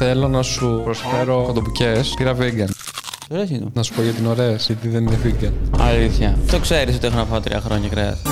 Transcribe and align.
Θέλω 0.00 0.28
να 0.28 0.42
σου 0.42 0.80
προσφέρω 0.84 1.42
κοντομπουκέ. 1.46 2.00
Πήρα 2.16 2.36
vegan. 2.40 2.68
Ωραίες 3.30 3.50
είναι. 3.50 3.66
Να 3.72 3.82
σου 3.82 3.94
πω 3.94 4.02
γιατί 4.02 4.18
είναι 4.20 4.28
ωραίες, 4.28 4.66
γιατί 4.66 4.88
δεν 4.88 5.06
είναι 5.06 5.18
vegan. 5.24 5.52
Αλήθεια. 5.78 6.38
Το 6.50 6.58
ξέρεις 6.58 6.96
ότι 6.96 7.06
έχω 7.06 7.16
να 7.16 7.24
φάω 7.24 7.40
τρία 7.40 7.60
χρόνια 7.60 7.88
κρέας. 7.88 8.22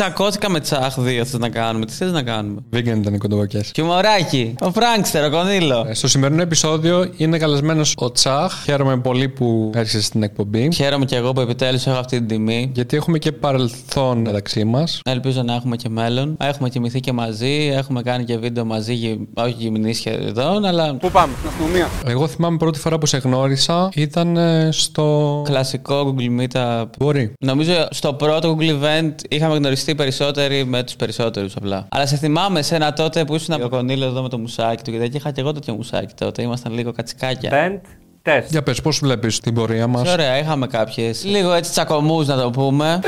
Τσακώθηκα 0.00 0.50
με 0.50 0.60
τσάχ 0.60 0.94
δύο 1.00 1.24
θες 1.24 1.40
να 1.40 1.48
κάνουμε. 1.48 1.84
Τις 1.86 1.96
θες 1.96 2.12
να 2.12 2.22
κάνουμε. 2.22 2.60
Vegan 2.74 2.78
ήταν 3.00 3.14
οι 3.14 3.18
κοντομπουκέ. 3.18 3.60
Χιουμοράκι. 3.74 4.54
Ο 4.60 4.70
Φράγκστερ, 4.70 5.24
ο 5.24 5.30
Κονίλο. 5.30 5.86
Στο 5.92 6.08
σημερινό 6.08 6.42
επεισόδιο 6.42 7.10
είναι 7.16 7.38
καλεσμένος 7.38 7.94
ο 7.96 8.12
Τσάχ. 8.12 8.62
Χαίρομαι 8.64 8.96
πολύ 9.00 9.28
που 9.28 9.70
έρχεσαι 9.74 10.02
στην 10.02 10.22
εκπομπή. 10.22 10.68
Χαίρομαι 10.74 11.04
και 11.04 11.16
εγώ 11.16 11.32
που 11.32 11.40
επιτέλους 11.40 11.86
έχω 11.86 11.98
αυτή 11.98 12.16
την 12.18 12.26
τιμή. 12.28 12.70
Γιατί 12.74 12.96
έχουμε 12.96 13.18
και 13.18 13.32
παρελθόν 13.32 14.18
μεταξύ 14.18 14.64
μας. 14.64 15.00
Ελπίζω 15.04 15.42
να 15.42 15.54
έχουμε 15.54 15.76
και 15.76 15.88
μέλλον. 15.88 16.36
Έχουμε 16.40 16.68
κοιμηθεί 16.68 17.00
και 17.00 17.12
μαζί. 17.12 17.70
Έχουμε 17.74 18.02
κάνει 18.02 18.24
και 18.24 18.36
βίντεο 18.38 18.64
μαζί. 18.64 18.94
γυ- 18.94 19.20
Όχι 19.34 19.54
γυμνή 19.58 19.94
σχεδόν, 19.94 20.64
αλλά 20.64 20.94
Πού 20.94 21.10
πάμε, 21.10 21.32
στην 21.38 21.48
αστυνομία; 21.48 21.88
Εγώ 22.06 22.26
θυμάμαι 22.28 22.56
πρώτη 22.56 22.78
φορά 22.78 22.98
που 22.98 23.06
σε 23.06 23.16
γνώρισα 23.18 23.88
ήταν 23.94 24.36
ε, 24.36 24.68
στο. 24.72 25.42
κλασικό 25.46 26.14
Google 26.18 26.40
Meetup. 26.40 26.84
Μπορεί. 26.98 27.32
Νομίζω 27.44 27.72
στο 27.90 28.12
πρώτο 28.12 28.56
Google 28.58 28.70
Event 28.84 29.14
είχαμε 29.28 29.56
γνωριστεί 29.56 29.89
περισσότεροι 29.94 30.64
με 30.64 30.82
τους 30.82 30.96
περισσότερους 30.96 31.56
απλά. 31.56 31.86
Αλλά 31.90 32.06
σε 32.06 32.16
θυμάμαι 32.16 32.58
εσένα 32.58 32.92
τότε 32.92 33.24
που 33.24 33.34
ήσουν 33.34 33.62
ο 33.62 33.68
Κονίλο 33.68 34.04
εδώ 34.04 34.22
με 34.22 34.28
το 34.28 34.38
μουσάκι 34.38 34.82
του 34.82 34.90
και 34.90 34.98
τέτοια. 34.98 35.16
Είχα 35.16 35.30
και 35.30 35.40
εγώ 35.40 35.52
τέτοιο 35.52 35.74
μουσάκι 35.74 36.14
τότε. 36.14 36.42
Ήμασταν 36.42 36.72
λίγο 36.72 36.92
κατσικάκια. 36.92 37.50
Band 37.52 37.80
test. 38.24 38.44
Για 38.48 38.62
πες, 38.62 38.80
πώς 38.80 38.98
βλέπεις 38.98 39.40
την 39.40 39.54
πορεία 39.54 39.86
μας; 39.86 40.12
Ωραία, 40.12 40.38
είχαμε 40.38 40.66
κάποιες. 40.66 41.24
Λίγο 41.24 41.52
έτσι 41.52 41.70
τσακωμούς 41.70 42.26
να 42.26 42.36
το 42.42 42.50
πούμε. 42.50 43.00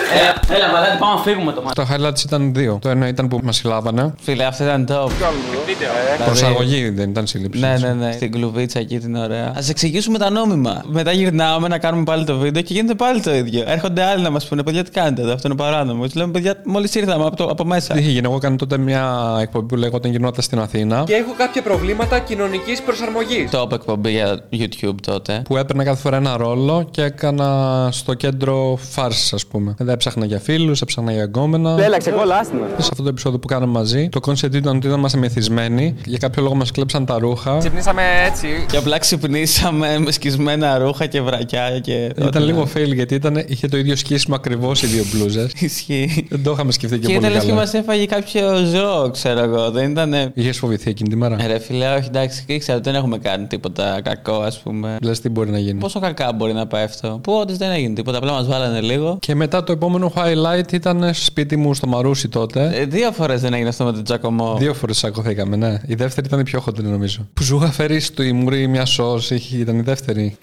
Ε, 0.51 0.55
έλα, 0.55 0.70
βαλάτι, 0.73 0.98
πάμε 0.98 1.15
να 1.15 1.20
φύγουμε 1.23 1.53
το 1.53 1.62
μάτι. 1.62 1.75
Τα 1.75 1.87
highlights 1.97 2.25
ήταν 2.25 2.55
δύο. 2.55 2.79
Το 2.80 2.89
ένα 2.89 3.09
ήταν 3.09 3.29
που 3.29 3.41
μας 3.43 3.56
συλλάβανε. 3.56 4.15
Φίλε, 4.20 4.45
αυτό 4.45 4.65
ήταν 4.65 4.87
top. 4.91 5.09
Δηλαδή- 5.09 6.25
Προσαγωγή 6.25 6.89
δεν 6.89 7.11
ήταν 7.11 7.27
σύλληψη. 7.27 7.61
Ναι, 7.61 7.77
ναι, 7.80 7.93
ναι. 7.93 8.12
Στην 8.12 8.33
κλουβίτσα 8.33 8.79
εκεί 8.79 8.98
την 8.98 9.15
ωραία. 9.17 9.47
Α 9.47 9.62
εξηγήσουμε 9.69 10.19
τα 10.19 10.31
νόμιμα. 10.31 10.83
Μετά 10.87 11.12
γυρνάμε 11.12 11.69
να 11.69 11.78
κάνουμε 11.78 12.05
πάλι 12.05 12.25
το 12.25 12.37
βίντεο 12.37 12.62
και 12.62 12.75
γίνεται 12.75 12.94
πάλι 12.94 13.20
το 13.20 13.34
ίδιο. 13.34 13.65
Έρχονται 13.67 14.03
άλλοι 14.03 14.22
να 14.22 14.31
μας 14.31 14.47
πούνε: 14.48 14.62
Παιδιά, 14.62 14.84
τι 14.84 14.91
κάνετε 14.91 15.22
εδώ, 15.22 15.33
αυτό 15.33 15.48
είναι 15.48 15.56
παράνομο. 15.56 16.05
Τους 16.05 16.15
λέμε: 16.15 16.33
Παιδιά, 16.33 16.55
μόλις 16.65 16.94
ήρθαμε 16.94 17.25
από, 17.25 17.37
το, 17.37 17.44
από 17.44 17.65
μέσα. 17.65 17.94
Τι 17.94 18.00
είχε 18.00 18.11
γίνει, 18.11 18.27
εγώ 18.27 18.37
έκανα 18.37 18.56
τότε 18.56 18.78
μια 18.78 19.37
εκπομπή 19.41 19.67
που 19.67 19.77
λέγονταν 19.77 20.11
γυρνώντας 20.11 20.42
την 20.42 20.59
Αθήνα. 20.59 21.05
Και 21.06 21.15
έχω 21.15 21.34
κάποια 21.37 21.62
προβλήματα 21.62 22.19
κοινωνικής 22.19 22.83
προσαρμογής. 22.83 23.50
Top 23.53 23.72
εκπομπή 23.72 24.11
για 24.11 24.41
YouTube 24.53 24.94
τότε. 25.03 25.42
Που 25.45 25.56
έπαιρνα 25.56 25.84
κάθε 25.84 26.00
φορά 26.00 26.17
ένα 26.17 26.36
ρόλο 26.36 26.86
και 26.91 27.03
έκανα 27.03 27.89
στο 27.92 28.14
κέντρο 28.14 28.78
φάρσες, 28.91 29.33
ας 29.33 29.47
πούμε. 29.47 29.75
Δεν 29.78 29.89
έψαχνα 29.89 30.25
για 30.27 30.39
φίλους, 30.39 30.81
έψαχνα 30.81 31.12
για 31.12 31.25
γκόμενα. 31.25 31.83
Έλα, 31.83 31.98
ξεκολλάστημα. 31.98 32.67
Σε 32.78 32.89
αυτό 32.91 33.03
το 33.03 33.09
επεισόδιο 33.09 33.39
που 33.39 33.47
κάναμε 33.47 33.72
μαζί, 33.72 34.09
το 34.09 34.20
concept 34.20 34.55
ήταν 34.55 34.77
ότι 34.77 34.86
ήταν 34.86 35.11
μεθυσμένοι. 35.17 35.94
Για 36.05 36.19
κάποιο 36.19 36.42
λόγο 36.42 36.55
μας 36.55 36.70
κλέψαν 36.70 37.05
τα 37.06 37.19
ρούχα. 37.19 37.59
Ξυπνήσαμε 37.59 38.03
έτσι. 38.31 38.47
Και 38.70 38.77
απλά 38.77 38.98
ξυπνήσαμε 38.98 39.98
με 39.98 40.12
σκισμένα 40.12 40.78
ρούχα 40.78 41.06
και 41.06 41.20
βρακιά 41.20 41.78
και. 41.81 42.12
Ήταν 42.27 42.42
λίγο 42.44 42.69
fail 42.75 42.94
γιατί 42.94 43.14
ήταν, 43.14 43.44
είχε 43.47 43.69
το 43.69 43.77
ίδιο 43.77 43.97
σκίσιμο 43.97 44.34
ακριβώς 44.37 44.83
οι 44.83 44.87
δύο 44.87 45.05
μπλούζες. 45.12 45.53
Ισχύει. 45.59 46.27
Δεν 46.31 46.42
το 46.42 46.50
είχαμε 46.50 46.72
σκεφτεί 46.72 46.98
και, 46.98 47.06
Και 47.06 47.12
πολύ 47.14 47.19
ήταν 47.19 47.33
λες 47.33 47.42
και 47.42 47.48
καλά. 47.48 47.61
μας 47.61 47.75
έφαγε 47.75 48.06
κάποιο 48.06 48.64
ζώο, 48.64 49.11
ξέρω 49.11 49.41
εγώ. 49.41 49.70
Δεν 49.70 49.91
ήταν. 49.91 50.14
Είχες 50.34 50.59
φοβηθεί 50.59 50.91
εκείνη 50.91 51.09
τη 51.09 51.16
μέρα; 51.16 51.37
Ε, 51.41 51.47
Ρε 51.47 51.59
φίλε, 51.59 51.94
όχι 51.94 52.06
εντάξει, 52.06 52.44
ήξερα 52.47 52.78
ότι 52.78 52.91
δεν 52.91 52.98
έχουμε 52.98 53.19
κάνει 53.19 53.47
τίποτα 53.47 54.00
κακό, 54.05 54.34
ας 54.34 54.59
πούμε. 54.61 54.92
Λες 55.03 55.21
τι 55.21 55.29
μπορεί 55.29 55.51
να 55.51 55.59
γίνει. 55.59 55.79
Πόσο 55.79 56.01
κακά 56.01 56.33
μπορεί 56.33 56.53
να 56.53 56.67
πάει 56.67 56.85
αυτό. 56.85 57.19
Που 57.23 57.33
όντως 57.33 57.57
δεν 57.57 57.71
έγινε 57.71 57.95
τίποτα, 57.95 58.19
απλά 58.19 58.33
μας 58.33 58.47
βάλανε 58.47 58.81
λίγο. 58.81 59.17
Και 59.21 59.34
μετά 59.34 59.65
το 59.65 59.73
επόμενο 59.73 60.12
highlight 60.17 60.73
ήταν 60.73 61.15
στο 61.15 61.25
σπίτι 61.25 61.57
μου 61.57 61.75
στο 61.75 61.87
Μαρούσι 61.87 62.29
τότε. 62.29 62.71
Ε, 62.75 62.84
δύο 62.84 63.12
φορές 63.12 63.41
δεν 63.41 63.53
έγινε 63.53 63.69
αυτό 63.69 63.84
με 63.84 63.93
τον 63.93 64.05
Τζακωμό. 64.05 64.57
Δύο 64.59 64.75
φορές 64.75 64.99
σακωθήκαμε, 64.99 65.57
ναι. 65.57 65.81
Η 65.87 65.95
δεύτερη 65.95 66.27
ήταν 66.27 66.41
η 66.41 66.43
πιο 66.43 66.61
χοντρή 66.61 66.87
νομίζω. 66.87 67.29
Που 67.34 67.43
σου 67.43 67.57
είχα 67.57 67.71
φέρεις 67.71 68.07
στο 68.07 68.23
ημουρί 68.23 68.67
μια 68.69 68.84
σο, 68.84 69.19
ήταν 69.53 69.79
η 69.79 69.83
δεύτερη. 69.83 70.37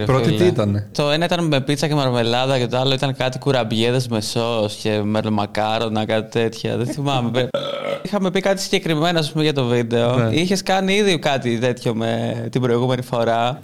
Η 0.00 0.04
πρώτη 0.04 0.28
φίλε. 0.28 0.38
τι 0.38 0.46
ήταν. 0.46 0.86
Το 0.92 1.10
ένα 1.10 1.24
ήταν 1.24 1.44
με 1.44 1.60
πίτσα 1.60 1.88
και 1.88 1.94
μαρμελάδα 1.94 2.58
και 2.58 2.66
το 2.66 2.78
άλλο 2.78 2.94
ήταν 2.94 3.16
κάτι 3.16 3.38
κουραμπιέδες 3.38 4.08
με 4.08 4.20
σο 4.20 4.68
και 4.82 5.00
μελομακάρονα, 5.04 6.04
κάτι 6.04 6.30
τέτοια. 6.40 6.76
Δεν 6.76 6.86
θυμάμαι. 6.86 7.48
Είχαμε 8.04 8.30
πει 8.30 8.40
κάτι 8.40 8.60
συγκεκριμένο 8.60 9.18
ας 9.18 9.30
πούμε, 9.32 9.44
για 9.44 9.52
το 9.52 9.64
βίντεο. 9.64 10.16
Ναι. 10.16 10.34
Είχες 10.34 10.62
κάνει 10.62 10.94
ήδη 10.94 11.18
κάτι 11.18 11.58
τέτοιο 11.58 11.94
με 11.94 12.46
την 12.50 12.60
προηγούμενη 12.60 13.02
φορά; 13.02 13.60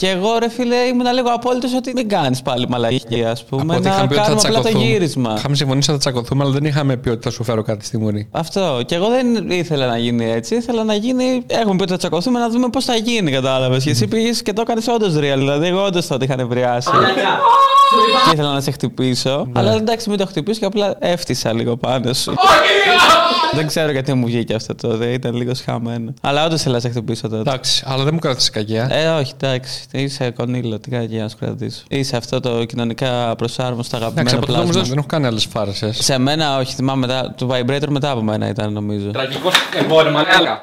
Και 0.00 0.08
εγώ 0.08 0.38
ρε 0.38 0.48
φίλε 0.48 0.76
ήμουν 0.76 1.12
λίγο 1.14 1.28
απόλυτος 1.28 1.74
ότι 1.74 1.92
μην 1.94 2.08
κάνεις 2.08 2.42
πάλι 2.42 2.68
μαλακή, 2.68 3.24
ας 3.24 3.44
πούμε. 3.44 3.62
Από 3.62 3.72
ότι 3.72 3.82
να 3.82 3.90
είχαμε 3.90 4.06
πει 4.06 4.14
ότι 4.14 4.22
θα 4.22 4.26
κάνουμε 4.26 4.40
απλά 4.40 4.52
το 4.52 4.62
τσακωθούμε. 4.62 4.84
γύρισμα. 4.84 5.34
Είχαμε 5.38 5.56
συμφωνήσει 5.56 5.90
να 5.90 5.94
θα 5.96 6.00
τσακωθούμε, 6.00 6.44
αλλά 6.44 6.52
δεν 6.52 6.64
είχαμε 6.64 6.96
πει 6.96 7.08
ότι 7.08 7.22
θα 7.22 7.30
σου 7.30 7.44
φέρω 7.44 7.62
κάτι 7.62 7.84
στη 7.84 7.98
μουρή. 7.98 8.28
Αυτό. 8.30 8.80
Και 8.86 8.94
εγώ 8.94 9.08
δεν 9.08 9.50
ήθελα 9.50 9.86
να 9.86 9.98
γίνει 9.98 10.30
έτσι. 10.30 10.54
Ήθελα 10.54 10.84
να 10.84 10.94
γίνει. 10.94 11.42
Έχουμε 11.46 11.76
πει 11.76 11.82
ότι 11.82 11.90
θα 11.90 11.96
τσακωθούμε 11.96 12.38
να 12.38 12.48
δούμε 12.48 12.68
πώς 12.68 12.84
θα 12.84 12.94
γίνει, 12.96 13.30
κατάλαβες. 13.30 13.84
Και 13.84 13.90
εσύ 13.90 14.06
πήγες 14.06 14.42
και 14.42 14.52
το 14.52 14.60
έκανες 14.60 14.88
όντως 14.88 15.14
real. 15.14 15.36
Δηλαδή, 15.36 15.66
εγώ 15.66 15.84
όντως 15.84 16.06
τότε 16.06 16.24
είχα 16.24 16.36
νευριάσει. 16.36 16.90
Και 18.24 18.30
ήθελα 18.32 18.52
να 18.52 18.60
σε 18.60 18.70
χτυπήσω. 18.70 19.48
Αλλά 19.52 19.72
εντάξει, 19.72 20.08
μην 20.08 20.18
το 20.18 20.26
χτυπήσω 20.26 20.58
και 20.60 20.66
απλά 20.66 20.96
έφτιασα 20.98 21.52
λίγο 21.52 21.76
πάνω 21.76 22.12
σου. 22.12 22.34
Δεν 23.54 23.66
ξέρω 23.66 23.90
γιατί 23.90 24.14
μου 24.14 24.26
βγήκε 24.26 24.54
αυτό 24.54 24.74
τότε. 24.74 25.06
Ήταν 25.06 25.34
λίγο 25.34 25.54
σχαμένο. 25.54 26.14
Αλλά 26.20 26.44
όντως 26.44 26.60
ήθελα 26.60 26.74
να 26.74 26.80
σε 26.80 26.88
χτυπήσω 26.88 27.28
τότε. 27.28 27.36
Εντάξει, 27.50 27.82
αλλά 27.86 28.04
δεν 28.04 28.14
μου 28.14 28.18
κράτησες 28.20 28.50
κακιά. 28.50 28.88
Ε, 28.90 29.08
όχι, 29.08 29.32
εντάξει. 29.40 29.84
Είσαι 29.92 30.30
κονίλο. 30.30 30.78
Τι 30.78 30.90
κάνει 30.90 31.04
για 31.06 31.22
να 31.22 31.28
σου 31.28 31.36
κρατήσω. 31.40 31.82
Είσαι 31.88 32.16
αυτό 32.16 32.40
το 32.40 32.64
κοινωνικά 32.64 33.34
προσάρμοστο 33.36 33.96
Εντάξει, 33.96 34.12
αγαπημένο 34.14 34.36
από 34.36 34.46
τότε 34.46 34.58
όμω 34.58 34.70
πλάσμα. 34.70 34.88
δεν 34.88 34.98
έχω 34.98 35.06
κάνει 35.06 35.26
άλλες 35.26 35.44
φάρσες. 35.44 35.98
Σε 36.02 36.18
μένα, 36.18 36.58
όχι, 36.58 36.74
θυμάμαι 36.74 37.06
μετά. 37.06 37.34
Το 37.36 37.48
vibrator 37.52 37.88
μετά 37.88 38.10
από 38.10 38.22
μένα 38.22 38.48
ήταν, 38.48 38.72
νομίζω. 38.72 39.10
Τραγικός 39.10 39.54
εμπόρευμα, 39.82 40.20
έλα. 40.40 40.58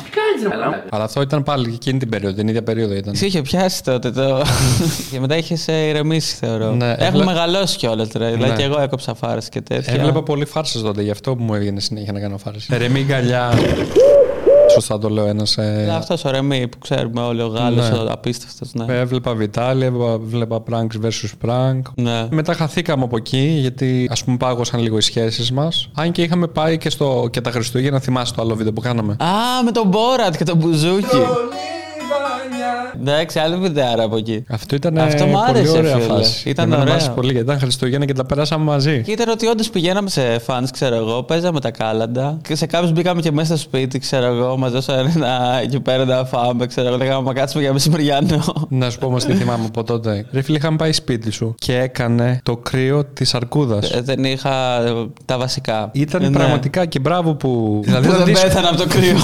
Αλλά 0.89 1.03
αυτό 1.03 1.21
ήταν 1.21 1.43
πάλι 1.43 1.71
εκείνη 1.73 1.99
την 1.99 2.09
περίοδο, 2.09 2.35
την 2.35 2.47
ίδια 2.47 2.63
περίοδο 2.63 2.93
ήταν. 2.93 3.15
Σε 3.15 3.25
είχε 3.25 3.41
πιάσει 3.41 3.83
τότε 3.83 4.11
το. 4.11 4.41
και 5.11 5.19
μετά 5.19 5.37
είχες 5.37 5.67
ηρεμήσει, 5.67 6.35
θεωρώ. 6.35 6.71
Ναι, 6.71 6.85
Έχουμε 6.91 7.05
έβλε- 7.07 7.25
μεγαλώσει 7.25 7.77
κιόλας 7.77 8.07
τώρα. 8.09 8.25
Δηλαδή 8.31 8.49
Ναι. 8.51 8.55
και 8.57 8.63
εγώ 8.63 8.79
έκοψα 8.81 9.13
φάρες 9.15 9.49
και 9.49 9.61
τέτοια. 9.61 9.93
Έβλεπα 9.93 10.23
πολύ 10.23 10.45
φάρσες 10.45 10.81
τότε, 10.81 11.01
γι' 11.01 11.11
αυτό 11.11 11.35
που 11.35 11.43
μου 11.43 11.53
έβγαινε 11.53 11.79
συνέχεια 11.79 12.11
να 12.11 12.19
κάνω 12.19 12.37
φάρσε. 12.37 12.75
Ρεμή 12.77 13.03
γκαλιά. 13.03 13.53
Σωστά 14.73 14.97
το 14.97 15.09
λέω 15.09 15.25
ένας. 15.25 15.57
Αυτός 15.97 16.25
ο 16.25 16.29
Ρεμί 16.31 16.67
που 16.67 16.77
ξέρουμε 16.79 17.21
όλοι, 17.21 17.41
ο 17.41 17.47
Γάλλος, 17.47 17.89
Ναι. 17.89 17.97
ο 17.97 18.07
απίστευτος. 18.11 18.69
Ναι. 18.73 18.85
Έβλεπα 18.97 19.33
Βιτάλη, 19.33 19.85
έβλεπα, 19.85 20.11
έβλεπα 20.11 20.63
pranks 20.69 21.05
versus 21.05 21.47
prank. 21.49 21.81
ναι. 21.95 22.27
Μετά 22.31 22.53
χαθήκαμε 22.53 23.03
από 23.03 23.17
εκεί 23.17 23.57
γιατί 23.59 24.07
ας 24.11 24.23
πούμε 24.23 24.37
πάγωσαν 24.37 24.79
λίγο 24.79 24.97
οι 24.97 25.01
σχέσεις 25.01 25.51
μας. 25.51 25.89
Αν 25.95 26.11
και 26.11 26.21
είχαμε 26.21 26.47
πάει 26.47 26.77
και, 26.77 26.89
στο, 26.89 27.27
και 27.31 27.41
τα 27.41 27.51
Χριστούγεννα, 27.51 27.99
θυμάσαι 27.99 28.33
το 28.33 28.41
άλλο 28.41 28.55
βίντεο 28.55 28.73
που 28.73 28.81
κάναμε; 28.81 29.13
Α, 29.19 29.63
με 29.63 29.71
τον 29.71 29.87
Μπόρατ 29.87 30.35
και 30.37 30.43
τον 30.43 30.57
Μπουζούκι. 30.57 31.17
Εντάξει, 32.99 33.39
άλλη 33.39 33.55
βιντεάρα 33.55 34.03
από 34.03 34.17
εκεί. 34.17 34.43
Αυτό 34.49 34.75
ήταν 34.75 34.97
Αυτό 34.97 35.23
ε, 35.23 35.27
μου 35.27 35.33
πολύ 35.33 35.57
άρεσε, 35.57 35.77
ωραία 35.77 35.93
φίλε. 35.97 36.05
φάση. 36.13 36.49
Ήταν 36.49 36.65
Εμένα 36.65 36.77
μου 36.77 36.81
ωραίο. 36.83 36.93
άρεσε 36.93 37.09
πολύ 37.15 37.31
γιατί 37.31 37.45
ήταν 37.47 37.59
Χριστούγεννα 37.59 38.05
και 38.05 38.13
τα 38.13 38.25
περάσαμε 38.25 38.63
μαζί. 38.63 39.01
Και 39.05 39.11
ήταν 39.11 39.29
ότι 39.29 39.47
όντως 39.47 39.69
πηγαίναμε 39.69 40.09
σε 40.09 40.39
φαν, 40.39 40.67
ξέρω 40.71 40.95
εγώ, 40.95 41.23
παίζαμε 41.23 41.59
τα 41.59 41.71
κάλαντα. 41.71 42.37
Και 42.47 42.55
σε 42.55 42.65
κάποιους 42.65 42.91
μπήκαμε 42.91 43.21
και 43.21 43.31
μέσα 43.31 43.45
στο 43.57 43.57
σπίτι, 43.57 43.99
ξέρω 43.99 44.25
εγώ, 44.25 44.57
μας 44.57 44.71
δώσανε 44.71 45.11
ένα 45.15 45.59
εκεί 45.63 45.79
πέρα 45.79 46.05
να 46.05 46.25
φάμε, 46.25 46.65
ξέρω 46.65 46.87
εγώ. 46.87 46.97
Λέγαμε, 46.97 47.21
μα 47.21 47.33
κάτσουμε 47.33 47.63
για 47.63 47.73
μεσημεριανό. 47.73 48.43
Να 48.69 48.89
σου 48.89 48.97
πω 48.99 49.05
όμως 49.07 49.23
τι 49.25 49.33
θυμάμαι 49.33 49.65
από 49.65 49.83
τότε. 49.83 50.25
Ρε 50.31 50.41
φίλε, 50.41 50.57
είχαμε 50.57 50.77
πάει 50.77 50.91
σπίτι 50.91 51.31
σου 51.31 51.55
και 51.59 51.77
έκανε 51.77 52.39
το 52.43 52.57
κρύο 52.57 53.05
της 53.05 53.33
αρκούδας. 53.33 53.91
Ε, 53.91 54.01
δεν 54.01 54.23
είχα 54.23 54.81
ε, 54.85 54.91
τα 55.25 55.37
βασικά. 55.37 55.89
Ήταν 55.93 56.23
Ε, 56.23 56.29
ναι. 56.29 56.37
πραγματικά 56.37 56.85
και 56.85 56.99
μπράβο 56.99 57.33
που. 57.33 57.79
Που 57.85 57.91
δεν 57.91 58.01
δύσκολο- 58.01 58.25
πέθανα 58.41 58.67
από 58.69 58.77
το 58.77 58.85
κρύο. 58.87 59.17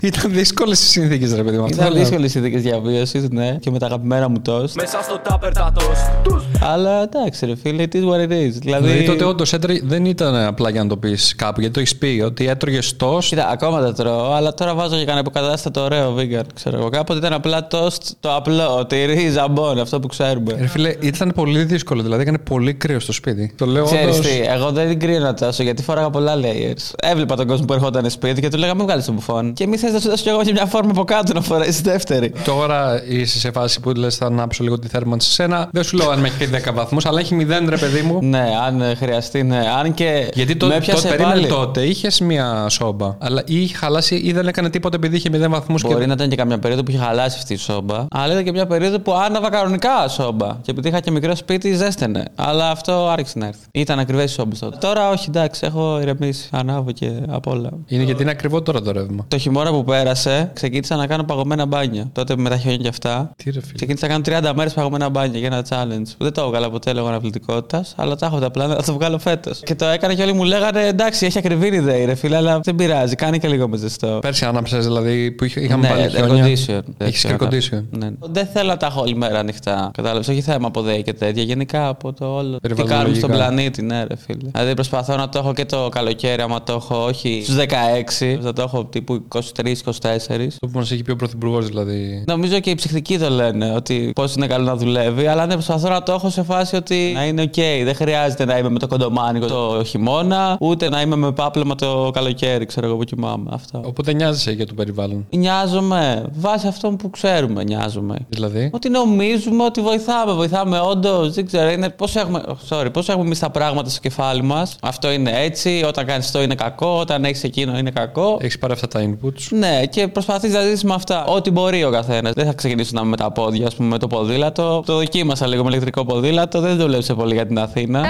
ήταν 0.10 0.32
δύσκολες 0.32 0.82
οι 0.82 0.86
συνθήκες, 0.86 1.34
ρε 1.34 1.42
παιδί 1.42 1.56
μου. 1.56 1.64
Αυτό 1.64 1.76
Ήταν 1.76 1.92
λέω. 1.92 2.02
δύσκολες 2.02 2.30
συνθήκες 2.30 2.62
διαβίωση, 2.62 3.07
ναι, 3.30 3.56
και 3.60 3.70
με 3.70 3.78
τα 3.78 3.86
αγαπημένα 3.86 4.28
μου 4.28 4.40
τόστ. 4.42 4.76
Μέσα 4.76 5.02
στο 5.02 5.18
τάπερ 5.18 5.52
τα 5.52 5.72
toast. 5.76 6.30
Αλλά 6.60 7.02
εντάξει, 7.02 7.46
ρε 7.46 7.56
φίλε, 7.56 7.84
it 7.92 7.96
is 7.96 8.04
what 8.04 8.28
it 8.28 8.32
is. 8.32 8.52
Δηλαδή 8.60 8.86
Δηλαδή. 8.88 9.04
τότε 9.04 9.24
όντως 9.24 9.54
δεν 9.82 10.04
ήταν 10.04 10.36
απλά 10.36 10.70
για 10.70 10.82
να 10.82 10.88
το 10.88 10.96
πεις 10.96 11.34
κάπου, 11.36 11.60
γιατί 11.60 11.74
το 11.74 11.80
έχεις 11.80 11.96
πει 11.96 12.22
ότι 12.26 12.48
έτρωγες 12.48 12.96
τόστ. 12.96 13.28
Κοίτα, 13.28 13.48
ακόμα 13.48 13.80
τα 13.80 13.92
τρώω, 13.92 14.32
αλλά 14.32 14.54
τώρα 14.54 14.74
βάζω 14.74 14.96
και 14.96 15.04
κανένα 15.04 15.18
υποκατάστατο 15.18 15.80
ωραίο 15.80 16.14
vegan. 16.18 16.44
Ξέρω 16.54 16.76
εγώ. 16.76 16.88
Κάποτε 16.88 17.18
ήταν 17.18 17.32
απλά 17.32 17.66
toast 17.70 18.02
το 18.20 18.34
απλό, 18.34 18.86
τυρί, 18.86 19.30
ζαμπόν, 19.30 19.80
αυτό 19.80 20.00
που 20.00 20.06
ξέρουμε. 20.06 20.56
Ρε 20.58 20.66
φίλε, 20.66 20.94
ήταν 21.00 21.32
πολύ 21.34 21.64
δύσκολο, 21.64 22.02
δηλαδή 22.02 22.22
έκανε 22.22 22.38
πολύ 22.38 22.74
κρύο 22.74 23.00
στο 23.00 23.12
σπίτι. 23.12 23.52
Το 23.56 23.66
λέω 23.66 23.84
Ξέρεις 23.84 24.04
όντως... 24.04 24.26
τι, 24.26 24.40
εγώ 24.40 24.70
δεν 24.70 24.88
την 24.88 25.00
κρίνω 25.00 25.34
τόσο 25.34 25.62
γιατί 25.62 25.82
φοράγα 25.82 26.10
πολλά 26.10 26.34
layers. 26.34 26.94
Έβλεπα 26.96 27.36
τον 27.36 27.46
κόσμο 27.46 27.64
που 27.64 27.72
ερχόταν 27.72 28.10
σπίτι 28.10 28.40
και 28.40 28.48
του 28.48 28.58
λέγαμε 28.58 28.82
βγάλεις 28.82 29.04
το 29.04 29.12
μπουφόν. 29.12 29.52
Και 29.52 29.66
μη 29.66 29.76
θε 29.76 29.90
να 29.90 29.98
σου 29.98 30.08
δώσω 30.08 30.22
κι 30.22 30.28
εγώ 30.28 30.42
και 30.42 30.52
μια 30.52 30.66
φόρμα 30.66 30.90
από 30.90 31.04
κάτω 31.04 31.32
να 31.32 31.40
φορέσει 31.40 31.82
δεύτερη. 31.82 32.32
Τώρα 32.44 32.68
τώρα 32.68 32.97
είσαι 33.08 33.38
σε 33.38 33.50
φάση 33.50 33.80
που 33.80 33.90
λες 33.90 34.16
θα 34.16 34.26
ανάψω 34.26 34.62
λίγο 34.62 34.78
τη 34.78 34.88
θέρμανση 34.88 35.28
σε 35.28 35.34
σένα. 35.34 35.68
Δεν 35.72 35.82
σου 35.82 35.96
λέω 35.96 36.10
αν 36.10 36.20
με 36.20 36.28
έχει 36.28 36.50
10 36.68 36.74
βαθμούς, 36.74 37.06
αλλά 37.06 37.20
έχει 37.20 37.36
0 37.40 37.68
ρε 37.68 37.76
παιδί 37.76 38.02
μου. 38.02 38.18
Ναι, 38.22 38.44
αν 38.66 38.80
ε, 38.80 38.94
χρειαστεί, 38.94 39.42
ναι. 39.42 39.62
Αν 39.78 39.94
και. 39.94 40.28
Γιατί 40.34 40.56
το, 40.56 40.66
με 40.66 40.72
το, 40.72 40.78
έπιασε 40.78 41.08
περίμενε 41.08 41.34
πάλι. 41.34 41.46
τότε, 41.46 41.82
είχες 41.82 42.20
μία 42.20 42.66
σόμπα. 42.68 43.16
Αλλά 43.18 43.42
ή 43.46 43.62
είχε 43.62 43.76
χαλάσει 43.76 44.14
ή 44.14 44.32
δεν 44.32 44.48
έκανε 44.48 44.70
τίποτα 44.70 44.96
επειδή 44.96 45.16
είχε 45.16 45.30
0 45.32 45.48
βαθμούς. 45.48 45.82
Μπορεί 45.82 46.00
Και... 46.00 46.06
να 46.06 46.12
ήταν 46.12 46.28
και 46.28 46.36
καμιά 46.36 46.58
περίοδο 46.58 46.82
που 46.82 46.90
είχε 46.90 47.00
χαλάσει 47.00 47.36
αυτή 47.38 47.52
η 47.52 47.56
σόμπα. 47.56 48.06
Αλλά 48.10 48.32
ήταν 48.32 48.44
και 48.44 48.52
μια 48.52 48.66
περίοδο 48.66 48.98
που 48.98 49.14
άναβα 49.14 49.50
κανονικά 49.50 50.08
σόμπα. 50.08 50.56
Και 50.62 50.70
επειδή 50.70 50.88
είχα 50.88 51.00
και 51.00 51.10
μικρό 51.10 51.34
σπίτι, 51.36 51.74
ζέστενε. 51.74 52.24
Αλλά 52.34 52.70
αυτό 52.70 53.08
άρχισε 53.08 53.38
να 53.38 53.46
έρθει. 53.46 53.66
Ήταν 53.72 53.98
ακριβές 53.98 54.30
οι 54.30 54.34
σόμπες 54.34 54.58
τότε. 54.58 54.76
Τώρα 54.80 55.10
όχι, 55.10 55.26
εντάξει, 55.28 55.60
έχω 55.64 55.98
ηρεμήσει. 56.00 56.48
Ανάβω 56.52 56.92
και 56.92 57.12
απ' 57.28 57.46
όλα. 57.46 57.70
Είναι 57.86 58.02
γιατί 58.02 58.22
είναι 58.22 58.30
ακριβό 58.30 58.62
τώρα 58.62 58.82
το 58.82 58.92
ρεύμα. 58.92 59.24
Το 59.28 59.38
χειμώνα 59.38 59.70
που 59.70 59.84
πέρασε, 59.84 60.50
ξεκίνησα 60.54 60.96
να 60.96 61.06
κάνω 61.06 61.24
παγωμένα 61.24 61.66
μπάνια. 61.66 62.08
Τότε 62.12 62.36
με 62.36 62.48
τα 62.48 62.56
χιόνια 62.56 62.87
και 62.88 62.94
αυτά. 63.06 63.30
Τι 63.36 63.50
ρε 63.50 63.60
φίλε. 63.60 63.72
Ξεκίνησα 63.74 64.06
να 64.08 64.20
κάνω 64.20 64.50
30 64.50 64.52
μέρες 64.56 64.72
παγωμένα 64.72 65.08
μπάνια 65.08 65.38
για 65.38 65.46
ένα 65.46 65.64
challenge. 65.68 66.08
Που 66.18 66.24
δεν 66.24 66.32
το 66.32 66.42
έβγαλα 66.42 66.70
ποτέ 66.70 66.92
λόγω 66.92 67.08
αναβλητικότητας, 67.08 67.94
αλλά 67.96 68.16
τα 68.16 68.26
έχω 68.26 68.38
τα 68.38 68.50
πλάνα 68.50 68.74
να 68.74 68.82
το 68.82 68.92
βγάλω 68.92 69.18
φέτος. 69.18 69.60
Και 69.64 69.74
το 69.74 69.84
έκανα 69.86 70.14
και 70.14 70.22
όλοι 70.22 70.32
μου 70.32 70.44
λέγανε 70.44 70.86
εντάξει, 70.86 71.26
έχει 71.26 71.38
ακριβή 71.38 71.66
η 71.66 71.74
ΔΕΗ, 71.74 72.06
ρε 72.06 72.14
φίλε, 72.14 72.36
αλλά 72.36 72.60
δεν 72.60 72.74
πειράζει, 72.74 73.14
κάνει 73.14 73.38
και 73.38 73.48
λίγο 73.48 73.68
με 73.68 73.76
ζεστό. 73.76 74.18
Πέρσι 74.22 74.44
άναψες 74.44 74.84
δηλαδή 74.84 75.30
που 75.30 75.44
είχε- 75.44 75.60
είχαμε 75.60 75.88
ναι, 75.88 75.94
πάλι 75.94 76.04
air 76.06 76.10
χιόνια. 76.14 76.44
condition. 76.44 76.48
Έχεις 76.48 76.66
Δεν 76.98 77.08
air 77.08 77.12
ξέρω 77.12 77.36
condition. 77.40 77.84
να- 77.90 78.06
Ναι. 78.10 78.12
Δεν 78.20 78.46
θέλω 78.46 78.68
να 78.68 78.76
τα 78.76 78.86
έχω 78.86 79.00
όλη 79.00 79.14
μέρα 79.16 79.38
ανοιχτά. 79.38 79.90
Κατάλαβες. 79.94 80.28
Όχι 80.28 80.40
θέμα 80.40 80.66
από 80.66 80.82
ΔΕΗ 80.82 81.02
και 81.02 81.12
τέτοια. 81.12 81.42
Γενικά 81.42 81.88
από 81.88 82.12
το 82.12 82.24
όλο. 82.34 82.54
Τι 82.54 82.60
Περιβαλλοντολογικά. 82.60 82.94
κάνουμε 82.94 83.14
στον 83.16 83.30
πλανήτη, 83.30 83.82
ναι, 83.82 84.04
ρε 84.04 84.16
φίλε. 84.16 84.50
Δηλαδή 84.52 84.74
προσπαθώ 84.74 85.16
να 85.16 85.28
το 85.28 85.38
έχω 85.38 85.52
και 85.54 85.64
το 85.64 85.88
καλοκαίρι, 85.88 86.42
άμα 86.42 86.62
το 86.62 86.72
έχω 86.72 87.04
όχι 87.04 87.40
στους 87.42 87.54
16, 87.56 88.38
θα 88.42 88.52
το 88.52 88.62
έχω 88.62 88.84
τύπου 88.84 89.14
23-24. 89.14 90.56
Το 90.58 90.66
που 90.66 90.78
μας 90.78 90.90
έχει 90.90 91.02
πει 91.02 91.10
ο 91.10 91.16
Πρωθυπουργός 91.16 91.66
δηλαδή. 91.66 92.24
Νομίζω 92.26 92.60
και 92.60 92.70
οι 92.70 92.74
ψυχτικοί 92.78 93.18
το 93.18 93.30
λένε 93.30 93.72
ότι 93.76 94.12
πώς 94.14 94.34
είναι 94.34 94.46
καλό 94.46 94.64
να 94.64 94.76
δουλεύει, 94.76 95.26
αλλά 95.26 95.46
ναι, 95.46 95.52
προσπαθώ 95.52 95.88
να 95.88 96.02
το 96.02 96.12
έχω 96.12 96.30
σε 96.30 96.42
φάση 96.42 96.76
ότι 96.76 97.12
να 97.14 97.24
είναι 97.24 97.42
οκ. 97.42 97.54
Δεν 97.84 97.94
χρειάζεται 97.94 98.44
να 98.44 98.58
είμαι 98.58 98.68
με 98.68 98.78
το 98.78 98.86
κοντομάνικο 98.86 99.46
το 99.46 99.84
χειμώνα, 99.84 100.56
ούτε 100.60 100.88
να 100.88 101.00
είμαι 101.00 101.16
με 101.16 101.32
πάπλωμα 101.32 101.74
το 101.74 102.10
καλοκαίρι, 102.14 102.66
ξέρω 102.66 102.86
εγώ 102.86 102.96
που 102.96 103.04
κοιμάμαι. 103.04 103.50
Αυτό. 103.52 103.82
Οπότε 103.84 104.12
νοιάζεσαι 104.12 104.52
για 104.52 104.66
το 104.66 104.74
περιβάλλον. 104.74 105.26
Νοιάζομαι. 105.30 106.24
Βάσει 106.32 106.66
αυτών 106.66 106.96
που 106.96 107.10
ξέρουμε, 107.10 107.64
νοιάζομαι. 107.64 108.16
Δηλαδή; 108.28 108.70
Ότι 108.72 108.88
νομίζουμε 108.88 109.64
ότι 109.64 109.80
βοηθάμε. 109.80 110.32
Βοηθάμε 110.32 110.80
όντως. 110.80 111.34
Δεν 111.34 111.46
ξέρω. 111.46 111.70
Είναι 111.70 111.88
πώς 111.88 112.16
έχουμε, 112.16 112.42
sorry, 112.68 112.86
πώς 112.92 113.08
έχουμε 113.08 113.24
εμείς 113.24 113.38
τα 113.38 113.50
πράγματα 113.50 113.90
στο 113.90 114.00
κεφάλι 114.00 114.42
μας. 114.42 114.76
Αυτό 114.82 115.10
είναι 115.10 115.32
έτσι. 115.34 115.82
Όταν 115.86 116.06
κάνεις 116.06 116.26
αυτό 116.26 116.42
είναι 116.42 116.54
κακό. 116.54 116.98
Όταν 117.00 117.24
έχεις 117.24 117.44
εκείνο 117.44 117.78
είναι 117.78 117.90
κακό. 117.90 118.38
Έχεις 118.40 118.58
πάρει 118.58 118.72
αυτά 118.72 118.88
τα 118.88 119.00
inputs. 119.00 119.42
Ναι, 119.50 119.86
και 119.86 120.08
προσπαθείς 120.08 120.52
να 120.52 120.60
ζήσεις 120.62 120.84
με 120.84 120.94
αυτά. 120.94 121.24
Ό,τι 121.24 121.50
μπορεί 121.50 121.84
ο 121.84 121.90
καθένας. 121.90 122.32
Δεν 122.32 122.46
θα 122.46 122.52
ξεκινήσω 122.68 122.90
να 122.94 123.00
είμαι 123.00 123.10
με 123.10 123.16
τα 123.16 123.30
πόδια, 123.32 123.66
ας 123.66 123.74
πούμε, 123.74 123.88
με 123.88 123.98
το 123.98 124.06
ποδήλατο. 124.06 124.82
Το 124.86 124.94
δοκίμασα 124.94 125.46
λίγο 125.46 125.62
με 125.62 125.68
ηλεκτρικό 125.68 126.04
ποδήλατο. 126.04 126.60
Δεν 126.60 126.76
δούλεψε 126.76 127.14
πολύ 127.14 127.34
για 127.34 127.46
την 127.46 127.58
Αθήνα. 127.58 128.04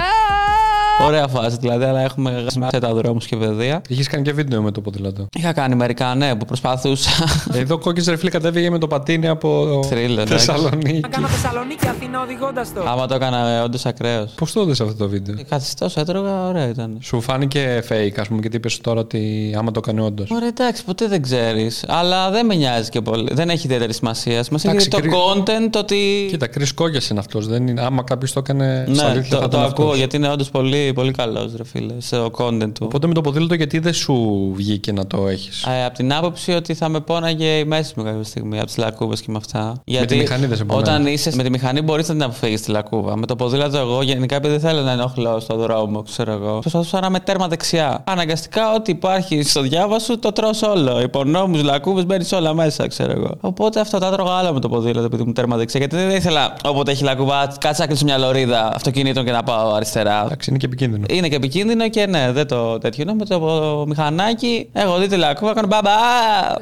Ωραία 1.01 1.27
φάση 1.27 1.57
δηλαδή, 1.59 1.83
αλλά 1.83 2.01
έχουμε 2.01 2.45
σε 2.71 2.79
τα 2.79 2.93
δρόμους 2.93 3.25
και 3.25 3.35
παιδεία. 3.35 3.81
Είχες 3.87 4.07
κάνει 4.07 4.23
και 4.23 4.33
βίντεο 4.33 4.61
με 4.61 4.71
το 4.71 4.81
ποδήλατο. 4.81 5.27
Είχα 5.37 5.53
κάνει 5.53 5.75
μερικά, 5.75 6.15
ναι, 6.15 6.35
που 6.35 6.45
προσπαθούσα. 6.45 7.09
Εδώ 7.53 7.77
κόκκι 7.77 8.09
ρε 8.09 8.17
φίλε 8.17 8.29
κατέβηκε 8.29 8.69
με 8.71 8.77
το 8.77 8.87
πατίνι 8.87 9.27
από 9.27 9.79
Θρύλα, 9.89 10.21
εντάξει. 10.21 10.45
Θεσσαλονίκη. 10.45 10.99
Να 10.99 11.07
κάνω 11.07 11.27
Θεσσαλονίκη 11.27 11.87
Αθήνα 11.87 12.21
οδηγώντας 12.21 12.73
το. 12.73 12.81
Άμα 12.87 13.07
το 13.07 13.15
έκανα 13.15 13.63
όντως 13.63 13.85
ακραίος. 13.85 14.31
Πώς 14.35 14.51
το 14.51 14.61
είδε 14.61 14.71
αυτό 14.71 14.93
το 14.93 15.09
βίντεο; 15.09 15.35
Καθιστός 15.49 15.95
έτρωγα, 15.97 16.47
ωραία 16.47 16.67
ήταν. 16.67 16.97
Σου 17.01 17.21
φάνηκε 17.21 17.83
fake, 17.89 18.19
ας 18.19 18.27
πούμε, 18.27 18.39
γιατί 18.41 18.55
είπες 18.55 18.77
τώρα 18.81 18.99
ότι 18.99 19.53
άμα 19.57 19.71
το 19.71 19.81
έκανε 19.85 20.01
όντως. 20.01 20.29
Ωραία, 20.31 20.47
εντάξει, 20.47 20.83
ποτέ 20.83 21.07
δεν 21.07 21.21
ξέρεις. 21.21 21.85
Αλλά 21.87 22.29
δεν 22.31 22.45
με 22.45 22.55
νοιάζει 22.55 22.89
και 22.89 23.01
πολύ. 23.01 23.29
Δεν 23.33 23.49
έχει 23.49 23.65
ιδιαίτερη 23.65 23.93
σημασία. 23.93 24.43
Σημασία 24.43 24.71
έχει 24.71 24.87
Εντάξει, 24.87 25.09
το 25.11 25.17
κρύ- 25.17 25.45
content 25.69 25.75
ότι. 25.77 26.27
Κοίτα, 26.29 26.47
Κρι 26.47 26.73
Κόκκια 26.73 27.01
είναι 27.11 27.19
αυτός. 27.19 27.47
Άμα 27.77 28.03
κάποιος 28.03 28.33
το 28.33 28.39
έκανε. 28.39 28.85
στα 28.93 29.03
Ναι, 29.03 29.09
αλήθεια, 29.09 29.37
θα 29.37 29.43
το, 29.43 29.49
το 29.49 29.57
ήταν 29.57 29.69
ακούω 29.69 29.85
αυτός. 29.85 29.97
γιατί 29.97 30.15
είναι 30.15 30.29
όντως 30.29 30.49
πολύ, 30.49 30.88
πολύ 30.93 31.11
καλός, 31.11 31.55
ρε 31.55 31.63
φίλε, 31.63 31.93
στο 31.99 32.31
content 32.37 32.71
του. 32.73 32.81
Οπότε 32.85 33.07
με 33.07 33.13
το 33.13 33.21
ποδήλατο, 33.21 33.53
γιατί 33.53 33.79
δεν 33.79 33.93
σου 33.93 34.49
βγήκε 34.55 34.91
να 34.91 35.07
το 35.07 35.27
έχεις; 35.27 35.63
Ε, 35.63 35.85
από 35.85 35.95
την 35.95 36.13
άποψη 36.13 36.51
ότι 36.51 36.73
θα 36.73 36.89
με 36.89 36.99
πόναγε 36.99 37.47
η 37.47 37.65
μέση 37.65 37.93
μου 37.95 38.03
κάποια 38.03 38.23
στιγμή, 38.23 38.57
από 38.57 38.65
τις 38.65 38.77
λακκούβες 38.77 39.21
και 39.21 39.31
με 39.31 39.37
αυτά. 39.37 39.81
Γιατί 39.85 40.07
τη 40.07 40.15
μηχανή 40.15 40.45
δεν 40.45 40.57
σε 40.57 40.65
πονάει. 40.65 40.81
Όταν 40.81 41.07
είσαι 41.07 41.31
με 41.35 41.43
τη 41.43 41.49
μηχανή, 41.49 41.81
μπορείς 41.81 42.07
να 42.07 42.13
την 42.13 42.23
αποφύγεις 42.23 42.61
τη 42.61 42.71
λακκούβα. 42.71 43.17
Με 43.17 43.25
το 43.25 43.35
ποδήλατο, 43.35 43.77
εγώ 43.77 44.01
γενικά 44.01 44.35
επειδή 44.35 44.57
δεν 44.57 44.69
θέλω 44.69 44.81
να 44.81 44.91
ενοχλώ 44.91 45.39
στον 45.39 45.57
δρόμο, 45.57 46.01
ξέρω 46.01 46.31
εγώ. 46.31 46.59
Προσπαθούσα 46.59 46.99
να 46.99 47.07
είμαι 47.07 47.19
τέρμα 47.19 47.47
δεξιά. 47.47 48.03
Αναγκαστικά, 48.05 48.73
ό,τι 48.73 48.91
υπάρχει 48.91 49.43
στο 49.43 49.61
διάβα 49.61 49.99
σου, 49.99 50.19
το 50.19 50.31
τρώ 50.31 50.49
όλο. 50.69 51.01
Υπονόμου, 51.01 51.63
λακκούβες, 51.63 52.05
μπαίνει 52.05 52.25
όλα 52.33 52.53
μέσα, 52.53 52.87
ξέρω 52.87 53.11
εγώ. 53.11 53.37
Οπότε 53.39 53.79
αυτό 53.79 53.97
τα 53.97 54.07
έτρωγα 54.07 54.31
άλλα 54.31 54.53
με 54.53 54.59
το 54.59 54.69
ποδήλατο, 54.69 55.05
επειδή 55.05 55.23
μου 55.23 55.33
τέρμα 55.33 55.57
δεξιά. 55.57 55.79
Γιατί 55.79 55.95
δεν 55.95 56.09
ήθελα 56.09 56.53
όποτε 56.65 56.91
έχει 56.91 57.03
λακκούβα, 57.03 57.53
κάτσα 57.59 57.81
να 57.81 57.87
κλείσω 57.87 58.05
μια 58.05 58.17
λωρίδα 58.17 58.71
αυτοκινήτων 58.75 59.25
και 59.25 59.31
να 59.31 59.43
πάω 59.43 59.73
αριστερά. 59.73 60.23
Εντάξει, 60.25 60.49
είναι 60.49 60.59
και 60.59 60.67
επικίνδυνο. 60.83 61.17
Είναι 61.17 61.27
και 61.27 61.35
επικίνδυνο 61.35 61.89
και 61.89 62.05
ναι, 62.05 62.31
δεν 62.31 62.47
το 62.47 62.77
τέτοιο. 62.77 63.03
Ενώ 63.07 63.13
με 63.13 63.25
το 63.25 63.85
μηχανάκι, 63.87 64.69
έχω 64.73 64.97
δει 64.97 65.07
τη 65.07 65.15
λακκούβα, 65.15 65.53
κάνω 65.53 65.67
μπαμπά. 65.67 65.91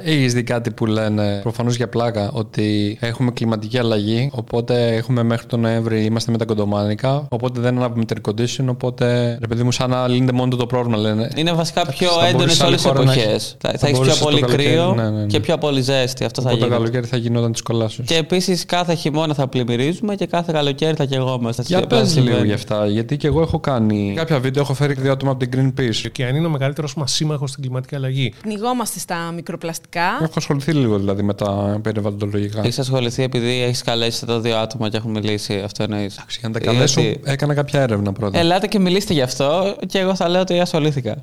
Έχεις 0.03 0.33
δει 0.33 0.43
κάτι 0.43 0.71
που 0.71 0.85
λένε 0.85 1.39
προφανώς 1.43 1.75
για 1.75 1.89
πλάκα 1.89 2.29
ότι 2.33 2.97
έχουμε 3.01 3.31
κλιματική 3.31 3.77
αλλαγή. 3.77 4.29
Οπότε 4.33 4.95
έχουμε 4.95 5.23
μέχρι 5.23 5.45
τον 5.47 5.59
Νοέμβρη 5.59 6.03
είμαστε 6.05 6.31
με 6.31 6.37
τα 6.37 6.45
κοντομάνικα. 6.45 7.25
Οπότε 7.29 7.59
δεν 7.61 7.77
ανάβουμε 7.77 8.03
air 8.13 8.31
condition. 8.31 8.65
Οπότε 8.67 9.37
ρε 9.41 9.47
παιδί 9.47 9.63
μου, 9.63 9.71
σαν 9.71 9.89
να 9.89 10.07
λύνεται 10.07 10.31
μόνο 10.31 10.55
το 10.55 10.65
πρόβλημα 10.65 10.97
λένε. 10.97 11.29
Είναι 11.35 11.53
βασικά 11.53 11.85
πιο 11.85 12.07
Θα 12.09 12.27
έντονες 12.27 12.37
μπορούσε 12.37 12.65
όλες 12.65 12.85
άλλη 12.85 12.95
τι 12.95 12.99
χώρα 12.99 13.03
να 13.03 13.11
εποχές. 13.11 13.43
έχει. 13.43 13.55
Θα, 13.59 13.69
Θα 13.71 13.77
θα 13.77 13.87
έχεις 13.87 13.99
πιο 13.99 13.99
μπορούσε 13.99 14.23
πολύ 14.23 14.39
το 14.39 14.45
καλοκαίρι, 14.45 14.69
κρύο 14.69 14.93
ναι, 14.95 15.03
ναι, 15.03 15.09
ναι. 15.09 15.25
και 15.25 15.39
πιο 15.39 15.57
πολύ 15.57 15.81
ζέστη. 15.81 16.23
Αυτό 16.23 16.41
θα 16.41 16.47
Οπότε 16.49 16.61
το 16.63 16.67
γίνει. 16.67 16.77
καλοκαίρι 16.79 17.07
θα 17.07 17.17
γινόταν 17.17 17.51
τη 17.51 17.61
κολάσεω. 17.63 18.05
Και 18.07 18.15
επίσης 18.15 18.65
κάθε 18.65 18.93
χειμώνα 18.93 19.33
θα 19.33 19.47
πλημμυρίζουμε 19.47 20.15
και 20.15 20.25
κάθε 20.25 20.51
καλοκαίρι 20.53 20.95
θα 20.95 21.05
καιγόμαστε. 21.05 21.63
Για 21.65 21.77
Αυτό 21.77 21.95
πες 21.95 22.09
συμβαίνει. 22.09 22.33
λίγο 22.35 22.45
γι' 22.47 22.53
αυτά, 22.53 22.87
γιατί 22.87 23.17
και 23.17 23.27
εγώ 23.27 23.41
έχω 23.41 23.59
κάνει 23.59 24.06
κάποια 24.15 24.39
βίντεο, 24.39 24.61
έχω 24.63 24.73
φέρει 24.73 24.93
δύο 24.93 25.11
άτομα 25.11 25.31
από 25.31 25.47
την 25.47 25.73
Greenpeace. 25.77 26.09
Και 26.11 26.25
αν 26.25 26.35
είναι 26.35 26.45
ο 26.47 26.49
μεγαλύτερος 26.49 26.93
μας 26.95 27.11
σύμμαχος 27.11 27.49
στην 27.49 27.63
κλιματική 27.63 27.95
αλλαγή. 27.95 28.33
Πνιγόμαστε 28.41 28.99
στα 28.99 29.31
μικροπλαστικά. 29.35 30.01
Έχω 30.21 30.33
ασχοληθεί 30.35 30.71
λίγο 30.71 30.97
δηλαδή 30.97 31.23
με 31.23 31.33
τα 31.33 31.79
περιβαλλοντολογικά. 31.83 32.61
Έχει 32.65 32.79
ασχοληθεί 32.79 33.23
επειδή 33.23 33.61
έχεις 33.61 33.81
καλέσει 33.81 34.25
τα 34.25 34.39
δύο 34.39 34.57
άτομα 34.57 34.89
και 34.89 34.97
έχουν 34.97 35.11
μιλήσει. 35.11 35.61
Αυτό 35.65 35.83
εννοείς. 35.83 36.15
Εντάξει, 36.17 36.37
Για 36.39 36.49
να 36.49 36.53
τα 36.53 36.59
καλέσω, 36.59 37.01
Γιατί- 37.01 37.21
έκανα 37.23 37.53
κάποια 37.53 37.81
έρευνα 37.81 38.11
πρώτα. 38.11 38.39
Ελάτε 38.39 38.67
και 38.67 38.79
μιλήστε 38.79 39.13
γι' 39.13 39.21
αυτό 39.21 39.75
και 39.87 39.99
εγώ 39.99 40.15
θα 40.15 40.29
λέω 40.29 40.41
ότι 40.41 40.59
ασχολήθηκα. 40.59 41.15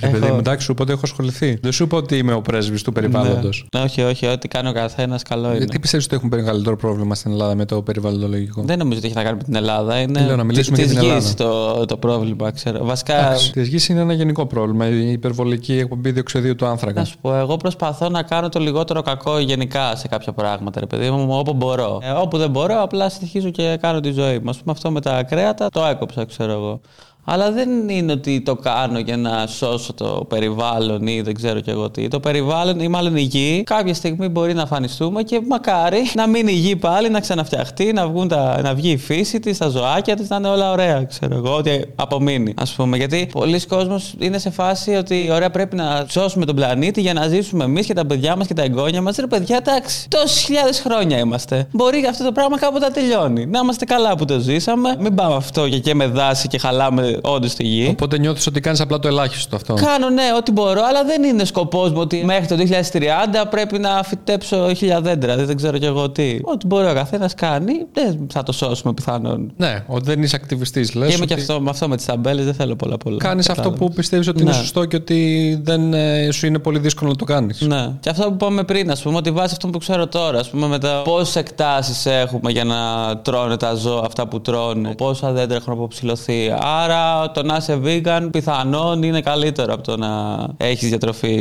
Ρε 0.00 0.08
παιδί 0.08 0.24
έχω- 0.24 0.32
μου, 0.32 0.38
εντάξει, 0.38 0.64
σου 0.64 0.72
είπα 0.72 0.82
ότι 0.82 0.92
έχω 0.92 1.00
ασχοληθεί. 1.04 1.58
Δεν 1.62 1.72
σου 1.72 1.82
είπα 1.84 1.96
ότι 1.96 2.16
είμαι 2.16 2.32
ο 2.32 2.40
πρέσβης 2.40 2.82
του 2.82 2.92
περιβάλλοντος. 2.92 3.66
Ναι. 3.76 3.80
Όχι, 3.82 4.02
όχι, 4.02 4.26
ό,τι 4.26 4.48
κάνει 4.48 4.68
ο 4.68 4.72
καθένας 4.72 5.22
καλό 5.22 5.48
είναι. 5.48 5.56
Γιατί 5.56 5.78
πιστεύεις 5.78 6.06
ότι 6.06 6.14
έχουμε 6.16 6.36
μεγαλύτερο 6.36 6.76
πρόβλημα 6.76 7.14
στην 7.14 7.30
Ελλάδα 7.30 7.54
με 7.54 7.64
το 7.64 7.82
περιβαλλοντολογικό; 7.82 8.62
Δεν 8.66 8.78
νομίζω 8.78 8.98
ότι 8.98 9.06
έχει 9.06 9.16
να 9.16 9.22
κάνει 9.22 9.36
με 9.36 9.42
την 9.42 9.54
Ελλάδα. 9.54 10.00
Είναι 10.00 10.26
λέω, 10.26 10.36
να 10.36 10.44
μιλήσουμε 10.44 10.76
της 10.76 10.92
για 10.92 11.00
την 11.00 11.10
γης 11.10 11.34
Ελλάδα. 11.34 11.34
το, 11.34 11.55
το 11.86 11.96
πρόβλημα, 11.96 12.50
ξέρω. 12.50 12.84
Βασικά, 12.84 13.34
Τη 13.52 13.62
γη 13.62 13.92
είναι 13.92 14.00
ένα 14.00 14.12
γενικό 14.12 14.46
πρόβλημα. 14.46 14.88
Η 14.88 15.12
υπερβολική 15.12 15.78
εκπομπή 15.78 16.10
διοξιδίου 16.10 16.54
του 16.54 16.66
άνθρακα. 16.66 17.00
να 17.00 17.06
σου 17.06 17.16
πω, 17.20 17.34
εγώ 17.34 17.56
προσπαθώ 17.56 18.08
να 18.08 18.22
κάνω 18.22 18.48
το 18.48 18.58
λιγότερο 18.58 19.02
κακό 19.02 19.38
γενικά 19.38 19.96
σε 19.96 20.08
κάποια 20.08 20.32
πράγματα, 20.32 20.80
ρε 20.80 20.86
παιδί 20.86 21.10
μου, 21.10 21.26
όπου 21.30 21.52
μπορώ. 21.52 21.98
Ε, 22.02 22.10
όπου 22.10 22.38
δεν 22.38 22.50
μπορώ, 22.50 22.82
απλά 22.82 23.08
συνεχίζω 23.08 23.50
και 23.50 23.78
κάνω 23.80 24.00
τη 24.00 24.10
ζωή 24.10 24.38
μου. 24.38 24.50
Α 24.50 24.52
πούμε, 24.52 24.72
αυτό 24.72 24.90
με 24.90 25.00
τα 25.00 25.22
κρέατα 25.22 25.68
το 25.68 25.84
έκοψα, 25.84 26.24
ξέρω 26.24 26.52
εγώ. 26.52 26.80
Αλλά 27.28 27.52
δεν 27.52 27.88
είναι 27.88 28.12
ότι 28.12 28.40
το 28.40 28.54
κάνω 28.54 28.98
για 28.98 29.16
να 29.16 29.46
σώσω 29.46 29.92
το 29.92 30.26
περιβάλλον 30.28 31.06
ή 31.06 31.20
δεν 31.20 31.34
ξέρω 31.34 31.60
κι 31.60 31.70
εγώ 31.70 31.90
τι. 31.90 32.08
Το 32.08 32.20
περιβάλλον 32.20 32.80
ή 32.80 32.88
μάλλον 32.88 33.16
η 33.16 33.20
γη 33.20 33.62
κάποια 33.66 33.94
στιγμή 33.94 34.28
μπορεί 34.28 34.54
να 34.54 34.62
αφανιστούμε 34.62 35.22
και 35.22 35.40
μακάρι 35.48 36.10
να 36.14 36.26
μείνει 36.26 36.52
η 36.52 36.54
γη 36.54 36.76
πάλι, 36.76 37.10
να 37.10 37.20
ξαναφτιαχτεί, 37.20 37.92
να, 37.92 38.08
βγουν 38.08 38.28
τα, 38.28 38.60
να 38.62 38.74
βγει 38.74 38.90
η 38.90 38.96
φύση 38.96 39.40
της, 39.40 39.58
τα 39.58 39.68
ζωάκια 39.68 40.16
της, 40.16 40.28
να 40.28 40.36
είναι 40.36 40.48
όλα 40.48 40.70
ωραία, 40.70 41.04
ξέρω 41.04 41.36
εγώ, 41.36 41.56
ότι 41.56 41.84
απομείνει. 41.94 42.54
Α 42.56 42.64
πούμε, 42.76 42.96
γιατί 42.96 43.28
πολλοί 43.32 43.66
κόσμοι 43.66 44.00
είναι 44.18 44.38
σε 44.38 44.50
φάση 44.50 44.94
ότι 44.94 45.28
ωραία 45.32 45.50
πρέπει 45.50 45.76
να 45.76 46.06
σώσουμε 46.08 46.44
τον 46.44 46.56
πλανήτη 46.56 47.00
για 47.00 47.12
να 47.12 47.28
ζήσουμε 47.28 47.64
εμείς 47.64 47.86
και 47.86 47.94
τα 47.94 48.06
παιδιά 48.06 48.36
μας 48.36 48.46
και 48.46 48.54
τα 48.54 48.62
εγγόνια 48.62 49.02
μας. 49.02 49.16
Ρε 49.16 49.26
παιδιά, 49.26 49.56
εντάξει, 49.56 50.08
τόσες 50.08 50.42
χιλιάδες 50.42 50.80
χρόνια 50.80 51.18
είμαστε. 51.18 51.68
Μπορεί 51.70 52.06
αυτό 52.10 52.24
το 52.24 52.32
πράγμα 52.32 52.58
κάποτε 52.58 52.84
να 52.84 52.92
τελειώνει. 52.92 53.46
Να 53.46 53.58
είμαστε 53.58 53.84
καλά 53.84 54.16
που 54.16 54.24
το 54.24 54.38
ζήσαμε. 54.38 54.96
Μην 54.98 55.14
πάμε 55.14 55.34
αυτό 55.34 55.68
και, 55.68 55.78
και 55.78 55.94
με 55.94 56.06
δάση 56.06 56.48
και 56.48 56.58
χαλάμε 56.58 57.15
όντως 57.22 57.54
τη 57.54 57.62
γη. 57.64 57.86
Οπότε 57.90 58.18
νιώθεις 58.18 58.46
ότι 58.46 58.60
κάνεις 58.60 58.80
απλά 58.80 58.98
το 58.98 59.08
ελάχιστο 59.08 59.56
αυτό. 59.56 59.74
Κάνω 59.74 60.08
ναι, 60.10 60.22
ό,τι 60.36 60.52
μπορώ, 60.52 60.80
αλλά 60.88 61.04
δεν 61.04 61.22
είναι 61.22 61.44
σκοπός 61.44 61.90
μου 61.90 62.00
ότι 62.00 62.24
μέχρι 62.24 62.46
το 62.46 62.56
2030 62.56 63.46
πρέπει 63.50 63.78
να 63.78 64.02
φυτέψω 64.02 64.74
χίλια 64.74 65.00
δέντρα. 65.00 65.36
Δεν 65.36 65.56
ξέρω 65.56 65.78
κι 65.78 65.84
εγώ 65.84 66.10
τι. 66.10 66.38
Ό,τι 66.42 66.66
μπορεί 66.66 66.86
ο 66.88 66.94
καθένας 66.94 67.34
κάνει, 67.34 67.72
δεν 67.92 68.26
θα 68.32 68.42
το 68.42 68.52
σώσουμε 68.52 68.92
πιθανόν. 68.94 69.52
Ναι, 69.56 69.84
ότι 69.86 70.04
δεν 70.04 70.22
είσαι 70.22 70.36
ακτιβιστής. 70.36 70.94
Λες. 70.94 71.08
Και 71.08 71.14
είμαι 71.16 71.26
και 71.26 71.34
αυτό, 71.34 71.60
με 71.60 71.70
αυτό 71.70 71.88
με 71.88 71.96
τις 71.96 72.04
ταμπέλες, 72.04 72.44
δεν 72.44 72.54
θέλω 72.54 72.76
πολλά 72.76 72.96
πολλά. 72.96 73.16
Κάνεις 73.16 73.48
αυτό 73.48 73.62
Κατάλαβες. 73.62 73.88
που 73.88 73.94
πιστεύεις 73.94 74.28
ότι 74.28 74.40
είναι 74.42 74.50
Ναι. 74.50 74.56
σωστό 74.56 74.84
και 74.84 74.96
ότι 74.96 75.60
δεν 75.62 75.94
ε, 75.94 76.30
σου 76.30 76.46
είναι 76.46 76.58
πολύ 76.58 76.78
δύσκολο 76.78 77.10
να 77.10 77.16
το 77.16 77.24
κάνεις. 77.24 77.60
Ναι. 77.60 77.90
Και 78.00 78.08
αυτό 78.10 78.22
που 78.26 78.32
είπαμε 78.32 78.62
πριν, 78.64 78.90
ας 78.90 79.02
πούμε, 79.02 79.16
ότι 79.16 79.30
βάσει 79.30 79.52
αυτό 79.56 79.68
που 79.68 79.78
ξέρω 79.78 80.06
τώρα, 80.06 80.38
ας 80.38 80.48
πούμε, 80.50 80.66
με 80.66 80.78
τα 80.78 81.00
πόσες 81.04 81.36
εκτάσεις 81.36 82.06
έχουμε 82.06 82.50
για 82.50 82.64
να 82.64 82.76
τρώνε 83.18 83.56
τα 83.56 83.74
ζώα 83.74 84.02
αυτά 84.06 84.28
που 84.28 84.40
τρώνε, 84.40 84.94
πόσα 84.94 85.32
δέντρα 85.32 85.56
έχουν 85.56 85.72
αποψηλωθεί. 85.72 86.54
Άρα 86.60 87.05
απλά 87.05 87.05
το 87.34 87.42
να 87.42 87.56
είσαι 87.56 87.80
vegan 87.84 88.28
πιθανόν 88.30 89.02
είναι 89.02 89.20
καλύτερο 89.20 89.72
από 89.74 89.82
το 89.82 89.96
να 89.96 90.08
έχεις 90.56 90.88
διατροφή 90.88 91.34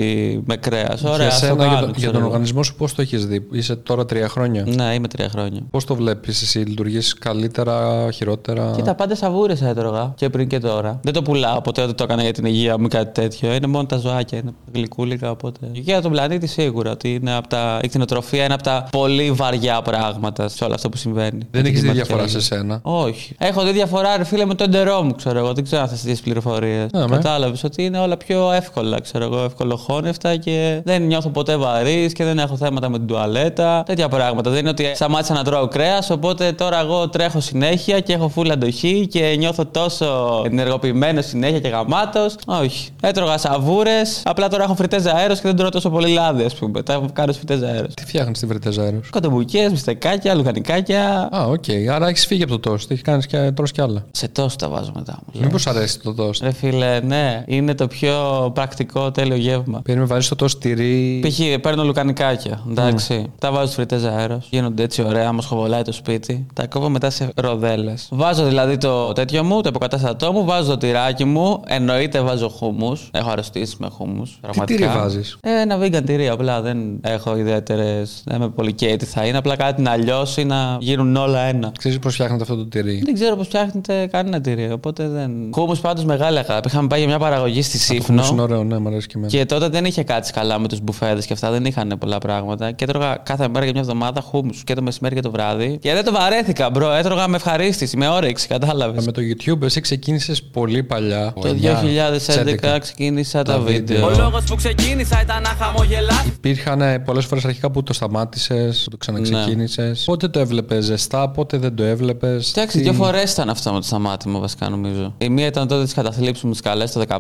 με 0.46 0.56
κρέας. 0.56 1.04
Ωραία, 1.04 1.16
για 1.18 1.28
ας 1.28 1.40
το 1.40 1.46
σένα, 1.46 1.56
κάνω, 1.58 1.70
για, 1.70 1.80
τον- 1.80 1.86
για 1.90 1.94
ξέρω 1.98 2.12
τον 2.12 2.20
εγώ. 2.22 2.30
οργανισμό 2.30 2.64
σου, 2.64 2.76
πώς 2.76 2.94
το 2.96 3.02
έχεις 3.02 3.26
δει, 3.26 3.48
Είσαι 3.52 3.76
τώρα 3.76 4.06
τρία 4.06 4.28
χρόνια; 4.30 4.64
Ναι, 4.68 4.94
είμαι 4.94 5.08
τρία 5.08 5.30
χρόνια. 5.30 5.62
Πώς 5.72 5.86
το 5.86 5.96
βλέπεις, 5.96 6.42
εσύ 6.42 6.60
λειτουργείς 6.60 7.14
καλύτερα, 7.14 8.08
χειρότερα; 8.12 8.72
Κοίτα, 8.76 8.96
πάντα 8.96 9.16
σαβούρε 9.16 9.54
έτρωγα 9.62 10.14
και 10.16 10.30
πριν 10.30 10.48
και 10.48 10.60
τώρα. 10.60 11.00
Δεν 11.04 11.14
το 11.14 11.22
πουλάω 11.22 11.62
ποτέ, 11.62 11.86
δεν 11.86 11.96
το 11.96 12.04
έκανα 12.04 12.22
για 12.24 12.32
την 12.34 12.46
υγεία 12.46 12.78
μου 12.80 12.86
ή 12.86 12.90
κάτι 12.90 13.22
τέτοιο. 13.22 13.54
Είναι 13.54 13.68
μόνο 13.68 13.86
τα 13.86 13.98
ζωάκια, 13.98 14.38
είναι 14.38 14.52
γλυκούλικα. 14.74 15.30
Οπότε. 15.32 15.60
Και 15.72 15.80
για 15.80 16.02
τον 16.02 16.12
πλανήτη 16.12 16.48
σίγουρα 16.48 16.92
ότι 16.92 17.14
είναι 17.14 17.36
από 17.36 17.48
τα... 17.48 17.80
η 17.84 17.88
κτηνοτροφία 17.88 18.44
είναι 18.44 18.54
από 18.54 18.64
τα 18.64 18.88
πολύ 18.92 19.32
βαριά 19.32 19.82
πράγματα 19.82 20.48
σε 20.50 20.64
όλο 20.64 20.74
αυτό 20.74 20.90
που 20.90 20.98
συμβαίνει. 20.98 21.48
Δεν 21.52 21.62
Με 21.64 21.70
έχεις 21.70 21.80
την 21.82 21.92
δει 21.94 22.02
κλιματική 22.02 22.06
διαφορά 22.14 22.28
σε 22.42 22.54
αλλαγή. 22.56 22.68
σένα; 22.68 22.80
Όχι. 22.82 23.36
Έχω 23.38 23.64
δει 23.64 23.72
διαφορά, 23.72 24.18
ρε 24.18 24.24
φίλε, 24.24 24.46
με 24.46 24.54
το 24.56 24.64
εντερό 24.64 25.02
μου, 25.04 25.16
ξέρω 25.16 25.40
εγώ. 25.40 25.54
Δεν 25.56 25.64
ξέρω 25.64 25.82
αν 25.82 25.88
θα 25.88 25.96
τις 25.96 26.22
πληροφορίες. 26.22 26.92
Ναι, 26.92 27.08
με. 27.08 27.16
Κατάλαβες 27.16 27.64
ότι 27.64 27.84
είναι 27.84 28.00
όλα 28.00 28.18
πιο 28.18 28.52
εύκολα, 28.52 29.00
ξέρω 29.02 29.24
εγώ, 29.24 29.44
ευκολοχώνευτα 29.44 30.36
και 30.36 30.82
δεν 30.84 31.04
νιώθω 31.04 31.30
ποτέ 31.30 31.56
βαρύς 31.56 32.14
και 32.14 32.24
δεν 32.24 32.40
έχω 32.40 32.56
θέματα 32.58 32.90
με 32.90 32.98
την 32.98 33.08
τουαλέτα. 33.08 33.84
Τέτοια 33.86 34.08
πράγματα. 34.08 34.50
Δεν 34.50 34.60
είναι 34.60 34.70
ότι 34.70 34.92
σταμάτησα 34.96 35.34
να 35.34 35.44
τρώω 35.44 35.68
κρέας, 35.68 36.10
οπότε 36.10 36.52
τώρα 36.52 36.80
εγώ 36.80 37.10
τρέχω 37.10 37.40
συνέχεια 37.40 38.00
και 38.00 38.14
έχω 38.14 38.28
φούλα 38.28 38.54
αντοχή 38.54 39.08
και 39.08 39.36
νιώθω 39.38 39.66
τόσο 39.66 40.42
ενεργοποιημένος 40.46 41.22
συνέχεια 41.22 41.60
και 41.60 41.68
γαμάτος. 41.68 42.36
Όχι. 42.46 42.90
Έτρωγα 43.02 43.38
σαβούρες, 43.38 44.22
απλά 44.26 44.48
τώρα 44.48 44.64
έχω 44.64 44.76
φριτέζα 44.76 45.02
αέρος 45.16 45.40
και 45.40 45.48
δεν 45.48 45.56
τρώω 45.56 45.70
τόσο 45.70 45.90
πολύ 45.90 46.10
λάδι, 46.10 46.44
ας 46.44 46.56
πούμε. 46.56 46.84
Τα 46.84 47.02
κάνω 47.14 47.34
φριτέζα 47.34 47.60
αέρος. 47.68 47.94
Τι 47.94 48.06
φτιάχνεις 48.06 48.38
στην 48.38 48.50
φριτέζα 48.50 48.82
αέρος; 48.82 49.10
Κοτομπουκιές, 49.10 49.68
μπιφτεκάκια, 49.70 50.36
λουκανικάκια. 50.36 51.30
Α, 51.36 51.46
οκ. 51.46 51.64
Άρα 51.92 52.08
έχεις 52.08 52.26
φύγει 52.26 52.44
από 52.44 52.52
το 52.52 52.70
τοστ. 52.70 52.92
Έχεις 52.92 53.04
κάνεις 53.04 53.26
και 53.26 53.52
τρως 53.52 53.72
κι 53.72 53.82
άλλα. 53.82 54.06
Σε 54.12 54.28
τοστ 54.28 54.56
τα 54.56 54.70
βάζω 54.70 54.92
μετά 54.96 55.20
μου. 55.26 55.35
Μήπως 55.40 55.68
αρέσει 55.68 56.00
το 56.00 56.14
τοστ; 56.14 56.44
Ρε 56.44 56.52
φίλε, 56.52 57.00
ναι, 57.00 57.44
είναι 57.48 57.76
το 57.76 57.88
πιο 57.88 58.52
πρακτικό 58.54 59.12
τέλειο 59.12 59.36
γεύμα. 59.36 59.82
Παίρνει, 59.84 60.06
βάζει 60.06 60.30
το 60.30 60.36
τόστ 60.36 60.60
τυρί. 60.60 61.22
Π.χ. 61.28 61.60
παίρνω 61.62 61.84
λουκανικάκια. 61.84 62.64
Εντάξει. 62.70 63.32
Τα 63.40 63.52
βάζω 63.52 63.64
στους 63.64 63.76
φρυτές 63.76 64.04
αέρος. 64.04 64.48
Γίνονται 64.52 64.84
έτσι 64.84 65.02
ωραία, 65.02 65.32
μα 65.32 65.42
χοβολάει 65.42 65.82
το 65.82 65.92
σπίτι. 65.92 66.46
Τα 66.54 66.68
κόβω 66.68 66.90
μετά 66.90 67.10
σε 67.10 67.30
ροδέλες. 67.36 68.08
Βάζω 68.12 68.46
δηλαδή 68.46 68.78
το 68.78 69.12
τέτοιο 69.12 69.44
μου, 69.44 69.62
το 69.62 69.70
υποκατάστατό 69.70 70.32
μου, 70.32 70.46
βάζω 70.46 70.70
το 70.70 70.78
τυράκι 70.78 71.26
μου. 71.26 71.62
Εννοείται 71.68 72.22
βάζω 72.22 72.50
χούμους. 72.50 73.10
Έχω 73.14 73.30
αρρωστήσει 73.30 73.76
με 73.80 73.88
χούμους. 73.92 74.40
Τι 74.52 74.64
τυρί 74.64 74.88
βάζεις; 74.88 75.38
Ε, 75.42 75.62
ένα 75.62 75.80
vegan 75.82 76.04
τυρί. 76.06 76.28
Απλά 76.28 76.62
δεν 76.62 76.78
έχω 77.02 77.38
ιδιαίτερες. 77.38 78.22
Δεν 78.26 78.36
είμαι 78.38 78.50
πολύ 78.50 78.74
καίει 78.74 78.96
τι 78.96 79.06
θα 79.06 79.26
είναι. 79.26 79.38
Απλά 79.38 79.56
κάτι 79.56 79.82
να 79.82 79.96
λιώσει 79.96 80.44
να 80.44 80.78
γίνουν 80.80 81.16
όλα 81.16 81.40
ένα. 81.40 81.72
Ξέρεις 81.78 82.00
πώς 82.00 82.14
φτιάχνεται 82.14 82.42
αυτό 82.42 82.56
το 82.56 82.66
τυρί; 82.66 83.02
Δεν 83.06 83.14
ξέρω 83.14 83.36
πώς 83.36 83.48
φτιάχνετε 83.48 84.08
κανένα 84.12 84.42
τυρί. 84.42 84.72
Οπότε 84.72 85.08
δεν. 85.08 85.25
Χούμους 85.54 85.76
πάντως 85.82 86.06
μεγάλη 86.06 86.38
αγάπη. 86.38 86.68
Είχαμε 86.68 86.88
πάει 86.88 87.00
για 87.00 87.08
μια 87.08 87.20
παραγωγή 87.20 87.62
στη 87.62 87.78
Το 87.78 88.04
χούμους 88.04 88.08
είναι 88.10 88.22
Σίφνο. 88.22 88.44
ωραίο, 88.44 88.64
ναι, 88.64 88.78
μου 88.80 88.88
αρέσει 88.88 89.08
και 89.08 89.14
εμένα. 89.16 89.32
Και 89.32 89.46
τότε 89.46 89.68
δεν 89.70 89.86
είχε 89.86 90.04
κάτσει 90.04 90.32
καλά 90.34 90.60
με 90.60 90.68
τους 90.68 90.80
μπουφέδες 90.82 91.22
και 91.22 91.34
αυτά, 91.34 91.52
δεν 91.52 91.66
είχαν 91.66 91.96
πολλά 92.00 92.18
πράγματα. 92.18 92.72
Και 92.72 92.84
έτρωγα 92.84 93.18
κάθε 93.24 93.48
μέρα 93.48 93.64
για 93.64 93.74
μια 93.74 93.82
εβδομάδα 93.82 94.22
χούμους 94.22 94.64
και 94.64 94.74
το 94.74 94.82
μεσημέρι 94.82 95.16
και 95.16 95.22
το 95.22 95.32
βράδυ. 95.32 95.78
Και 95.82 95.94
δεν 95.94 96.04
το 96.04 96.12
βαρέθηκα, 96.12 96.70
bro. 96.70 96.92
Έτρωγα 96.94 97.28
με 97.28 97.36
ευχαρίστηση, 97.36 97.98
με 97.98 98.08
όρεξη, 98.08 98.48
κατάλαβες. 98.48 99.02
Ε, 99.02 99.06
Με 99.06 99.12
το 99.12 99.22
YouTube 99.22 99.62
εσύ 99.62 99.82
ξεκίνησες 99.82 100.44
πολύ 100.44 100.84
παλιά. 100.84 101.34
Το 101.42 101.54
2011 101.54 102.80
ξεκίνησα 102.80 103.44
τα 103.44 103.54
Τα 103.54 103.60
βίντεο. 103.60 104.08
βίντεο. 104.08 104.18
λόγος 104.24 104.44
που 104.44 104.56
ξεκίνησα 104.56 105.22
ήταν 105.22 105.42
να 105.42 105.50
χαμογελάς 105.50 106.24
Υπήρχαν 106.26 107.02
πολλές 107.06 107.26
φορές 107.26 107.46
αρχικά 107.46 107.72
που 107.72 107.84
το 107.84 107.94
σταμάτησες, 107.94 108.82
που 108.84 108.90
το 108.90 108.98
ξαναξεκίνησες. 108.98 109.86
Ναι. 110.00 110.04
Πότε 110.06 110.28
το 110.28 110.40
έβλεπες 110.40 110.84
ζεστά, 110.86 111.30
πότε 111.30 111.58
δεν 111.58 111.76
το 111.76 111.84
έβλεπες; 111.84 112.52
Εντάξει, 112.56 112.80
δύο 112.82 112.94
φορές 112.94 113.32
ήταν 113.32 113.50
αυτό 113.50 113.72
με 113.74 113.80
το 113.80 113.86
σταμάτημα 113.86 114.40
βασικά 114.40 114.70
νομίζω. 114.70 115.15
Η 115.18 115.30
μία 115.30 115.46
ήταν 115.46 115.68
τότε 115.68 115.84
της 115.84 115.94
καταθλίψης 115.94 116.44
μου 116.44 116.52
τι 116.52 116.62
καλές 116.62 116.92
το 116.92 117.02
15, 117.08 117.20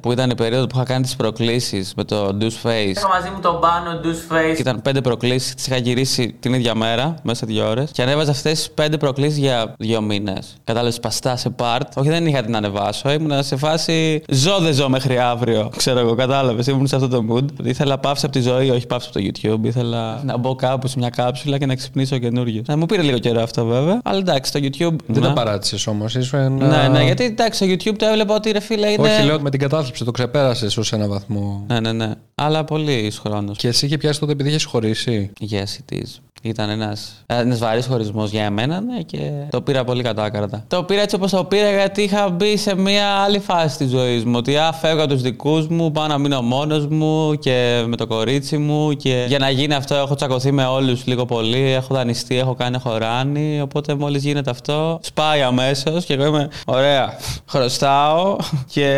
που 0.00 0.12
ήταν 0.12 0.30
η 0.30 0.34
περίοδο 0.34 0.66
που 0.66 0.72
είχα 0.76 0.84
κάνει 0.84 1.02
τις 1.02 1.16
προκλήσεις 1.16 1.92
με 1.96 2.04
το 2.04 2.36
Deuce 2.40 2.68
Face. 2.68 2.88
Είχα 2.88 3.08
μαζί 3.08 3.30
μου 3.34 3.40
τον 3.42 3.60
Πάνο, 3.60 4.00
Deuce 4.02 4.34
Face 4.34 4.54
Και 4.54 4.60
Ήταν 4.60 4.82
πέντε 4.82 5.00
προκλήσεις, 5.00 5.54
τις 5.54 5.66
είχα 5.66 5.76
γυρίσει 5.76 6.36
την 6.40 6.54
ίδια 6.54 6.74
μέρα, 6.74 7.14
μέσα 7.22 7.38
σε 7.38 7.46
δύο 7.46 7.68
ώρες. 7.68 7.90
Και 7.90 8.02
ανέβαζα 8.02 8.30
αυτές 8.30 8.52
τις 8.52 8.70
πέντε 8.70 8.96
προκλήσεις 8.96 9.38
για 9.38 9.74
δύο 9.78 10.00
μήνες. 10.00 10.56
Κατάλαβες 10.64 11.00
παστά 11.00 11.36
σε 11.36 11.54
part. 11.58 11.80
Όχι, 11.94 12.08
δεν 12.08 12.26
είχα 12.26 12.42
την 12.42 12.50
να 12.50 12.58
ανεβάσω. 12.58 13.10
Ήμουν 13.10 13.42
σε 13.42 13.56
φάση 13.56 14.22
ζω 14.28 14.58
δεν 14.58 14.72
ζω 14.72 14.88
μέχρι 14.88 15.18
αύριο. 15.18 15.70
Ξέρω 15.76 15.98
εγώ, 15.98 16.14
κατάλαβες. 16.14 16.66
Ήμουν 16.66 16.86
σε 16.86 16.96
αυτό 16.96 17.08
το 17.08 17.24
mood. 17.30 17.66
Ήθελα 17.66 17.98
πάυση 17.98 18.24
από 18.26 18.34
τη 18.34 18.40
ζωή, 18.40 18.70
όχι 18.70 18.86
πάυση 18.86 19.08
από 19.14 19.18
το 19.18 19.24
YouTube. 19.26 19.66
Ήθελα 19.66 20.20
να 20.24 20.36
μπω 20.36 20.54
κάπου 20.54 20.86
σε 20.88 20.98
μια 20.98 21.10
κάψουλα 21.10 21.58
και 21.58 21.66
να 21.66 21.74
ξυπνήσω 21.74 22.18
καινούριο. 22.18 22.62
Να 22.66 22.76
μου 22.76 22.86
πήρε 22.86 23.02
λίγο 23.02 23.18
καιρό 23.18 23.42
αυτό 23.42 23.64
βέβαια. 23.64 24.00
Αλλά 24.04 24.18
εντάξει, 24.18 24.52
το 24.52 24.58
YouTube. 24.62 24.96
Δεν 25.06 25.20
Ναι. 25.22 25.26
τα 25.26 25.32
παράτησες 25.32 25.86
όμως. 25.86 26.14
Ήσουν 26.14 26.38
ένα... 26.38 26.66
Ναι, 26.66 26.88
ναι, 26.88 27.04
γιατί 27.04 27.34
εντάξει, 27.38 27.64
στο 27.64 27.74
YouTube 27.74 27.96
το 27.98 28.06
έβλεπα 28.06 28.34
ότι 28.34 28.50
ρε 28.50 28.60
φίλε 28.60 28.88
είναι. 28.88 29.08
Όχι, 29.08 29.22
λέω 29.22 29.40
με 29.40 29.50
την 29.50 29.60
κατάθλιψη, 29.60 30.04
το 30.04 30.10
ξεπέρασες 30.10 30.76
ως 30.76 30.92
ένα 30.92 31.08
βαθμό. 31.08 31.64
Ναι, 31.68 31.80
ναι, 31.80 31.92
ναι. 31.92 32.12
Αλλά 32.34 32.64
πολύ 32.64 33.12
χρόνος. 33.20 33.58
Και 33.58 33.68
εσύ 33.68 33.86
είχε 33.86 33.96
πιάσει 33.96 34.20
τότε 34.20 34.32
επειδή 34.32 34.48
είχες 34.48 34.64
χωρίσει; 34.64 35.30
Yes, 35.50 35.54
it 35.56 35.94
is. 35.94 36.20
Ήταν 36.48 36.70
ένας 36.70 37.24
ένας 37.26 37.58
βαρύς 37.58 37.86
χωρισμός 37.86 38.30
για 38.30 38.44
εμένα 38.44 38.80
ναι, 38.80 39.00
και 39.00 39.18
το 39.50 39.60
πήρα 39.60 39.84
πολύ 39.84 40.02
κατάκαρτα. 40.02 40.64
Το 40.68 40.82
πήρα 40.82 41.00
έτσι 41.00 41.14
όπως 41.16 41.30
το 41.30 41.44
πήρα 41.44 41.70
γιατί 41.70 42.02
είχα 42.02 42.28
μπει 42.30 42.56
σε 42.56 42.76
μια 42.76 43.06
άλλη 43.08 43.38
φάση 43.38 43.76
της 43.78 43.90
ζωής 43.90 44.24
μου. 44.24 44.34
Ότι 44.36 44.56
α, 44.56 44.72
φεύγω 44.72 45.02
από 45.02 45.12
τους 45.12 45.22
δικούς 45.22 45.66
μου, 45.68 45.92
πάω 45.92 46.06
να 46.06 46.18
μείνω 46.18 46.42
μόνος 46.42 46.86
μου 46.86 47.34
και 47.34 47.84
με 47.86 47.96
το 47.96 48.06
κορίτσι 48.06 48.56
μου. 48.58 48.92
Και 48.92 49.24
για 49.28 49.38
να 49.38 49.50
γίνει 49.50 49.74
αυτό 49.74 49.94
έχω 49.94 50.14
τσακωθεί 50.14 50.52
με 50.52 50.64
όλους 50.64 51.06
λίγο 51.06 51.24
πολύ. 51.24 51.72
Έχω 51.72 51.94
δανειστεί, 51.94 52.38
έχω 52.38 52.54
κάνει 52.54 52.78
χωράνι. 52.78 53.60
Οπότε 53.60 53.94
μόλις 53.94 54.22
γίνεται 54.22 54.50
αυτό, 54.50 54.98
σπάει 55.02 55.42
αμέσως 55.42 56.04
και 56.04 56.14
εγώ 56.14 56.24
είμαι 56.26 56.48
ωραία. 56.66 57.14
Χρωστάω 57.46 58.36
και 58.72 58.90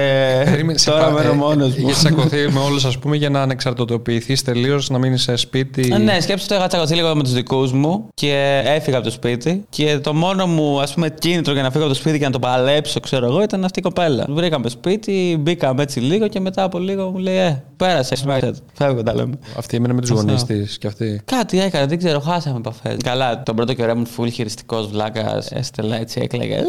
Περίμενε, 0.44 0.78
σε 0.78 0.90
τώρα 0.90 1.04
πα- 1.04 1.10
μένω 1.12 1.32
ε, 1.32 1.34
μόνος 1.34 1.68
μου. 1.76 1.88
Είχε 1.88 1.92
τσακωθεί 1.98 2.48
με 2.52 2.60
όλους, 2.60 2.84
ας 2.84 2.98
πούμε, 2.98 3.16
για 3.16 3.30
να 3.30 3.42
ανεξαρτητοποιηθείς 3.42 4.42
τελείως, 4.42 4.88
να 4.90 4.98
μείνεις 4.98 5.22
σε 5.22 5.36
σπίτι; 5.36 5.90
Ε, 5.94 5.98
Ναι, 5.98 6.20
σκέψτε 6.20 6.48
το, 6.54 6.60
είχα 6.60 6.66
τσακωθεί 6.68 6.94
λίγο 6.94 7.14
με 7.16 7.22
τους 7.22 7.32
δικούς 7.38 7.72
μου 7.72 8.08
και 8.14 8.62
έφυγα 8.64 8.96
από 8.96 9.06
το 9.06 9.12
σπίτι. 9.12 9.64
Και 9.68 9.98
το 9.98 10.14
μόνο 10.14 10.46
μου 10.46 10.80
ας 10.80 10.94
πούμε, 10.94 11.10
κίνητρο 11.10 11.52
για 11.52 11.62
να 11.62 11.70
φύγω 11.70 11.84
από 11.84 11.92
το 11.92 11.98
σπίτι 11.98 12.18
και 12.18 12.24
να 12.24 12.30
το 12.30 12.38
παλέψω, 12.38 13.00
ξέρω 13.00 13.26
εγώ, 13.26 13.42
ήταν 13.42 13.64
αυτή 13.64 13.78
η 13.78 13.82
κοπέλα. 13.82 14.26
Βρήκαμε 14.28 14.68
σπίτι, 14.68 15.36
μπήκαμε 15.40 15.82
έτσι 15.82 16.00
λίγο 16.00 16.28
και 16.28 16.40
μετά 16.40 16.62
από 16.62 16.78
λίγο 16.78 17.10
μου 17.10 17.18
λέει 17.18 17.36
Ε, 17.36 17.62
πέρασε. 17.76 18.16
smite 18.26 18.44
it». 18.44 18.52
Φεύγω, 18.72 19.02
τα 19.02 19.14
λέμε. 19.14 19.34
Αυτή 19.56 19.76
έμενε 19.76 19.92
με 19.94 20.00
τους 20.00 20.10
Αυτό. 20.10 20.22
γονείς 20.22 20.44
της 20.44 20.78
και 20.78 20.86
αυτή. 20.86 21.20
Κάτι 21.24 21.60
έκανε, 21.60 21.86
δεν 21.86 21.98
ξέρω, 21.98 22.20
χάσαμε 22.20 22.56
επαφέ. 22.56 22.96
Καλά, 23.04 23.42
τον 23.42 23.56
πρώτο 23.56 23.72
καιρό 23.74 23.90
ήμουν 23.90 24.06
full 24.16 24.28
χειριστικός 24.32 24.86
βλάκας. 24.88 25.50
Έστελα 25.52 25.96
έτσι, 26.00 26.20
έκλαιγα. 26.22 26.56
«Ε». 26.56 26.62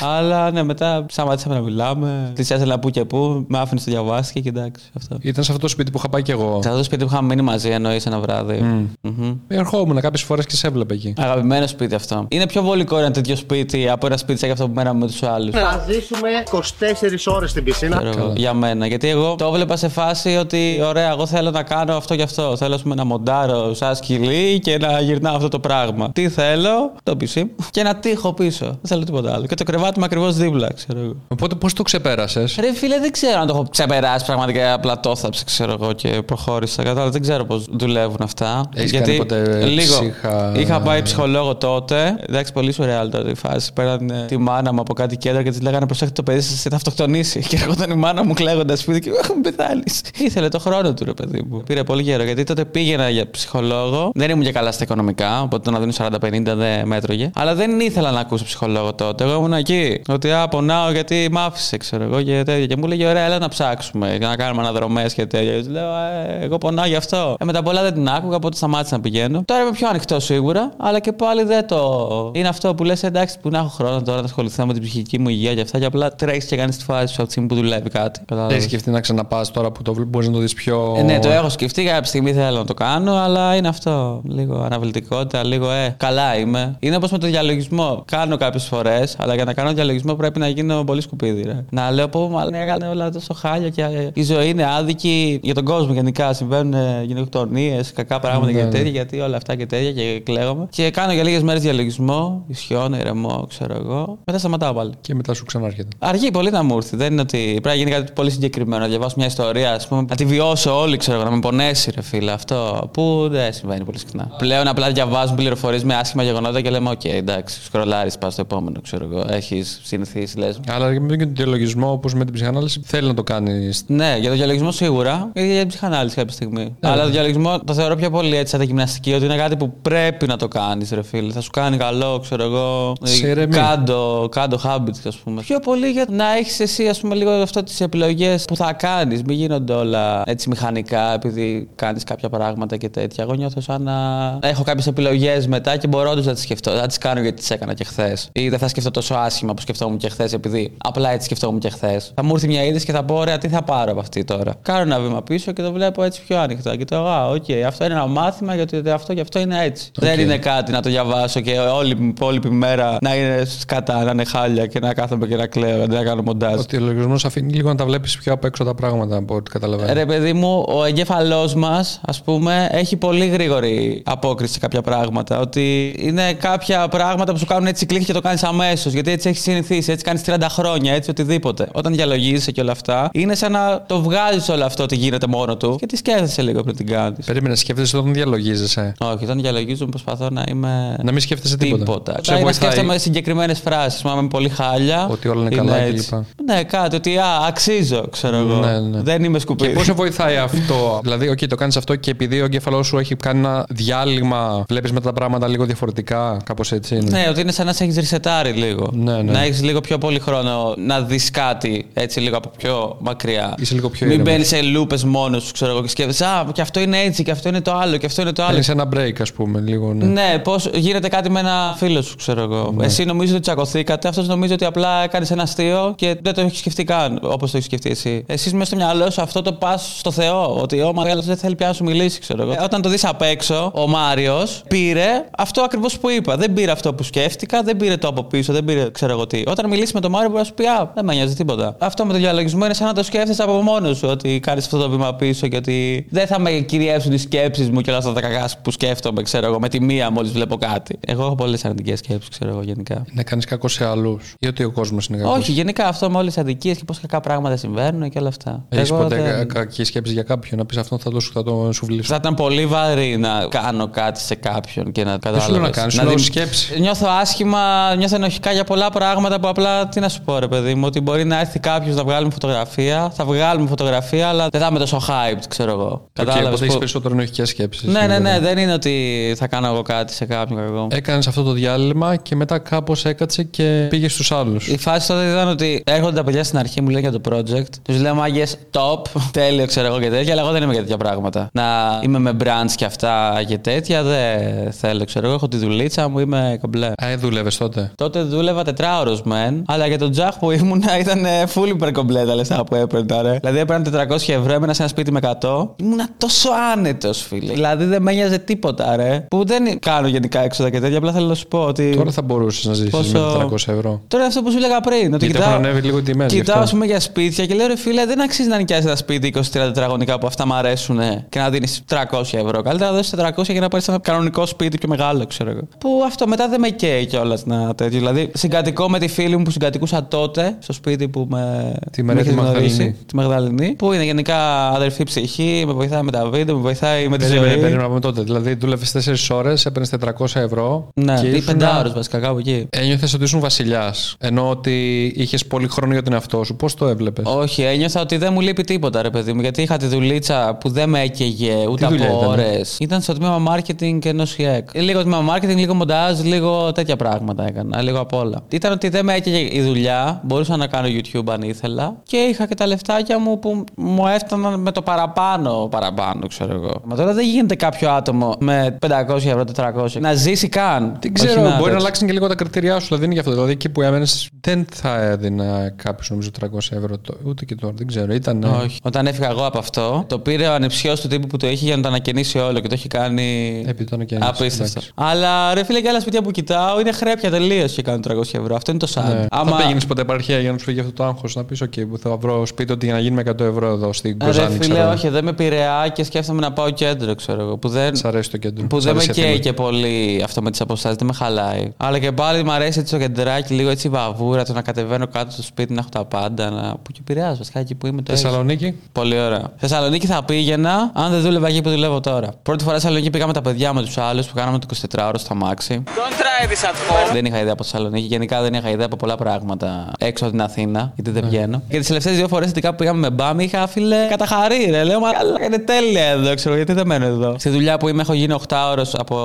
Αλλά 0.00 0.50
ναι, 0.50 0.62
μετά 0.62 1.06
σταματήσαμε 1.10 1.54
να 1.54 1.60
μιλάμε. 1.60 2.32
Της 2.34 2.50
έστελνα 2.50 2.78
που 2.78 2.90
και 2.90 3.04
που, 3.04 3.44
με 3.48 3.58
άφηνε 3.58 3.80
στο 3.80 3.90
διαβάστηκε 3.90 4.40
και 4.40 4.48
εντάξει. 4.48 4.84
Αυτό. 4.96 5.16
Ήταν 5.20 5.44
σε 5.44 5.50
αυτό 5.52 5.62
το 5.62 5.68
σπίτι 5.68 5.90
που 5.90 5.98
είχα 5.98 6.08
πάει 6.08 6.22
κι 6.22 6.30
εγώ. 6.30 6.58
Σε 6.62 6.68
αυτό 6.68 6.78
το 6.78 6.84
σπίτι 6.84 7.04
που 7.04 7.10
είχαμε 7.12 7.28
μείνει 7.28 7.42
μαζί, 7.42 7.68
εννοείς 7.68 8.06
ένα 8.06 8.18
βράδυ. 8.20 8.60
Μμμ. 9.00 9.34
Ερχόμουν 9.48 9.97
κάποιες 10.00 10.22
φορές 10.22 10.46
και 10.46 10.56
σε 10.56 10.66
έβλεπε 10.66 10.94
εκεί. 10.94 11.14
Αγαπημένο 11.16 11.66
σπίτι 11.66 11.94
αυτό. 11.94 12.26
Είναι 12.28 12.46
πιο 12.46 12.62
βολικό 12.62 12.98
ένα 12.98 13.10
τέτοιο 13.10 13.36
σπίτι 13.36 13.88
από 13.88 14.06
ένα 14.06 14.16
σπίτι 14.16 14.38
σαν 14.38 14.48
και 14.48 14.54
αυτό 14.54 14.66
που 14.66 14.74
μέναμε 14.74 14.98
με 14.98 15.06
τους 15.06 15.22
άλλους. 15.22 15.54
Θα 15.54 15.84
ζήσουμε 15.88 16.28
24 16.50 17.32
ώρες 17.34 17.50
στην 17.50 17.64
πισίνα. 17.64 18.02
Για 18.34 18.54
μένα. 18.54 18.86
Γιατί 18.86 19.08
εγώ 19.08 19.34
το 19.34 19.44
έβλεπα 19.44 19.76
σε 19.76 19.88
φάση 19.88 20.36
ότι 20.36 20.80
ωραία, 20.84 21.10
εγώ 21.10 21.26
θέλω 21.26 21.50
να 21.50 21.62
κάνω 21.62 21.96
αυτό 21.96 22.16
και 22.16 22.22
αυτό. 22.22 22.56
Θέλω 22.56 22.74
ας 22.74 22.82
πούμε, 22.82 22.94
να 22.94 23.04
μοντάρω 23.04 23.74
σαν 23.74 23.96
σκυλί 23.96 24.58
και 24.58 24.78
να 24.78 25.00
γυρνάω 25.00 25.36
αυτό 25.36 25.48
το 25.48 25.58
πράγμα. 25.58 26.10
Τι 26.12 26.28
θέλω, 26.28 26.92
το 27.02 27.16
PC 27.20 27.34
μου, 27.34 27.54
και 27.70 27.82
να 27.82 27.96
τύχω 27.96 28.32
πίσω. 28.32 28.64
Δεν 28.64 28.78
θέλω 28.82 29.04
τίποτα 29.04 29.34
άλλο. 29.34 29.46
Και 29.46 29.54
το 29.54 29.64
κρεβάτι 29.64 29.98
μου 29.98 30.04
ακριβώς 30.04 30.36
δίπλα, 30.36 30.72
ξέρω 30.72 31.00
εγώ. 31.00 31.16
Οπότε 31.28 31.54
πώς 31.54 31.72
το 31.72 31.82
ξεπέρασες; 31.82 32.56
Ρε 32.60 32.74
φίλε, 32.74 32.98
δεν 32.98 33.12
ξέρω 33.12 33.40
αν 33.40 33.46
το 33.46 33.54
έχω 33.54 33.66
ξεπεράσει 33.70 34.24
πραγματικά. 34.24 34.72
Απλά 34.72 35.00
το 35.00 35.10
έθαψε, 35.10 35.44
ξέρω 35.44 35.72
εγώ, 35.80 35.92
και 35.92 36.22
προχώρησα. 36.26 36.82
Κατάλαβα, 36.82 37.10
δεν 37.10 37.20
ξέρω 37.20 37.44
πώς 37.44 37.64
δουλεύουν 37.70 38.20
αυτά. 38.22 38.68
Έχεις 38.74 38.92
κάνει 38.92 39.16
ποτέ 39.16 39.64
λίγο. 39.66 39.87
Ψύχα- 39.90 40.52
Είχα 40.56 40.80
πάει 40.80 41.02
ψυχολόγο 41.02 41.54
τότε. 41.56 42.16
Εντάξει, 42.28 42.52
πολύ 42.52 42.72
σουρεάλ 42.72 43.10
τότε 43.10 43.30
η 43.30 43.34
φάση. 43.34 43.72
Πέραν 43.72 44.12
τη 44.28 44.36
μάνα 44.38 44.72
μου 44.72 44.80
από 44.80 44.94
κάτι 44.94 45.16
κέντρο 45.16 45.42
και 45.42 45.50
της 45.50 45.60
λέγανε 45.62 45.86
Προσέχετε 45.86 46.22
το 46.22 46.30
παιδί 46.30 46.40
σας, 46.40 46.62
θα 46.62 46.76
αυτοκτονήσει. 46.76 47.40
Και 47.48 47.56
έρχονταν 47.56 47.90
η 47.90 47.94
μάνα 47.94 48.24
μου 48.24 48.34
κλαίγοντα 48.34 48.76
σπίτι 48.76 49.00
και 49.00 49.10
έχω 49.22 49.40
πεθάνεις. 49.42 50.00
Ήθελε 50.18 50.48
το 50.48 50.58
χρόνο 50.58 50.94
του, 50.94 51.04
ρε 51.04 51.12
παιδί 51.12 51.42
μου. 51.48 51.62
Πήρε 51.66 51.82
πολύ 51.84 52.02
καιρό 52.02 52.22
γιατί 52.22 52.44
τότε 52.44 52.64
πήγαινα 52.64 53.08
για 53.08 53.30
ψυχολόγο. 53.30 54.10
Δεν 54.14 54.30
ήμουν 54.30 54.44
και 54.44 54.52
καλά 54.52 54.72
στα 54.72 54.84
οικονομικά, 54.84 55.40
οπότε 55.42 55.62
το 55.64 55.70
να 55.70 55.78
δίνω 55.78 55.92
40-50 55.98 56.56
δεν 56.56 56.86
μέτρωγε. 56.86 57.30
Αλλά 57.34 57.54
δεν 57.54 57.80
ήθελα 57.80 58.10
να 58.10 58.20
ακούσω 58.20 58.44
ψυχολόγο 58.44 58.94
τότε. 58.94 59.24
Εγώ 59.24 59.34
ήμουν 59.34 59.52
εκεί. 59.52 60.00
Ότι 60.08 60.30
α, 60.30 60.48
πονάω 60.48 60.90
γιατί 60.90 61.28
μ' 61.30 61.38
άφησε, 61.38 61.76
ξέρω 61.76 62.02
εγώ 62.04 62.22
και 62.22 62.42
τέτοια. 62.44 62.66
Και 62.66 62.76
μου 62.76 62.86
λέγε 62.86 63.06
ωραία, 63.06 63.24
έλα 63.24 63.38
να 63.38 63.48
ψάξουμε 63.48 64.16
και 64.20 64.26
να 64.26 64.36
κάνουμε 64.36 64.62
αναδρομές 64.62 65.14
και 65.14 65.26
τέτοια. 65.26 65.52
Και 65.52 65.58
της 65.58 65.68
λέω, 65.68 65.88
«Ε, 65.88 66.44
εγώ 66.44 66.58
πονάω 66.58 66.86
γι' 66.86 66.96
αυτό. 66.96 67.36
Ε, 67.40 67.44
μετά 67.44 67.62
πολλά 67.62 67.82
δεν 67.82 67.92
την 67.94 68.08
άκουγα, 68.08 68.36
οπότε 68.36 68.56
σταμάτησα 68.56 68.96
να 68.96 69.02
πηγαίνω. 69.02 69.42
Τώρα 69.44 69.62
είμαι 69.62 69.70
πιο 69.78 69.88
ανοιχτό 69.88 70.20
σίγουρα, 70.20 70.70
αλλά 70.76 70.98
και 70.98 71.12
πάλι 71.12 71.42
δεν 71.42 71.66
το. 71.66 72.30
Είναι 72.34 72.48
αυτό 72.48 72.74
που 72.74 72.84
λες, 72.84 73.02
εντάξει, 73.02 73.38
που 73.40 73.48
να 73.48 73.58
έχω 73.58 73.68
χρόνο 73.68 74.02
τώρα 74.02 74.18
να 74.18 74.24
ασχοληθώ 74.24 74.66
με 74.66 74.72
την 74.72 74.82
ψυχική 74.82 75.18
μου 75.18 75.28
υγεία 75.28 75.54
και 75.54 75.60
αυτά, 75.60 75.78
και 75.78 75.84
απλά 75.84 76.14
τρέχεις 76.14 76.44
και 76.44 76.56
κάνεις 76.56 76.76
τη 76.76 76.84
φάση 76.84 77.06
σου 77.06 77.14
από 77.14 77.24
τη 77.24 77.30
στιγμή 77.30 77.48
που 77.48 77.54
δουλεύει 77.54 77.90
κάτι. 77.90 78.20
Κατάλαβες. 78.26 78.56
Έχεις 78.56 78.68
σκεφτεί 78.68 78.90
να 78.90 79.00
ξαναπάς 79.00 79.50
τώρα 79.50 79.70
που 79.70 79.82
το 79.82 79.94
μπορείς 80.06 80.28
να 80.28 80.34
το 80.34 80.40
δεις 80.40 80.54
πιο. 80.54 80.94
Ε, 80.98 81.02
ναι, 81.02 81.18
το 81.18 81.28
έχω 81.28 81.48
σκεφτεί. 81.48 81.84
Κάποια 81.84 82.04
στιγμή 82.04 82.32
θέλω 82.32 82.58
να 82.58 82.64
το 82.64 82.74
κάνω, 82.74 83.14
αλλά 83.14 83.54
είναι 83.54 83.68
αυτό. 83.68 84.22
Λίγο 84.24 84.62
αναβλητικότητα, 84.62 85.44
λίγο 85.44 85.70
ε. 85.70 85.94
Καλά 85.96 86.36
είμαι. 86.38 86.76
Είναι 86.78 86.96
όπως 86.96 87.10
με 87.10 87.18
το 87.18 87.26
διαλογισμό. 87.26 88.02
Κάνω 88.06 88.36
κάποιες 88.36 88.64
φορές, 88.64 89.16
αλλά 89.18 89.34
για 89.34 89.44
να 89.44 89.52
κάνω 89.54 89.72
διαλογισμό 89.72 90.14
πρέπει 90.14 90.38
να 90.38 90.48
γίνω 90.48 90.84
πολύ 90.84 91.00
σκουπίδι. 91.00 91.42
Ρε. 91.42 91.64
Να 91.70 91.90
λέω 91.90 92.08
πω, 92.08 92.28
μα 92.28 92.50
ναι, 92.50 92.62
έκανε 92.62 92.88
όλα 92.88 93.10
τόσο 93.10 93.34
χάλια 93.34 93.68
και 93.68 93.82
ε, 93.82 94.10
η 94.14 94.22
ζωή 94.22 94.48
είναι 94.48 94.66
άδικη 94.78 95.40
για 95.42 95.54
τον 95.54 95.64
κόσμο 95.64 95.92
γενικά. 95.92 96.32
Συμβαίνουν 96.32 96.74
ε, 96.74 97.02
γενοκτονίε, 97.06 97.80
κακά 97.94 98.18
πράγματα 98.18 98.52
Ναι, 98.52 98.58
και 98.58 98.64
ναι. 98.64 98.70
τέτοια, 98.70 98.90
γιατί 98.90 99.20
όλα 99.20 99.36
αυτά 99.36 99.54
και 99.54 99.66
τέτοια 99.68 99.92
και 99.92 100.20
κλαίγομαι. 100.20 100.66
Και 100.70 100.90
κάνω 100.90 101.12
για 101.12 101.22
λίγες 101.22 101.42
μέρες 101.42 101.62
διαλογισμό, 101.62 102.44
ισιώνω, 102.46 102.96
ηρεμό, 102.96 103.46
ξέρω 103.48 103.74
εγώ. 103.74 104.18
Μετά 104.24 104.38
σταματάω 104.38 104.72
πάλι. 104.72 104.92
Και 105.00 105.14
μετά 105.14 105.34
σου 105.34 105.44
ξανάρχεται. 105.44 105.88
Αργεί 105.98 106.30
πολύ 106.30 106.50
να 106.50 106.62
μου 106.62 106.76
έρθει. 106.76 106.96
Δεν 106.96 107.12
είναι 107.12 107.20
ότι 107.20 107.38
πρέπει 107.38 107.66
να 107.68 107.74
γίνει 107.74 107.90
κάτι 107.90 108.12
πολύ 108.12 108.30
συγκεκριμένο. 108.30 108.82
Να 108.82 108.88
διαβάσω 108.88 109.14
μια 109.16 109.26
ιστορία, 109.26 109.72
ας 109.72 109.88
πούμε, 109.88 110.04
να 110.08 110.16
τη 110.16 110.24
βιώσω 110.24 110.80
όλοι, 110.80 110.96
ξέρω 110.96 111.16
εγώ, 111.16 111.28
να 111.28 111.34
με 111.34 111.40
πονέσει, 111.40 111.90
ρε 111.94 112.02
φίλε. 112.02 112.32
Αυτό 112.32 112.88
που 112.92 113.28
δεν 113.30 113.52
συμβαίνει 113.52 113.84
πολύ 113.84 113.98
συχνά. 113.98 114.30
Πλέον 114.38 114.68
απλά 114.68 114.90
διαβάζουν 114.90 115.36
πληροφορίες 115.36 115.84
με 115.84 115.94
άσχημα 115.94 116.22
γεγονότα 116.22 116.60
και 116.60 116.70
λέμε: 116.70 116.90
Οκ, 116.90 117.04
εντάξει, 117.04 117.62
σκρολάρεις, 117.64 118.18
πας 118.18 118.32
στο 118.32 118.42
επόμενο, 118.42 118.80
ξέρω 118.80 119.04
εγώ. 119.04 119.24
Έχεις 119.28 119.80
συνηθίσει, 119.84 120.38
λες. 120.38 120.60
Αλλά 120.68 120.92
και 120.92 121.00
με 121.00 121.16
τον 121.16 121.34
διαλογισμό, 121.34 121.92
όπως 121.92 122.14
με 122.14 122.24
την 122.24 122.34
ψυχανάλυση, 122.34 122.80
θέλει 122.84 123.06
να 123.06 123.14
το 123.14 123.22
κάνει. 123.22 123.70
Ναι, 123.86 124.16
για 124.20 124.30
το 124.30 124.36
διαλογισμό 124.36 124.70
σίγουρα. 124.70 125.30
Και 125.34 125.40
για 125.40 125.58
την 125.58 125.68
ψυχανάλυση 125.68 126.16
κάποια 126.16 126.32
στιγμή. 126.32 126.76
Αλλά 126.80 127.02
το 127.02 127.10
διαλογισμό 127.10 127.60
το 127.60 127.74
θεωρώ 127.74 127.94
πιο 127.96 128.10
πολύ 128.10 128.36
έτσι 128.36 128.50
σαν 128.50 128.60
τη 128.60 128.66
γυμναστική, 128.66 129.12
ότι 129.12 129.24
είναι 129.24 129.36
κάτι 129.36 129.56
που 129.58 129.72
πρέπει 129.82 130.26
να 130.26 130.36
το 130.36 130.48
κάνεις, 130.48 130.90
ρε 130.90 131.02
φίλε. 131.02 131.32
Θα 131.32 131.40
σου 131.40 131.50
κάνει 131.50 131.76
καλό, 131.76 132.18
ξέρω 132.18 132.42
εγώ. 132.42 132.92
Σε 133.02 133.26
ηρεμεί. 133.26 133.54
Κάντο, 133.54 134.28
κάντο 134.30 134.60
habits, 134.64 135.06
ας 135.06 135.16
πούμε. 135.16 135.40
Πιο 135.40 135.60
πολύ 135.60 135.90
για 135.90 136.06
να 136.10 136.36
έχεις 136.36 136.60
εσύ, 136.60 136.88
ας 136.88 137.00
πούμε, 137.00 137.14
λίγο 137.14 137.30
αυτό 137.30 137.62
τις 137.62 137.80
επιλογές 137.80 138.44
που 138.44 138.56
θα 138.56 138.72
κάνεις. 138.72 139.22
Μην 139.22 139.36
γίνονται 139.36 139.72
όλα 139.72 140.22
έτσι 140.26 140.48
μηχανικά, 140.48 141.12
επειδή 141.12 141.68
κάνεις 141.74 142.04
κάποια 142.04 142.28
πράγματα 142.28 142.76
και 142.76 142.88
τέτοια. 142.88 143.24
Εγώ 143.24 143.34
νιώθω 143.34 143.60
σαν 143.60 143.82
να 143.82 144.38
έχω 144.42 144.62
κάποιες 144.62 144.86
επιλογές 144.86 145.46
μετά 145.46 145.76
και 145.76 145.86
μπορώ 145.86 146.10
όντως 146.10 146.26
να 146.26 146.32
τις 146.32 146.42
σκεφτώ. 146.42 146.72
Δεν 146.72 146.88
τις 146.88 146.98
κάνω 146.98 147.20
γιατί 147.20 147.36
τις 147.36 147.50
έκανα 147.50 147.74
και 147.74 147.84
χθες. 147.84 148.28
Ή 148.32 148.48
δεν 148.48 148.58
θα 148.58 148.68
σκεφτώ 148.68 148.90
τόσο 148.90 149.14
άσχημα 149.14 149.54
που 149.54 149.60
σκεφτόμουν 149.60 149.98
και 149.98 150.08
χθες, 150.08 150.32
επειδή 150.32 150.72
απλά 150.78 151.10
έτσι 151.10 151.24
σκεφτόμουν 151.24 151.60
και 151.60 151.70
χθες. 151.70 152.12
Θα 152.14 152.24
μου 152.24 152.34
έρθει 152.34 152.46
μια 152.46 152.64
είδηση 152.64 152.86
και 152.86 152.92
θα 152.92 153.04
πω: 153.04 153.14
Ωραία, 153.14 153.38
τι 153.38 153.48
θα 153.48 153.62
πάρω 153.62 153.90
από 153.90 154.00
αυτή 154.00 154.24
τώρα. 154.24 154.54
Κάνω 154.62 154.80
ένα 154.80 155.00
βήμα 155.00 155.22
πίσω 155.22 155.52
και 155.52 155.62
το 155.62 155.72
βλέπω 155.72 156.02
έτσι 156.02 156.22
πιο 156.26 156.38
άνοιχτα. 156.38 156.76
Και 156.76 156.84
το 156.84 156.96
Α, 157.08 157.28
οκ, 157.28 157.44
αυτό 157.66 157.84
είναι 157.84 157.94
ένα 157.94 158.06
μάθημα 158.06 158.54
γιατί 158.54 158.90
αυτό 158.90 159.14
και 159.14 159.20
αυτό 159.20 159.38
είναι 159.38 159.47
έτσι. 159.52 159.90
Δεν 159.94 160.20
είναι 160.20 160.38
κάτι 160.38 160.72
να 160.72 160.82
το 160.82 160.88
διαβάσω 160.88 161.40
και 161.40 161.58
όλη 161.58 161.96
η 162.00 162.06
υπόλοιπη 162.06 162.50
μέρα 162.50 162.96
να 163.00 163.16
είναι 163.16 163.44
σκατά, 163.58 164.04
να 164.04 164.10
είναι 164.10 164.24
χάλια 164.24 164.66
και 164.66 164.78
να 164.78 164.94
κάθομαι 164.94 165.26
και 165.26 165.36
να 165.36 165.46
κλαίω, 165.46 165.82
αντί 165.82 165.94
να 165.94 166.02
κάνω 166.02 166.22
μοντάζ. 166.22 166.58
Ο 166.58 166.62
διαλογισμό 166.68 167.14
αφήνει 167.24 167.52
λίγο 167.52 167.68
να 167.68 167.74
τα 167.74 167.84
βλέπεις 167.84 168.18
πιο 168.18 168.32
απ' 168.32 168.44
έξω 168.44 168.64
τα 168.64 168.74
πράγματα 168.74 169.16
από 169.16 169.34
ό,τι 169.34 169.50
καταλαβαίνω. 169.50 169.92
Ρε 169.92 170.06
παιδί 170.06 170.32
μου, 170.32 170.64
ο 170.68 170.84
εγκέφαλός 170.84 171.54
μας, 171.54 172.00
ας 172.06 172.22
πούμε, 172.22 172.68
έχει 172.70 172.96
πολύ 172.96 173.26
γρήγορη 173.26 174.02
απόκριση 174.04 174.52
σε 174.52 174.58
κάποια 174.58 174.82
πράγματα. 174.82 175.38
Ότι 175.38 175.94
είναι 175.98 176.32
κάποια 176.32 176.88
πράγματα 176.88 177.32
που 177.32 177.38
σου 177.38 177.46
κάνουν 177.46 177.66
έτσι 177.66 177.86
κλικ 177.86 178.04
και 178.04 178.12
το 178.12 178.20
κάνεις 178.20 178.42
αμέσως. 178.42 178.92
Γιατί 178.92 179.10
έτσι 179.10 179.28
έχεις 179.28 179.42
συνηθίσει, 179.42 179.92
έτσι 179.92 180.04
κάνεις 180.04 180.22
30 180.26 180.48
χρόνια, 180.48 180.94
έτσι 180.94 181.10
οτιδήποτε. 181.10 181.68
Όταν 181.72 181.94
διαλογίζεσαι 181.94 182.50
και 182.52 182.60
όλα 182.60 182.72
αυτά, 182.72 183.10
είναι 183.12 183.34
σαν 183.34 183.52
να 183.52 183.82
το 183.86 184.00
βγάζεις 184.00 184.48
όλο 184.48 184.64
αυτό 184.64 184.82
ότι 184.82 184.96
γίνεται 184.96 185.26
μόνο 185.26 185.56
του 185.56 185.76
και 185.80 185.86
τη 185.86 185.96
σκέφτεσαι 185.96 186.42
λίγο 186.42 186.62
πριν 186.62 186.76
την 186.76 186.86
κάνεις. 186.86 187.26
Περίμενε, 187.26 187.54
σκέφτεσαι 187.54 187.96
όταν 187.96 188.12
διαλογίζεσαι; 188.12 188.94
Όχι, 188.98 189.24
όταν 189.24 189.37
διαλογίζομαι 189.42 189.90
προσπαθώ 189.90 190.28
να 190.30 190.44
είμαι. 190.48 190.96
Να 191.02 191.12
μην 191.12 191.20
σκέφτεσαι 191.20 191.56
τίποτα. 191.56 191.84
Τίποτα. 191.84 192.12
Σε 192.12 192.30
Πάει 192.30 192.38
να 192.38 192.44
βοηθάει. 192.44 192.70
σκέφτομαι 192.70 192.98
συγκεκριμένες 192.98 193.58
φράσεις. 193.60 194.02
Μα 194.02 194.12
είμαι 194.18 194.28
πολύ 194.28 194.48
χάλια. 194.48 195.08
Ότι 195.10 195.28
όλα 195.28 195.40
είναι 195.40 195.54
καλά 195.54 195.76
έτσι. 195.76 196.08
κλπ. 196.08 196.44
Ναι, 196.44 196.62
κάτι. 196.64 196.96
Ότι 196.96 197.16
α, 197.16 197.24
αξίζω, 197.46 198.08
ξέρω 198.10 198.36
εγώ. 198.36 198.54
Ναι, 198.58 198.80
ναι. 198.80 199.02
Δεν 199.02 199.24
είμαι 199.24 199.36
Και 199.36 199.42
σκουπίδι. 199.42 199.72
πώ 199.72 199.82
σε 199.82 199.92
βοηθάει 199.92 200.36
αυτό, 200.36 201.00
Δηλαδή, 201.02 201.30
OK, 201.30 201.46
το 201.48 201.56
κάνεις 201.56 201.76
αυτό 201.76 201.96
και 201.96 202.10
επειδή 202.10 202.40
ο 202.40 202.44
εγκέφαλός 202.44 202.86
σου 202.86 202.98
έχει 202.98 203.14
κάνει 203.16 203.38
ένα 203.38 203.66
διάλειμμα, 203.68 204.64
βλέπεις 204.68 204.92
μετά 204.92 205.06
τα 205.06 205.12
πράγματα 205.12 205.46
λίγο 205.48 205.64
διαφορετικά, 205.64 206.36
κάπως 206.44 206.72
έτσι 206.72 206.94
είναι. 206.96 207.10
Ναι, 207.10 207.26
ότι 207.30 207.40
είναι 207.40 207.52
σαν 207.52 207.66
να 207.66 207.72
σε 207.72 207.84
έχεις 207.84 207.96
ρισετάρει 207.96 208.50
λίγο. 208.52 208.90
Ναι, 208.92 209.22
ναι. 209.22 209.32
Να 209.32 209.42
έχεις 209.42 209.62
λίγο 209.62 209.80
πιο 209.80 209.98
πολύ 209.98 210.18
χρόνο 210.18 210.74
να 210.76 211.00
δεις 211.00 211.30
κάτι 211.30 211.86
έτσι 211.94 212.20
λίγο 212.20 212.36
από 212.36 212.50
πιο 212.58 212.96
μακριά. 213.00 213.54
Είσαι 213.58 213.74
λίγο 213.74 213.88
πιο 213.88 214.06
Μην 214.06 214.14
ήρεμος. 214.14 214.32
μπαίνεις 214.32 214.48
σε 214.48 214.62
λούπες 214.62 215.04
μόνος 215.04 215.42
σου, 215.44 215.52
ξέρω 215.52 215.70
εγώ, 215.70 215.82
και 215.82 215.88
σκέφτεσαι 215.88 216.24
Α, 216.24 216.46
και 216.52 216.60
αυτό 216.60 216.80
είναι 216.80 216.98
έτσι, 216.98 217.22
και 217.22 217.30
αυτό 217.30 217.48
είναι 217.48 217.60
το 217.60 217.72
άλλο, 217.74 217.96
και 217.96 218.06
αυτό 218.06 218.22
είναι 218.22 218.32
το 218.32 218.42
άλλο. 218.42 218.50
Παίρνεις 218.50 218.68
ένα 218.68 218.88
break, 218.94 219.20
ας 219.20 219.27
πούμε, 219.32 219.60
λίγο. 219.60 219.92
Ναι. 219.94 220.04
Ναι, 220.04 220.38
πώς 220.44 220.70
γίνεται 220.74 221.08
κάτι 221.08 221.30
με 221.30 221.40
ένα 221.40 221.74
φίλο 221.76 222.02
σου, 222.02 222.16
ξέρω 222.16 222.42
εγώ. 222.42 222.74
Εσύ 222.80 223.04
νομίζω 223.04 223.32
ότι 223.32 223.42
τσακωθήκατε, 223.42 224.08
αυτός 224.08 224.28
νομίζει 224.28 224.52
ότι 224.52 224.64
απλά 224.64 225.02
έκανε 225.02 225.26
ένα 225.30 225.42
αστείο 225.42 225.92
και 225.96 226.16
δεν 226.22 226.34
το 226.34 226.40
έχεις 226.40 226.58
σκεφτεί 226.58 226.84
καν 226.84 227.18
όπως 227.22 227.50
το 227.50 227.56
έχεις 227.56 227.66
σκεφτεί 227.66 227.90
εσύ. 227.90 228.24
Εσύ 228.26 228.52
μέσα 228.52 228.64
στο 228.64 228.76
μυαλό 228.76 229.10
σου 229.10 229.22
αυτό 229.22 229.42
το 229.42 229.52
πας 229.52 229.94
στο 229.98 230.10
Θεό. 230.10 230.56
Ότι 230.62 230.80
ο 230.80 230.92
Μαριάλο 230.94 231.22
δεν 231.22 231.36
θέλει 231.36 231.54
πια 231.54 231.66
να 231.66 231.72
σου 231.72 231.84
μιλήσει, 231.84 232.20
ξέρω 232.20 232.42
εγώ. 232.42 232.52
Ε, 232.52 232.60
Όταν 232.62 232.82
το 232.82 232.88
δεις 232.88 233.04
απ' 233.04 233.22
έξω, 233.22 233.70
ο 233.74 233.86
Μάριος 233.86 234.62
πήρε 234.68 235.24
αυτό 235.38 235.62
ακριβώς 235.62 235.98
που 235.98 236.10
είπα. 236.10 236.36
Δεν 236.36 236.52
πήρε 236.52 236.70
αυτό 236.70 236.94
που 236.94 237.02
σκέφτηκα, 237.02 237.62
δεν 237.62 237.76
πήρε 237.76 237.96
το 237.96 238.08
από 238.08 238.22
πίσω, 238.22 238.52
δεν 238.52 238.64
πήρε 238.64 238.90
ξέρω 238.90 239.12
εγώ 239.12 239.26
τι. 239.26 239.42
Όταν 239.46 239.68
μιλήσεις 239.68 239.92
με 239.92 240.00
τον 240.00 240.10
Μάριο, 240.10 240.28
μπορείς 240.28 240.42
να 240.42 240.48
σου 240.48 240.54
πει 240.54 240.66
Α, 240.82 240.90
δεν 240.94 241.04
με 241.04 241.14
νοιάζει 241.14 241.34
τίποτα. 241.34 241.76
Αυτό 241.78 242.06
με 242.06 242.12
το 242.12 242.18
διαλογισμό 242.18 242.64
είναι 242.64 242.74
σαν 242.74 242.86
να 242.86 242.92
το 242.92 243.02
σκέφτεσαι 243.02 243.42
από 243.42 243.52
μόνος 243.52 243.98
σου. 243.98 244.08
Ότι 244.08 244.40
κάνεις 244.40 244.64
αυτό 244.64 244.78
το 244.78 244.88
βήμα 244.90 245.14
πίσω 245.14 245.46
και 245.46 245.56
ότι 245.56 246.06
δεν 246.10 246.26
θα 246.26 246.38
με 246.38 246.50
κυριεύσουν 246.50 247.12
οι 247.12 247.18
σκέψεις 247.18 247.70
μου 247.70 247.80
και 247.80 247.90
όλα 247.90 247.98
αυτά 247.98 248.12
τα 248.12 248.20
κακά 248.20 248.48
που 248.62 248.70
σκέφτομαι, 248.70 249.07
ξέρω 249.22 249.46
εγώ, 249.46 249.58
με 249.60 249.68
τη 249.68 249.80
μία 249.80 250.10
μόλις 250.10 250.30
βλέπω 250.32 250.56
κάτι. 250.56 250.98
Εγώ 251.06 251.24
έχω 251.24 251.34
πολλές 251.34 251.64
αρνητικές 251.64 251.98
σκέψεις, 251.98 252.28
ξέρω 252.28 252.50
εγώ 252.50 252.62
γενικά. 252.62 253.04
Να 253.12 253.22
κάνεις 253.22 253.44
κακό 253.44 253.68
σε 253.68 253.84
άλλους. 253.86 254.34
Ή 254.40 254.46
ότι 254.46 254.64
ο 254.64 254.70
κόσμος 254.72 255.06
είναι 255.06 255.18
κακός; 255.18 255.38
Όχι, 255.38 255.52
γενικά 255.52 255.86
αυτό 255.88 256.10
με 256.10 256.16
όλες 256.18 256.32
τις 256.34 256.42
αδικίε 256.42 256.74
και 256.74 256.84
πώς 256.86 257.00
κακά 257.00 257.20
πράγματα 257.20 257.56
συμβαίνουν 257.56 258.10
και 258.10 258.18
όλα 258.18 258.28
αυτά. 258.28 258.64
Έχεις 258.68 258.90
Εγώ 258.90 259.02
ποτέ 259.02 259.16
δεν- 259.16 259.24
κα- 259.24 259.44
κακή 259.44 259.84
σκέψη 259.84 260.12
για 260.12 260.22
κάποιον 260.22 260.58
να 260.58 260.66
πεις 260.66 260.76
αυτό 260.76 260.98
θα 260.98 261.10
το, 261.10 261.20
θα 261.20 261.42
το 261.42 261.72
σου 261.72 261.86
βλύψω. 261.86 262.08
Θα 262.12 262.16
ήταν 262.16 262.34
πολύ 262.34 262.66
βαρύ 262.66 263.16
να 263.16 263.46
κάνω 263.48 263.88
κάτι 263.88 264.20
σε 264.20 264.34
κάποιον 264.34 264.92
και 264.92 265.04
να 265.04 265.10
κατάλαβε. 265.10 265.42
σου 265.44 265.50
λέω 265.50 265.60
να 265.60 265.70
κάνεις, 265.70 265.94
σου 265.94 266.04
λέω 266.04 266.18
σκέψη. 266.18 266.80
Νιώθω 266.80 267.06
άσχημα, 267.20 267.94
νιώθω 267.96 268.16
ενοχικά 268.16 268.52
για 268.52 268.64
πολλά 268.64 268.90
πράγματα 268.90 269.40
που 269.40 269.48
απλά 269.48 269.88
τι 269.88 270.00
να 270.00 270.08
σου 270.08 270.20
πω, 270.24 270.38
ρε 270.38 270.48
παιδί 270.48 270.74
μου, 270.74 270.82
ότι 270.86 271.00
μπορεί 271.00 271.24
να 271.24 271.40
έρθει 271.40 271.58
κάποιος 271.58 271.96
να 271.96 272.04
βγάλουμε 272.04 272.32
φωτογραφία, 272.32 273.10
θα 273.14 273.24
βγάλουμε 273.24 273.68
φωτογραφία, 273.68 274.28
αλλά 274.28 274.48
δεν 274.48 274.60
θα 274.60 274.66
είμαι 274.66 274.78
τόσο 274.78 275.00
hyped, 275.08 275.42
ξέρω 275.48 275.70
εγώ. 275.70 276.02
Okay, 276.04 276.10
Κατάλαβες 276.12 276.46
οπότε 276.46 276.60
έχεις 276.62 276.72
που- 276.72 276.78
περισσότερο 276.78 277.14
ενοχικές 277.14 277.48
σκέψεις. 277.48 277.88
Ναι, 277.88 278.06
ναι, 278.06 278.18
ναι, 278.18 278.38
δεν 278.40 278.58
είναι 278.58 278.72
ότι 278.72 278.97
θα 279.36 279.46
κάνω 279.46 279.66
εγώ 279.66 279.82
κάτι 279.82 280.12
σε 280.12 280.24
κάποιον 280.24 280.58
κακό. 280.58 280.86
Έκανες 280.90 281.26
αυτό 281.26 281.42
το 281.42 281.52
διάλειμμα 281.52 282.16
και 282.16 282.36
μετά 282.36 282.58
κάπως 282.58 283.04
έκατσε 283.04 283.42
και 283.42 283.86
πήγες 283.90 284.12
στους 284.12 284.32
άλλους. 284.32 284.68
Η 284.68 284.78
φάση 284.78 285.08
τότε 285.08 285.28
ήταν 285.30 285.48
ότι 285.48 285.82
έρχονται 285.86 286.16
τα 286.16 286.24
παιδιά 286.24 286.44
στην 286.44 286.58
αρχή, 286.58 286.80
μου 286.80 286.88
λένε 286.88 287.00
για 287.00 287.12
το 287.12 287.20
project. 287.30 287.70
Τους 287.82 288.00
λέω 288.00 288.14
μάγκε 288.14 288.46
top, 288.70 289.02
τέλειο 289.30 289.66
ξέρω 289.66 289.86
εγώ 289.86 290.00
και 290.00 290.10
τέτοια, 290.10 290.32
αλλά 290.32 290.42
εγώ 290.42 290.50
δεν 290.50 290.62
είμαι 290.62 290.72
για 290.72 290.82
τέτοια 290.82 290.96
πράγματα. 290.96 291.48
Να 291.52 292.00
είμαι 292.02 292.18
με 292.18 292.36
brands 292.44 292.72
και 292.74 292.84
αυτά 292.84 293.42
και 293.46 293.58
τέτοια, 293.58 294.02
δεν 294.02 294.72
θέλω, 294.72 295.04
ξέρω 295.04 295.26
εγώ. 295.26 295.34
Έχω 295.34 295.48
τη 295.48 295.56
δουλίτσα 295.56 296.08
μου, 296.08 296.18
είμαι 296.18 296.58
κομπλέ. 296.60 296.86
Α, 296.86 297.08
ε, 297.08 297.16
δούλευες 297.16 297.56
τότε. 297.56 297.92
Τότε 297.94 298.22
δούλευα 298.22 298.62
τετράωρος 298.64 299.22
μεν, 299.22 299.62
αλλά 299.66 299.86
για 299.86 299.98
τον 299.98 300.10
τζαχ 300.10 300.38
που 300.38 300.50
ήμουν 300.50 300.82
ήταν 301.00 301.24
ε, 301.24 301.44
full 301.54 301.68
υπερ 301.68 301.92
κομπλέ 301.92 302.24
τα 302.24 302.34
λεφτά 302.34 302.64
που 302.64 302.74
έπαιρνα. 302.74 303.22
Ρε. 303.22 303.38
Δηλαδή 303.40 303.58
έπαιρνα 303.58 304.06
400 304.08 304.10
ευρώ, 304.10 304.52
έμενα 304.52 304.74
σε 304.74 304.82
ένα 304.82 304.90
σπίτι 304.90 305.12
με 305.12 305.20
100. 305.40 305.68
Ήμουνα 305.76 306.08
τόσο 306.16 306.48
άνετος, 306.72 307.22
φίλε. 307.22 307.52
Δηλαδή 307.52 307.84
δεν 307.84 308.02
με 308.02 308.12
νοιάζε 308.12 308.38
τίποτα, 308.38 308.87
ρε. 308.96 309.26
Που 309.30 309.44
δεν 309.46 309.78
κάνω 309.78 310.06
γενικά 310.08 310.40
έξοδα 310.44 310.70
και 310.70 310.80
τέτοια. 310.80 310.98
Απλά 310.98 311.12
θέλω 311.12 311.26
να 311.26 311.34
σου 311.34 311.46
πω 311.48 311.58
ότι. 311.58 311.94
Τώρα 311.96 312.10
θα 312.10 312.22
μπορούσες 312.22 312.64
να 312.64 312.72
ζήσεις 312.72 312.90
Πόσο- 312.90 313.18
με 313.18 313.44
400 313.44 313.72
ευρώ. 313.72 314.00
Τώρα 314.08 314.24
αυτό 314.24 314.42
που 314.42 314.50
σου 314.50 314.56
έλεγα 314.56 314.80
πριν. 314.80 315.14
Ότι 315.14 315.24
Γιατί 315.26 315.40
έχουν 315.42 315.52
ανέβει 315.52 315.80
λίγο 315.80 315.98
οι 315.98 316.02
τιμές, 316.02 316.32
γι' 316.32 316.38
Κοιτάω, 316.38 316.54
αυτό. 316.54 316.64
ας 316.66 316.70
πούμε, 316.72 316.86
για 316.86 317.00
σπίτια 317.00 317.46
και 317.46 317.54
λέω 317.54 317.66
ρε 317.66 317.76
φίλε, 317.76 318.06
δεν 318.06 318.22
αξίζει 318.22 318.48
να 318.48 318.56
νοικιάσεις 318.56 318.84
ένα 318.84 318.96
σπίτι 318.96 319.26
20-30 319.26 319.40
τετραγωνικά 319.52 320.18
που 320.18 320.26
αυτά 320.26 320.46
μου 320.46 320.54
αρέσουν 320.54 320.98
και 321.28 321.38
να 321.38 321.50
δίνεις 321.50 321.82
300 321.86 322.36
ευρώ. 322.36 322.62
Καλύτερα 322.62 322.90
να 322.90 322.96
δώσεις 322.96 323.10
400 323.10 323.52
για 323.52 323.60
να 323.60 323.68
πάρεις 323.68 323.88
ένα 323.88 323.98
κανονικό 323.98 324.46
σπίτι 324.46 324.78
πιο 324.78 324.88
μεγάλο, 324.88 325.26
ξέρω 325.26 325.50
εγώ. 325.50 325.60
Που 325.78 326.02
αυτό 326.06 326.26
μετά 326.26 326.48
δεν 326.48 326.60
με 326.60 326.68
καίει 326.68 327.06
κιόλας 327.06 327.46
να 327.46 327.74
τέτοιο. 327.74 327.98
Δηλαδή, 327.98 328.30
συγκατοικώ 328.34 328.88
με 328.90 328.98
τη 328.98 329.08
φίλη 329.08 329.36
μου 329.36 329.42
που 329.42 329.50
συγκατοικούσα 329.50 330.06
τότε 330.06 330.56
στο 330.58 330.72
σπίτι 330.72 331.08
που 331.08 331.26
με. 331.30 331.72
Τη 331.90 332.02
με 332.02 332.06
Μαρία 332.14 332.22
είχε 332.22 332.30
τη 332.30 332.40
γνωρίσει, 332.40 332.62
Μαγδαληνή. 332.76 332.96
Τη 333.06 333.16
Μαγδαληνή. 333.16 333.74
Που 333.78 333.92
είναι 333.92 334.04
γενικά 334.04 334.68
αδερφή 334.68 335.04
ψυχή, 335.04 335.62
με 335.66 335.72
βοηθάει 335.72 336.02
με 336.02 336.10
τα 336.10 336.28
βίντεο, 336.28 336.54
με 336.56 336.60
βοηθάει 336.62 337.08
με 337.08 337.16
τη 337.18 337.24
Περίμενε, 337.24 337.48
ζωή. 337.52 337.58
περίμενε 337.60 337.82
να 337.82 337.88
πούμε 337.88 338.00
τότε. 338.00 338.22
Δηλαδή, 338.22 338.56
δούλευε 338.78 339.12
4 339.30 339.36
ώρες, 339.36 339.66
έπαιρνες 339.66 339.90
400 339.90 340.40
ευρώ. 340.40 340.88
Ναι, 340.94 341.20
και 341.20 341.26
ή 341.26 341.30
ήσουν- 341.30 341.44
πεντάωρες 341.44 341.92
βασικά 341.92 342.18
κάπου 342.18 342.38
εκεί. 342.38 342.66
Ένιωθες 342.70 343.14
ότι 343.14 343.24
ήσουν 343.24 343.40
βασιλιάς. 343.40 344.16
Ενώ 344.20 344.50
ότι 344.50 345.04
είχες 345.16 345.46
πολύ 345.46 345.68
χρόνο 345.68 345.92
για 345.92 346.02
τον 346.02 346.12
εαυτό 346.12 346.44
σου. 346.44 346.56
Πώς 346.56 346.74
το 346.74 346.86
έβλεπες; 346.86 347.24
Όχι, 347.26 347.62
ένιωθα 347.62 348.00
ότι 348.00 348.16
δεν 348.16 348.32
μου 348.32 348.40
λείπει 348.40 348.62
τίποτα, 348.62 349.02
ρε 349.02 349.10
παιδί 349.10 349.32
μου. 349.32 349.40
Γιατί 349.40 349.62
είχα 349.62 349.76
τη 349.76 349.86
δουλίτσα 349.86 350.56
που 350.60 350.68
δεν 350.68 350.88
με 350.88 351.00
έκαιγε 351.00 351.66
ούτε 351.70 351.86
δουλειά 351.86 352.06
από 352.08 352.16
ήταν; 352.18 352.28
ώρες. 352.30 352.76
Ήταν 352.80 353.00
στο 353.00 353.12
τμήμα 353.12 353.42
marketing 353.48 354.04
ενός 354.04 354.36
ΙΕΚ. 354.38 354.68
Λίγο 354.74 355.02
τμήμα 355.02 355.34
marketing, 355.36 355.56
λίγο 355.56 355.74
μοντάζ, 355.74 356.20
λίγο 356.20 356.72
τέτοια 356.72 356.96
πράγματα 356.96 357.44
έκανα. 357.48 357.82
Λίγο 357.82 358.00
απ' 358.00 358.14
όλα. 358.14 358.40
Ήταν 358.48 358.72
ότι 358.72 358.88
δεν 358.88 359.04
με 359.04 359.14
έκαιγε 359.14 359.38
η 359.58 359.62
δουλειά. 359.62 360.20
Μπορούσα 360.24 360.56
να 360.56 360.66
κάνω 360.66 360.86
YouTube 360.88 361.28
αν 361.32 361.42
ήθελα. 361.42 361.96
Και 362.02 362.16
είχα 362.16 362.46
και 362.46 362.54
τα 362.54 362.66
λεφτάκια 362.66 363.18
μου 363.18 363.38
που 363.38 363.64
μου 363.76 364.06
έφταναν 364.06 364.60
με 364.60 364.72
το 364.72 364.82
παραπάνω 364.82 365.68
παραπάνω, 365.70 366.26
ξέρω 366.26 366.54
εγώ. 366.54 366.80
Μα 366.84 366.96
τώρα 366.96 367.12
δεν 367.14 367.24
γίνεται 367.24 367.54
κάποιο 367.54 367.90
άτομο 367.90 368.34
με 368.38 368.67
με 368.70 369.04
500 369.10 369.16
ευρώ, 369.26 369.44
400. 369.56 370.00
Να 370.00 370.14
ζήσει 370.14 370.48
καν. 370.48 370.82
Δεν 370.84 371.12
Όχι 371.16 371.26
ξέρω, 371.26 371.40
μπορεί 371.40 371.52
να 371.52 371.58
τέτοιο. 371.62 371.76
αλλάξουν 371.76 372.06
και 372.06 372.12
λίγο 372.12 372.26
τα 372.26 372.34
κριτήριά 372.34 372.78
σου, 372.80 372.86
αλλά 372.90 372.96
δεν 373.00 373.04
είναι 373.04 373.12
γι' 373.14 373.18
αυτό. 373.18 373.30
Δηλαδή 373.32 373.50
εκεί 373.52 373.68
που 373.68 373.82
έμενες 373.82 374.28
δεν 374.40 374.66
θα 374.74 375.00
έδινα 375.02 375.72
κάποιος 375.76 376.10
νομίζω 376.10 376.30
300 376.40 376.76
ευρώ. 376.76 376.98
το- 376.98 377.16
Ούτε 377.24 377.44
και 377.44 377.54
τώρα, 377.54 377.72
δεν 377.76 377.86
ξέρω. 377.86 378.12
Ήταν. 378.14 378.42
ε, 378.42 378.46
Όχι. 378.46 378.78
Όταν 378.82 379.06
έφυγα 379.06 379.28
εγώ 379.30 379.46
από 379.46 379.58
αυτό, 379.58 380.04
το 380.06 380.18
πήρε 380.18 380.46
ο 380.46 380.52
ανεψιός 380.52 381.00
του 381.00 381.08
τύπου 381.08 381.26
που 381.26 381.36
το 381.36 381.46
είχε 381.48 381.64
για 381.66 381.76
να 381.76 381.82
το 381.82 381.88
ανακαινήσει 381.88 382.38
όλο 382.38 382.60
και 382.60 382.68
το 382.68 382.74
έχει 382.74 382.88
κάνει. 382.88 383.58
Επειδή 383.66 383.84
το 383.90 383.94
ανακαινήσει, 383.96 384.28
Απίστευτο. 384.28 384.64
εντάξει. 384.70 384.90
Αλλά 384.94 385.54
ρε 385.54 385.64
φίλε 385.64 385.80
και 385.80 385.88
άλλα 385.88 386.00
σπίτια 386.00 386.22
που 386.22 386.30
κοιτάω 386.30 386.80
είναι 386.80 386.92
χρέπια 386.92 387.30
τελείως 387.30 387.72
και 387.72 387.82
κάνουν 387.82 388.02
300 388.08 388.38
ευρώ. 388.38 388.54
Αυτό 388.56 388.70
είναι 388.70 388.80
το 388.80 388.92
sad. 388.94 389.02
Ναι. 389.14 389.26
Άμα... 389.30 389.50
Θα 389.50 389.56
πήγαινες 389.56 389.86
ποτέ 389.86 390.00
επαρχία 390.00 390.38
για 390.38 390.52
να 390.52 390.58
σου 390.58 390.64
φύγει 390.64 390.80
αυτό 390.80 390.92
το 390.92 391.04
άγχος 391.04 391.34
να 391.34 391.44
πεις: 391.44 391.62
OK, 391.62 391.86
που 391.90 391.98
θα 391.98 392.16
βρω 392.16 392.46
σπίτι 392.46 392.72
ότι 392.72 392.84
για 392.86 392.94
να 392.94 393.00
γίνουμε 393.00 393.22
100 393.28 393.40
ευρώ 393.40 393.66
εδώ 393.72 393.92
στην 393.92 394.16
Ρε 394.20 394.26
Κοζάνη. 394.26 394.56
φίλε, 394.56 394.74
ξέρω. 394.74 394.90
όχι, 394.90 395.08
δεν 395.08 395.24
με 395.24 395.32
πειραία 395.32 395.88
και 395.88 396.04
σκέφτομαι 396.04 396.40
να 396.40 396.52
πάω 396.52 396.70
κέντρο, 396.70 397.14
ξέρω 397.14 397.40
εγώ. 397.40 397.56
Που 397.56 397.68
δεν, 397.68 397.96
Σ' 397.96 398.04
αρέσει 398.04 398.30
το 398.30 398.36
κέντρο. 398.36 398.57
Που 398.66 398.80
Σ' 398.80 398.84
δεν 398.84 398.94
με 398.94 399.02
αρέσει 399.02 399.20
η 399.20 399.22
καίει 399.22 399.24
Αθήνα. 399.24 399.42
και 399.42 399.52
πολύ 399.52 400.20
αυτό 400.24 400.42
με 400.42 400.50
τις 400.50 400.60
αποστάσεις, 400.60 400.96
δεν 400.98 401.06
με 401.06 401.12
χαλάει. 401.12 401.72
Αλλά 401.76 401.98
και 401.98 402.12
πάλι 402.12 402.44
μου 402.44 402.52
αρέσει 402.52 402.78
έτσι 402.78 402.92
το 402.92 402.98
κεντράκι, 402.98 403.54
λίγο 403.54 403.70
έτσι 403.70 403.86
η 403.86 403.90
βαβούρα, 403.90 404.44
το 404.44 404.52
να 404.52 404.62
κατεβαίνω 404.62 405.06
κάτω 405.06 405.30
στο 405.30 405.42
σπίτι, 405.42 405.72
να 405.72 405.80
έχω 405.80 405.88
τα 405.88 406.04
πάντα. 406.04 406.50
Να... 406.50 406.72
Που 406.72 406.92
και 406.92 407.00
πειράζει, 407.04 407.38
βασικά 407.38 407.58
εκεί 407.60 407.74
που 407.74 407.86
είμαι 407.86 408.02
το 408.02 408.12
έχεις. 408.12 408.22
Θεσσαλονίκη. 408.22 408.74
Πολύ 408.92 409.20
ωραία. 409.20 409.42
Θεσσαλονίκη 409.56 410.06
θα 410.06 410.24
πήγαινα 410.24 410.90
αν 410.94 411.10
δεν 411.10 411.20
δούλευα 411.20 411.48
εκεί 411.48 411.62
που 411.62 411.70
δουλεύω 411.70 412.00
τώρα. 412.00 412.28
Πρώτη 412.42 412.64
φορά 412.64 412.74
Θεσσαλονίκη 412.76 413.10
πήγαμε 413.10 413.32
τα 413.32 413.40
παιδιά 413.42 413.72
με 413.72 413.82
τους 413.82 413.98
άλλους 413.98 414.26
που 414.26 414.34
κάναμε 414.34 414.58
το 414.58 414.66
24ωρο 414.96 415.14
στο 415.16 415.34
μάξι. 415.34 415.82
Don't 415.86 415.90
try 415.90 416.50
this 416.50 416.64
at 416.68 417.08
home. 417.08 417.12
Δεν 417.12 417.24
είχα 417.24 417.38
ιδέα 417.40 417.52
από 417.52 417.62
Θεσσαλονίκη. 417.62 418.06
Γενικά 418.06 418.42
δεν 418.42 418.54
είχα 418.54 418.70
ιδέα 418.70 418.86
από 418.86 418.96
πολλά 418.96 419.16
πράγματα 419.16 419.92
έξω 419.98 420.24
από 420.24 420.32
την 420.32 420.42
Αθήνα, 420.42 420.92
γιατί 420.94 421.10
δεν 421.10 421.24
βγαίνω. 421.28 421.62
Και 421.68 421.78
τις 421.78 421.86
τελευταίες 421.86 422.16
δύο 422.16 422.28
φορές 422.28 422.48
ειδικά 422.48 422.70
που 422.70 422.76
πήγαμε 422.76 422.98
με 422.98 423.10
μπάμι 423.10 423.44
είχα 423.44 423.66
φίλε 423.66 424.06
καταχαρεί, 424.08 424.68
ρε. 424.70 424.84
Λέω, 424.84 425.00
μα 425.00 425.12
καλά, 425.12 425.44
είναι 425.44 425.58
τέλεια 425.58 426.04
εδώ, 426.04 426.34
ξέρω 426.34 426.54
γιατί 426.56 426.72
δεν 426.72 426.86
μένω 426.86 427.04
εδώ. 427.06 427.34
Στη 427.38 427.48
δουλειά 427.48 427.76
που 427.78 427.88
είμαι 427.88 428.02
έχω 428.02 428.12
γίνει 428.12 428.32
8 428.48 428.56
ώρο 428.70 428.84
από 428.92 429.16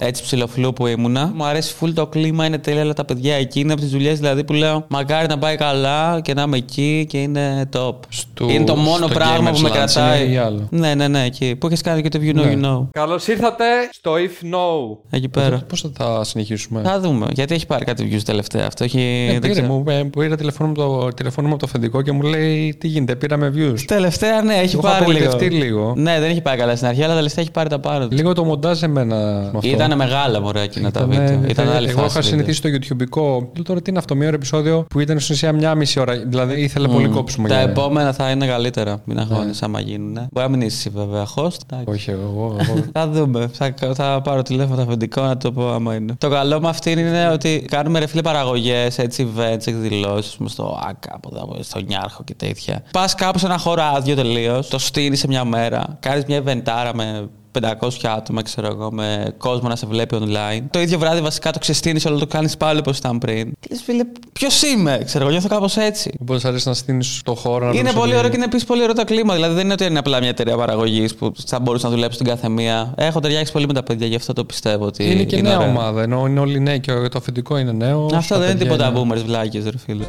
έτσι 0.00 0.22
ψηλοφλού 0.22 0.72
που 0.72 0.86
ήμουνα. 0.86 1.32
Μου 1.34 1.44
αρέσει 1.44 1.74
full 1.80 1.90
το 1.94 2.06
κλίμα, 2.06 2.44
είναι 2.44 2.58
τέλεια, 2.58 2.80
αλλά 2.80 2.92
τα 2.92 3.04
παιδιά 3.04 3.34
εκεί 3.34 3.60
είναι 3.60 3.72
από 3.72 3.80
τις 3.80 3.90
δουλειές 3.90 4.18
δηλαδή 4.18 4.44
που 4.44 4.52
λέω 4.52 4.84
μακάρι 4.88 5.26
να 5.28 5.38
πάει 5.38 5.56
καλά 5.56 6.20
και 6.20 6.34
να 6.34 6.42
είμαι 6.42 6.56
εκεί 6.56 7.06
και 7.08 7.18
είναι 7.22 7.68
top. 7.76 7.94
Στο- 8.08 8.48
είναι 8.48 8.64
το 8.64 8.76
μόνο 8.76 9.06
στο 9.06 9.14
πράγμα 9.14 9.50
Gamers 9.50 9.54
που 9.54 9.60
με 9.60 9.68
Lunch 9.68 9.72
κρατάει. 9.72 10.30
ή 10.32 10.36
άλλο; 10.36 10.66
Ναι, 10.70 10.94
ναι, 10.94 11.08
ναι, 11.08 11.24
εκεί. 11.24 11.56
Που 11.56 11.66
έχεις 11.66 11.80
κάνει 11.80 12.02
και 12.02 12.08
το 12.08 12.18
You 12.22 12.30
Know, 12.30 12.34
Ναι. 12.34 12.52
You 12.54 12.64
Know. 12.66 12.86
Καλώς 12.90 13.26
ήρθατε 13.26 13.64
στο 13.92 14.12
If 14.14 14.44
No. 14.54 14.96
Εκεί 15.10 15.28
πέρα. 15.28 15.62
Πώς 15.68 15.80
θα 15.80 15.90
τα 15.90 16.24
συνεχίσουμε; 16.24 16.82
Θα 16.84 17.00
δούμε. 17.00 17.26
Γιατί 17.34 17.54
έχει 17.54 17.66
πάρει 17.66 17.84
κάτι 17.84 18.08
views 18.12 18.22
τελευταία. 18.24 18.66
Αυτό 18.66 18.84
έχει. 18.84 19.26
Ε, 19.28 19.30
δεν 19.32 19.40
πήρε, 19.40 19.52
ξέρω. 19.52 19.66
μου, 19.66 19.84
ε, 19.88 20.02
πήρα 20.18 20.36
τηλεφώνο 20.36 20.68
μου, 20.68 20.74
το, 20.74 21.08
τηλεφώνο 21.16 21.48
μου 21.48 21.54
από 21.54 21.62
το 21.62 21.68
αφεντικό 21.70 22.02
και 22.02 22.12
μου 22.12 22.22
λέει 22.22 22.76
τι 22.80 22.88
γίνεται, 22.88 23.14
πήραμε 23.16 23.52
views. 23.56 23.80
Τελευταία, 23.86 24.42
ναι, 24.42 24.54
έχει 24.54 24.74
Έχω 24.74 24.82
πάρει 24.82 25.04
λίγο. 25.06 25.24
απογοητευτεί 25.26 25.54
λίγο. 25.64 25.92
Ναι, 25.96 26.20
δεν 26.20 26.30
έχει 26.30 26.40
πάει 26.40 26.56
καλά 26.56 26.76
στην 26.76 26.88
αρχή, 26.88 27.02
αλλά 27.02 27.14
τελευταία 27.14 27.44
έχει 27.44 27.52
πάρει 27.52 27.68
τα 27.68 27.78
πάνω 27.78 28.08
του. 28.08 28.14
Λίγο 28.16 28.32
το 28.32 28.44
μοντάζ 28.44 28.71
εμένα 28.82 29.16
με 29.16 29.46
αυτό. 29.54 29.68
Ήταν 29.68 29.96
μεγάλα 29.96 30.40
μωρέ 30.40 30.60
εκείνα 30.60 30.90
τα 30.90 31.00
Ήτανε- 31.10 31.28
βίντεο. 31.30 31.50
Ήταν 31.50 31.68
άλλη 31.68 31.88
Εγώ 31.88 32.00
φάση. 32.00 32.18
είχα 32.18 32.22
συνηθίσει 32.28 32.62
το 32.62 32.68
YouTubeικό. 32.68 33.22
Λέω 33.54 33.64
τώρα 33.64 33.82
τι 33.82 33.90
είναι 33.90 33.98
αυτό, 33.98 34.14
μία 34.14 34.26
ώρα 34.26 34.36
επεισόδιο 34.36 34.86
που 34.90 35.00
ήταν 35.00 35.20
στην 35.20 35.34
ουσία 35.34 35.52
μία 35.52 35.74
μισή 35.74 36.00
ώρα. 36.00 36.16
Δηλαδή 36.26 36.60
ήθελε 36.60 36.88
πολύ 36.88 37.08
κόψιμο. 37.08 37.46
Τα 37.48 37.54
για- 37.54 37.62
επόμενα 37.70 38.12
θα 38.12 38.30
είναι 38.30 38.46
καλύτερα. 38.46 39.00
Μην 39.04 39.18
αγχώνεσαι 39.18 39.64
άμα 39.64 39.80
γίνουν. 39.80 40.12
Μπορεί 40.12 40.46
να 40.46 40.48
μην 40.48 40.60
είσαι 40.60 40.76
εσύ 40.76 40.90
βέβαια 40.98 41.26
host. 41.36 41.56
εντάξει. 41.70 41.84
Όχι, 41.86 42.10
εγώ. 42.10 42.56
εγώ. 42.60 42.74
Θα 42.92 43.08
δούμε. 43.08 43.50
Θα, 43.52 43.74
θα 43.94 44.20
πάρω 44.24 44.42
τηλέφωνο 44.42 44.76
το 44.76 44.82
αφεντικό 44.82 45.22
να 45.22 45.36
το 45.36 45.52
πω 45.52 45.72
άμα 45.72 45.94
είναι. 45.94 46.14
Το 46.18 46.28
καλό 46.28 46.60
με 46.60 46.68
αυτήν 46.68 46.98
είναι 46.98 47.28
ότι 47.32 47.64
κάνουμε 47.70 47.98
ρε 47.98 48.06
φίλε 48.06 48.22
παραγωγές, 48.22 48.98
έτσι 48.98 49.28
events, 49.36 49.66
εκδηλώσεις, 49.66 50.36
στο 50.44 50.80
ΑΚΑ, 50.88 51.10
από 51.14 51.30
εδώ, 51.32 51.56
στο 51.62 51.80
Νιάρχο 51.80 52.22
και 52.24 52.34
τέτοια. 52.34 52.82
Πας 52.92 53.14
κάπου 53.14 53.38
σε 53.38 53.46
ένα 53.46 53.58
χώρο 53.58 53.82
άδειο 53.82 54.14
τελείως, 54.14 54.68
το 54.68 54.78
στείνεις 54.78 55.18
σε 55.18 55.26
μια 55.28 55.44
μέρα, 55.44 55.96
κάνεις 56.00 56.24
μια 56.24 56.42
eventάρα 56.46 56.90
με 56.94 57.28
500 57.60 57.88
άτομα, 58.16 58.42
ξέρω 58.42 58.66
εγώ, 58.66 58.92
με 58.92 59.34
κόσμο 59.38 59.68
να 59.68 59.76
σε 59.76 59.86
βλέπει 59.86 60.16
online. 60.20 60.62
Το 60.70 60.80
ίδιο 60.80 60.98
βράδυ 60.98 61.20
βασικά 61.20 61.50
το 61.50 61.58
ξεστείνει 61.58 62.00
όλο, 62.06 62.18
το 62.18 62.26
κάνεις 62.26 62.56
πάλι 62.56 62.78
όπως 62.78 62.98
ήταν 62.98 63.18
πριν. 63.18 63.52
Και 63.60 63.68
λες, 63.70 63.82
φίλε, 63.82 64.02
ποιος 64.32 64.62
είμαι, 64.62 65.00
ξέρω 65.04 65.22
εγώ, 65.24 65.32
νιώθω 65.32 65.48
κάπως 65.48 65.76
έτσι. 65.76 66.12
Οπότε 66.22 66.38
σ' 66.38 66.44
αρέσει 66.44 66.68
να 66.68 66.74
στείλει 66.74 67.04
το 67.24 67.34
χώρο. 67.34 67.66
να 67.66 67.72
Είναι 67.72 67.82
δεις 67.82 67.92
πολύ 67.92 68.08
ότι- 68.08 68.18
ωραίο 68.18 68.30
και 68.30 68.36
είναι 68.36 68.44
επίσης 68.44 68.64
πολύ 68.66 68.82
ωραίο 68.82 68.94
το 68.94 69.04
κλίμα. 69.04 69.34
Δηλαδή 69.34 69.54
δεν 69.54 69.64
είναι 69.64 69.72
ότι 69.72 69.84
είναι 69.84 69.98
απλά 69.98 70.18
μια 70.18 70.28
εταιρεία 70.28 70.56
παραγωγής 70.56 71.14
που 71.14 71.32
θα 71.46 71.60
μπορούσε 71.60 71.86
να 71.86 71.92
δουλέψει 71.92 72.18
την 72.18 72.26
κάθε 72.26 72.48
μία. 72.48 72.92
Έχω 72.96 73.20
ταιριάξει 73.20 73.52
πολύ 73.52 73.66
με 73.66 73.72
τα 73.72 73.82
παιδιά, 73.82 74.06
γι' 74.06 74.16
αυτό 74.16 74.32
το 74.32 74.44
πιστεύω 74.44 74.84
ότι. 74.84 75.10
Είναι 75.10 75.22
και 75.22 75.40
νέα 75.40 75.56
ωραίο. 75.56 75.68
ομάδα, 75.68 76.02
ενώ 76.02 76.26
είναι 76.26 76.40
όλοι 76.40 76.60
νέοι 76.60 76.80
και 76.80 76.92
το 76.92 77.18
αφεντικό 77.18 77.58
είναι 77.58 77.72
νέο. 77.72 78.08
Αυτό 78.14 78.34
τα 78.34 78.40
δεν 78.40 78.50
είναι 78.50 78.58
παιδιά 78.64 78.90
τίποτα 78.90 79.14
boomers 79.16 79.22
βλάκες, 79.26 79.64
ρε 79.64 79.78
φίλε. 79.78 80.04